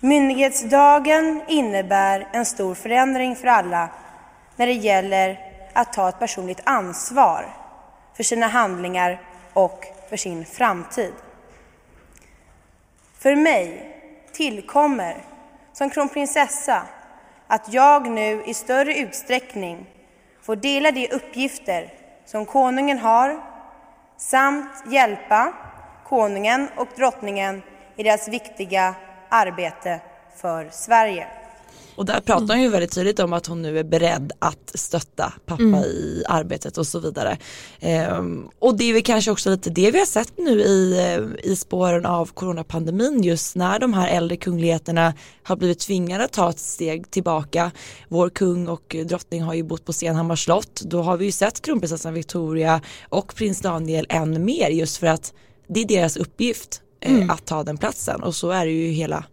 Myndighetsdagen 0.00 1.42
innebär 1.48 2.28
en 2.32 2.46
stor 2.46 2.74
förändring 2.74 3.36
för 3.36 3.46
alla 3.46 3.90
när 4.56 4.66
det 4.66 4.72
gäller 4.72 5.38
att 5.72 5.92
ta 5.92 6.08
ett 6.08 6.18
personligt 6.18 6.60
ansvar 6.64 7.59
för 8.20 8.24
sina 8.24 8.46
handlingar 8.46 9.20
och 9.52 9.84
för 10.08 10.16
sin 10.16 10.44
framtid. 10.44 11.12
För 13.18 13.36
mig 13.36 13.96
tillkommer 14.32 15.16
som 15.72 15.90
kronprinsessa 15.90 16.82
att 17.46 17.72
jag 17.72 18.10
nu 18.10 18.42
i 18.46 18.54
större 18.54 18.98
utsträckning 18.98 19.86
får 20.42 20.56
dela 20.56 20.90
de 20.90 21.08
uppgifter 21.08 21.92
som 22.24 22.46
konungen 22.46 22.98
har 22.98 23.42
samt 24.16 24.84
hjälpa 24.86 25.52
konungen 26.06 26.68
och 26.76 26.88
drottningen 26.96 27.62
i 27.96 28.02
deras 28.02 28.28
viktiga 28.28 28.94
arbete 29.28 30.00
för 30.36 30.68
Sverige. 30.70 31.39
Och 31.94 32.06
där 32.06 32.20
pratar 32.20 32.54
hon 32.54 32.62
ju 32.62 32.68
väldigt 32.68 32.92
tydligt 32.92 33.18
om 33.18 33.32
att 33.32 33.46
hon 33.46 33.62
nu 33.62 33.78
är 33.78 33.84
beredd 33.84 34.32
att 34.38 34.72
stötta 34.74 35.32
pappa 35.46 35.62
mm. 35.62 35.84
i 35.84 36.22
arbetet 36.28 36.78
och 36.78 36.86
så 36.86 36.98
vidare. 36.98 37.38
Ehm, 37.80 38.48
och 38.58 38.76
det 38.76 38.84
är 38.84 38.92
väl 38.92 39.02
kanske 39.02 39.30
också 39.30 39.50
lite 39.50 39.70
det 39.70 39.90
vi 39.90 39.98
har 39.98 40.06
sett 40.06 40.32
nu 40.38 40.60
i, 40.60 40.98
eh, 40.98 41.50
i 41.50 41.56
spåren 41.56 42.06
av 42.06 42.26
coronapandemin 42.26 43.22
just 43.22 43.56
när 43.56 43.78
de 43.78 43.94
här 43.94 44.08
äldre 44.08 44.36
kungligheterna 44.36 45.14
har 45.42 45.56
blivit 45.56 45.78
tvingade 45.78 46.24
att 46.24 46.32
ta 46.32 46.50
ett 46.50 46.58
steg 46.58 47.10
tillbaka. 47.10 47.70
Vår 48.08 48.28
kung 48.28 48.68
och 48.68 48.96
drottning 49.04 49.42
har 49.42 49.54
ju 49.54 49.62
bott 49.62 49.84
på 49.84 49.92
Stenhammars 49.92 50.44
slott. 50.44 50.80
Då 50.84 51.02
har 51.02 51.16
vi 51.16 51.24
ju 51.24 51.32
sett 51.32 51.62
kronprinsessan 51.62 52.14
Victoria 52.14 52.80
och 53.08 53.34
prins 53.34 53.60
Daniel 53.60 54.06
än 54.08 54.44
mer 54.44 54.70
just 54.70 54.96
för 54.96 55.06
att 55.06 55.32
det 55.68 55.80
är 55.80 55.86
deras 55.86 56.16
uppgift 56.16 56.82
eh, 57.00 57.14
mm. 57.14 57.30
att 57.30 57.46
ta 57.46 57.64
den 57.64 57.78
platsen 57.78 58.22
och 58.22 58.34
så 58.34 58.50
är 58.50 58.66
det 58.66 58.72
ju 58.72 58.90
hela, 58.90 59.24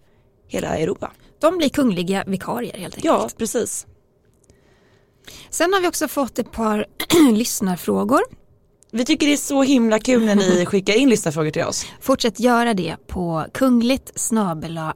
hela 0.48 0.78
Europa. 0.78 1.12
De 1.40 1.58
blir 1.58 1.70
kungliga 1.70 2.24
vikarier 2.28 2.78
helt 2.78 2.96
enkelt. 2.96 3.06
Ja, 3.06 3.30
precis. 3.38 3.86
Sen 5.50 5.74
har 5.74 5.82
vi 5.82 5.88
också 5.88 6.08
fått 6.08 6.40
ett 6.40 6.52
par 6.52 6.86
lyssnarfrågor. 7.34 8.22
Vi 8.92 9.06
tycker 9.06 9.28
det 9.28 9.34
är 9.34 9.38
så 9.38 9.64
himla 9.64 10.00
kul 10.00 10.26
när 10.26 10.36
ni 10.36 10.66
skickar 10.68 10.94
in 10.94 11.10
lyssnarfrågor 11.10 11.52
till 11.52 11.64
oss. 11.64 11.86
Fortsätt 12.02 12.40
göra 12.40 12.74
det 12.74 12.96
på 13.08 13.46
kungligt 13.54 14.32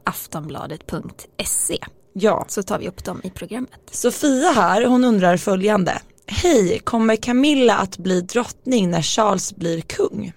aftonbladet.se. 0.04 1.78
Ja. 2.12 2.44
Så 2.48 2.62
tar 2.62 2.78
vi 2.78 2.88
upp 2.88 3.04
dem 3.04 3.20
i 3.24 3.30
programmet. 3.30 3.80
Sofia 3.90 4.50
här, 4.50 4.84
hon 4.84 5.04
undrar 5.04 5.36
följande. 5.36 6.00
Hej, 6.26 6.78
kommer 6.78 7.16
Camilla 7.16 7.76
att 7.76 7.98
bli 7.98 8.20
drottning 8.20 8.90
när 8.90 9.02
Charles 9.02 9.56
blir 9.56 9.80
kung? 9.80 10.32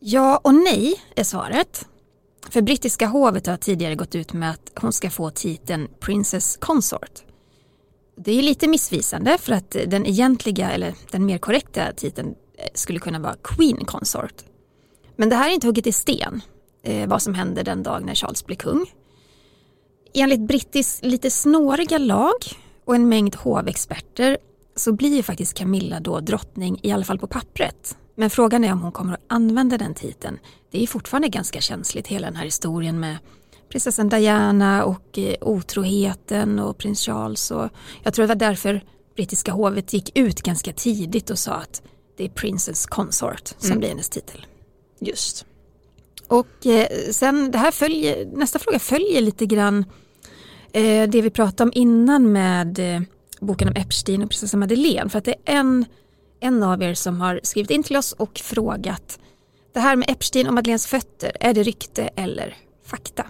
Ja 0.00 0.40
och 0.44 0.54
nej 0.54 1.02
är 1.14 1.24
svaret. 1.24 1.86
För 2.50 2.62
brittiska 2.62 3.06
hovet 3.06 3.46
har 3.46 3.56
tidigare 3.56 3.94
gått 3.94 4.14
ut 4.14 4.32
med 4.32 4.50
att 4.50 4.72
hon 4.80 4.92
ska 4.92 5.10
få 5.10 5.30
titeln 5.30 5.88
Princess 6.00 6.56
Consort. 6.60 7.22
Det 8.16 8.32
är 8.32 8.42
lite 8.42 8.68
missvisande 8.68 9.38
för 9.38 9.52
att 9.52 9.70
den 9.70 10.06
egentliga, 10.06 10.70
eller 10.70 10.94
den 11.10 11.26
mer 11.26 11.38
korrekta 11.38 11.92
titeln 11.92 12.34
eh, 12.58 12.68
skulle 12.74 12.98
kunna 12.98 13.18
vara 13.18 13.36
Queen 13.42 13.84
Consort. 13.84 14.34
Men 15.16 15.28
det 15.28 15.36
här 15.36 15.50
är 15.50 15.54
inte 15.54 15.66
hugget 15.66 15.86
i 15.86 15.92
sten, 15.92 16.40
eh, 16.82 17.08
vad 17.08 17.22
som 17.22 17.34
händer 17.34 17.64
den 17.64 17.82
dag 17.82 18.04
när 18.04 18.14
Charles 18.14 18.46
blir 18.46 18.56
kung. 18.56 18.92
Enligt 20.14 20.40
brittisk 20.40 21.04
lite 21.04 21.30
snåriga 21.30 21.98
lag 21.98 22.34
och 22.84 22.94
en 22.94 23.08
mängd 23.08 23.36
hovexperter 23.36 24.38
så 24.78 24.92
blir 24.92 25.22
faktiskt 25.22 25.54
Camilla 25.54 26.00
då 26.00 26.20
drottning, 26.20 26.80
i 26.82 26.92
alla 26.92 27.04
fall 27.04 27.18
på 27.18 27.26
pappret. 27.26 27.96
Men 28.14 28.30
frågan 28.30 28.64
är 28.64 28.72
om 28.72 28.82
hon 28.82 28.92
kommer 28.92 29.12
att 29.12 29.24
använda 29.26 29.78
den 29.78 29.94
titeln. 29.94 30.38
Det 30.70 30.82
är 30.82 30.86
fortfarande 30.86 31.28
ganska 31.28 31.60
känsligt 31.60 32.06
hela 32.06 32.26
den 32.26 32.36
här 32.36 32.44
historien 32.44 33.00
med 33.00 33.16
prinsessan 33.68 34.08
Diana 34.08 34.84
och 34.84 35.18
eh, 35.18 35.34
otroheten 35.40 36.58
och 36.58 36.78
prins 36.78 37.06
Charles. 37.06 37.50
Och 37.50 37.68
jag 38.02 38.14
tror 38.14 38.22
det 38.22 38.28
var 38.28 38.34
därför 38.34 38.84
brittiska 39.16 39.52
hovet 39.52 39.92
gick 39.92 40.18
ut 40.18 40.42
ganska 40.42 40.72
tidigt 40.72 41.30
och 41.30 41.38
sa 41.38 41.52
att 41.52 41.82
det 42.16 42.24
är 42.24 42.28
Princess 42.28 42.86
Consort 42.86 43.54
som 43.58 43.66
mm. 43.66 43.78
blir 43.78 43.88
hennes 43.88 44.08
titel. 44.08 44.46
Just. 45.00 45.46
Och 46.28 46.66
eh, 46.66 46.86
sen 47.10 47.50
det 47.50 47.58
här 47.58 47.70
följer, 47.70 48.26
nästa 48.26 48.58
fråga 48.58 48.78
följer 48.78 49.20
lite 49.20 49.46
grann 49.46 49.84
eh, 50.72 51.08
det 51.08 51.22
vi 51.22 51.30
pratade 51.30 51.62
om 51.62 51.72
innan 51.74 52.32
med 52.32 52.78
boken 53.40 53.68
om 53.68 53.74
Epstein 53.76 54.22
och 54.22 54.30
prinsessa 54.30 54.56
Madeleine. 54.56 55.10
För 55.10 55.18
att 55.18 55.24
det 55.24 55.34
är 55.44 55.54
en 55.56 55.84
en 56.40 56.62
av 56.62 56.82
er 56.82 56.94
som 56.94 57.20
har 57.20 57.40
skrivit 57.42 57.70
in 57.70 57.82
till 57.82 57.96
oss 57.96 58.12
och 58.12 58.38
frågat 58.38 59.18
det 59.72 59.80
här 59.80 59.96
med 59.96 60.10
Epstein 60.10 60.46
och 60.46 60.54
Madeleines 60.54 60.86
fötter, 60.86 61.32
är 61.40 61.54
det 61.54 61.62
rykte 61.62 62.10
eller 62.16 62.56
fakta? 62.86 63.26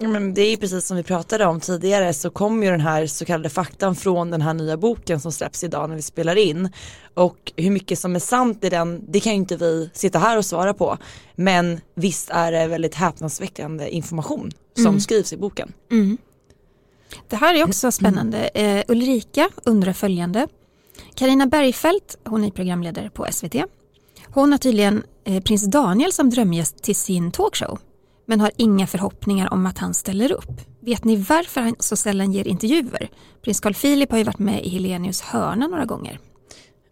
Men 0.00 0.34
det 0.34 0.42
är 0.42 0.56
precis 0.56 0.86
som 0.86 0.96
vi 0.96 1.02
pratade 1.02 1.46
om 1.46 1.60
tidigare 1.60 2.14
så 2.14 2.30
kommer 2.30 2.66
ju 2.66 2.70
den 2.70 2.80
här 2.80 3.06
så 3.06 3.24
kallade 3.24 3.48
faktan 3.48 3.96
från 3.96 4.30
den 4.30 4.42
här 4.42 4.54
nya 4.54 4.76
boken 4.76 5.20
som 5.20 5.32
släpps 5.32 5.64
idag 5.64 5.88
när 5.88 5.96
vi 5.96 6.02
spelar 6.02 6.36
in. 6.36 6.68
Och 7.14 7.52
hur 7.56 7.70
mycket 7.70 7.98
som 7.98 8.14
är 8.14 8.20
sant 8.20 8.64
i 8.64 8.68
den, 8.68 9.04
det 9.08 9.20
kan 9.20 9.32
ju 9.32 9.38
inte 9.38 9.56
vi 9.56 9.90
sitta 9.92 10.18
här 10.18 10.38
och 10.38 10.44
svara 10.44 10.74
på. 10.74 10.98
Men 11.34 11.80
visst 11.94 12.30
är 12.30 12.52
det 12.52 12.66
väldigt 12.66 12.94
häpnadsväckande 12.94 13.88
information 13.88 14.50
som 14.76 14.86
mm. 14.86 15.00
skrivs 15.00 15.32
i 15.32 15.36
boken. 15.36 15.72
Mm. 15.90 16.18
Det 17.28 17.36
här 17.36 17.54
är 17.54 17.64
också 17.64 17.92
spännande. 17.92 18.50
Uh, 18.56 18.92
Ulrika 18.92 19.48
undrar 19.64 19.92
följande. 19.92 20.48
Karina 21.14 21.46
Bergfeldt, 21.46 22.16
hon 22.24 22.44
är 22.44 22.50
programledare 22.50 23.10
på 23.10 23.26
SVT. 23.30 23.54
Hon 24.26 24.52
har 24.52 24.58
tydligen 24.58 25.02
eh, 25.24 25.42
prins 25.42 25.66
Daniel 25.66 26.12
som 26.12 26.30
drömgäst 26.30 26.82
till 26.82 26.96
sin 26.96 27.30
talkshow 27.30 27.78
men 28.26 28.40
har 28.40 28.50
inga 28.56 28.86
förhoppningar 28.86 29.52
om 29.52 29.66
att 29.66 29.78
han 29.78 29.94
ställer 29.94 30.32
upp. 30.32 30.60
Vet 30.80 31.04
ni 31.04 31.16
varför 31.16 31.60
han 31.60 31.76
så 31.78 31.96
sällan 31.96 32.32
ger 32.32 32.48
intervjuer? 32.48 33.10
Prins 33.42 33.60
Carl 33.60 33.74
Philip 33.74 34.10
har 34.10 34.18
ju 34.18 34.24
varit 34.24 34.38
med 34.38 34.64
i 34.64 34.68
Helenius 34.68 35.20
hörna 35.20 35.66
några 35.66 35.84
gånger. 35.84 36.20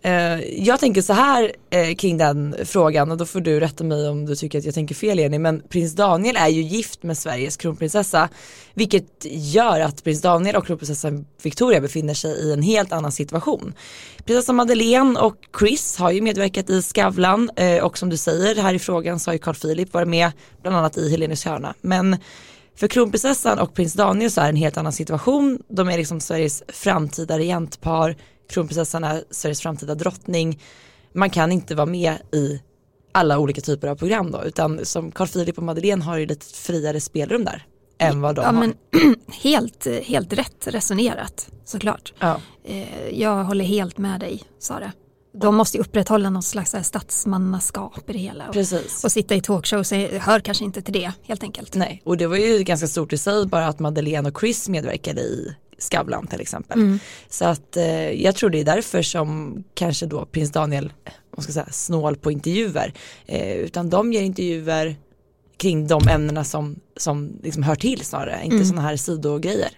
Eh, 0.06 0.40
jag 0.66 0.80
tänker 0.80 1.02
så 1.02 1.12
här 1.12 1.52
eh, 1.70 1.94
kring 1.94 2.18
den 2.18 2.56
frågan 2.64 3.10
och 3.10 3.16
då 3.16 3.26
får 3.26 3.40
du 3.40 3.60
rätta 3.60 3.84
mig 3.84 4.08
om 4.08 4.26
du 4.26 4.36
tycker 4.36 4.58
att 4.58 4.64
jag 4.64 4.74
tänker 4.74 4.94
fel 4.94 5.18
Jenny 5.18 5.38
men 5.38 5.62
prins 5.68 5.94
Daniel 5.94 6.36
är 6.36 6.48
ju 6.48 6.62
gift 6.62 7.02
med 7.02 7.18
Sveriges 7.18 7.56
kronprinsessa 7.56 8.28
vilket 8.74 9.24
gör 9.30 9.80
att 9.80 10.04
prins 10.04 10.22
Daniel 10.22 10.56
och 10.56 10.66
kronprinsessan 10.66 11.26
Victoria 11.42 11.80
befinner 11.80 12.14
sig 12.14 12.30
i 12.30 12.52
en 12.52 12.62
helt 12.62 12.92
annan 12.92 13.12
situation. 13.12 13.74
Prinsessa 14.24 14.52
Madeleine 14.52 15.20
och 15.20 15.36
Chris 15.58 15.96
har 15.96 16.10
ju 16.10 16.20
medverkat 16.22 16.70
i 16.70 16.82
Skavlan 16.82 17.50
eh, 17.56 17.84
och 17.84 17.98
som 17.98 18.08
du 18.08 18.16
säger 18.16 18.62
här 18.62 18.74
i 18.74 18.78
frågan 18.78 19.20
så 19.20 19.30
har 19.30 19.32
ju 19.32 19.38
Carl 19.38 19.54
Philip 19.54 19.94
varit 19.94 20.08
med 20.08 20.32
bland 20.62 20.76
annat 20.76 20.96
i 20.96 21.10
Helenius 21.10 21.44
hörna 21.44 21.74
men 21.80 22.16
för 22.76 22.88
kronprinsessan 22.88 23.58
och 23.58 23.74
prins 23.74 23.94
Daniel 23.94 24.30
så 24.30 24.40
är 24.40 24.44
det 24.44 24.50
en 24.50 24.56
helt 24.56 24.76
annan 24.76 24.92
situation. 24.92 25.62
De 25.68 25.88
är 25.88 25.96
liksom 25.96 26.20
Sveriges 26.20 26.62
framtida 26.68 27.38
regentpar 27.38 28.16
kronprinsessan 28.48 29.04
är 29.04 29.24
Sveriges 29.30 29.60
framtida 29.60 29.94
drottning. 29.94 30.60
Man 31.12 31.30
kan 31.30 31.52
inte 31.52 31.74
vara 31.74 31.86
med 31.86 32.14
i 32.32 32.60
alla 33.12 33.38
olika 33.38 33.60
typer 33.60 33.88
av 33.88 33.96
program 33.96 34.30
då 34.30 34.44
utan 34.44 34.84
som 34.84 35.12
Carl 35.12 35.28
Philip 35.28 35.58
och 35.58 35.64
Madeleine 35.64 36.04
har 36.04 36.16
ju 36.18 36.26
lite 36.26 36.46
friare 36.46 37.00
spelrum 37.00 37.44
där. 37.44 37.66
än 37.98 38.20
vad 38.20 38.34
de 38.34 38.42
ja, 38.42 38.46
har. 38.46 38.52
men, 38.52 38.74
helt, 39.42 39.86
helt 40.04 40.32
rätt 40.32 40.66
resonerat 40.66 41.48
såklart. 41.64 42.14
Ja. 42.18 42.40
Eh, 42.64 43.08
jag 43.20 43.44
håller 43.44 43.64
helt 43.64 43.98
med 43.98 44.20
dig 44.20 44.42
Sara. 44.58 44.92
De 45.40 45.56
måste 45.56 45.76
ju 45.76 45.80
upprätthålla 45.80 46.30
något 46.30 46.44
slags 46.44 46.74
statsmannaskap 46.82 48.10
i 48.10 48.12
det 48.12 48.18
hela. 48.18 48.48
Och, 48.48 48.52
Precis. 48.52 49.04
och 49.04 49.12
sitta 49.12 49.34
i 49.34 49.40
talkshow 49.40 49.82
så 49.82 49.94
hör 49.94 50.40
kanske 50.40 50.64
inte 50.64 50.82
till 50.82 50.94
det 50.94 51.12
helt 51.22 51.42
enkelt. 51.42 51.74
Nej, 51.74 52.02
och 52.04 52.16
det 52.16 52.26
var 52.26 52.36
ju 52.36 52.62
ganska 52.62 52.86
stort 52.86 53.12
i 53.12 53.18
sig 53.18 53.46
bara 53.46 53.66
att 53.66 53.78
Madeleine 53.78 54.28
och 54.28 54.40
Chris 54.40 54.68
medverkade 54.68 55.20
i 55.20 55.56
Skavlan 55.78 56.26
till 56.26 56.40
exempel. 56.40 56.78
Mm. 56.80 56.98
Så 57.28 57.44
att 57.44 57.76
eh, 57.76 58.10
jag 58.10 58.34
tror 58.34 58.50
det 58.50 58.60
är 58.60 58.64
därför 58.64 59.02
som 59.02 59.64
kanske 59.74 60.06
då 60.06 60.24
prins 60.26 60.50
Daniel, 60.52 60.92
vad 61.30 61.44
ska 61.44 61.52
säga, 61.52 61.68
snål 61.70 62.16
på 62.16 62.30
intervjuer. 62.30 62.92
Eh, 63.26 63.52
utan 63.56 63.90
de 63.90 64.12
ger 64.12 64.22
intervjuer 64.22 64.96
kring 65.56 65.86
de 65.86 66.08
ämnena 66.08 66.44
som, 66.44 66.76
som 66.96 67.32
liksom 67.42 67.62
hör 67.62 67.74
till 67.74 68.04
snarare, 68.04 68.40
inte 68.44 68.56
Mm. 68.56 68.66
sådana 68.66 68.82
här 68.88 68.96
sidogrejer. 68.96 69.70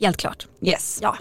Helt 0.00 0.16
klart. 0.16 0.46
Yes. 0.62 0.98
Ja. 1.02 1.16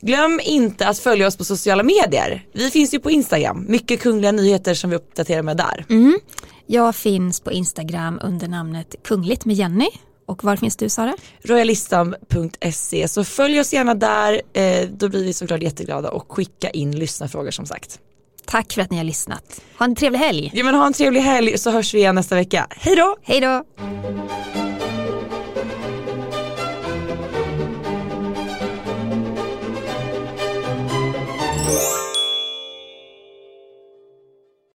Glöm 0.00 0.40
inte 0.44 0.88
att 0.88 0.98
följa 0.98 1.26
oss 1.26 1.36
på 1.36 1.44
sociala 1.44 1.82
medier. 1.82 2.46
Vi 2.52 2.70
finns 2.70 2.94
ju 2.94 2.98
på 2.98 3.10
Instagram, 3.10 3.64
mycket 3.68 4.00
kungliga 4.00 4.32
nyheter 4.32 4.74
som 4.74 4.90
vi 4.90 4.96
uppdaterar 4.96 5.42
med 5.42 5.56
där. 5.56 5.84
Mm. 5.88 6.18
Jag 6.66 6.96
finns 6.96 7.40
på 7.40 7.52
Instagram 7.52 8.20
under 8.22 8.48
namnet 8.48 8.94
Kungligt 9.04 9.44
med 9.44 9.56
Jenny. 9.56 9.88
Och 10.30 10.44
var 10.44 10.56
finns 10.56 10.76
du 10.76 10.88
Sara? 10.88 11.14
royalistan.se 11.42 13.08
så 13.08 13.24
följ 13.24 13.60
oss 13.60 13.72
gärna 13.72 13.94
där, 13.94 14.42
eh, 14.52 14.88
då 14.88 15.08
blir 15.08 15.24
vi 15.24 15.32
såklart 15.32 15.62
jätteglada 15.62 16.10
och 16.10 16.32
skicka 16.32 16.70
in 16.70 16.98
lyssnarfrågor 16.98 17.50
som 17.50 17.66
sagt. 17.66 17.98
Tack 18.44 18.72
för 18.72 18.82
att 18.82 18.90
ni 18.90 18.96
har 18.96 19.04
lyssnat. 19.04 19.60
Ha 19.78 19.84
en 19.84 19.94
trevlig 19.94 20.18
helg. 20.18 20.50
Ja 20.54 20.64
men 20.64 20.74
ha 20.74 20.86
en 20.86 20.92
trevlig 20.92 21.20
helg 21.20 21.58
så 21.58 21.70
hörs 21.70 21.94
vi 21.94 21.98
igen 21.98 22.14
nästa 22.14 22.34
vecka. 22.34 22.66
Hej 22.70 22.96
då! 22.96 23.16
Hej 23.22 23.40
då! 23.40 23.64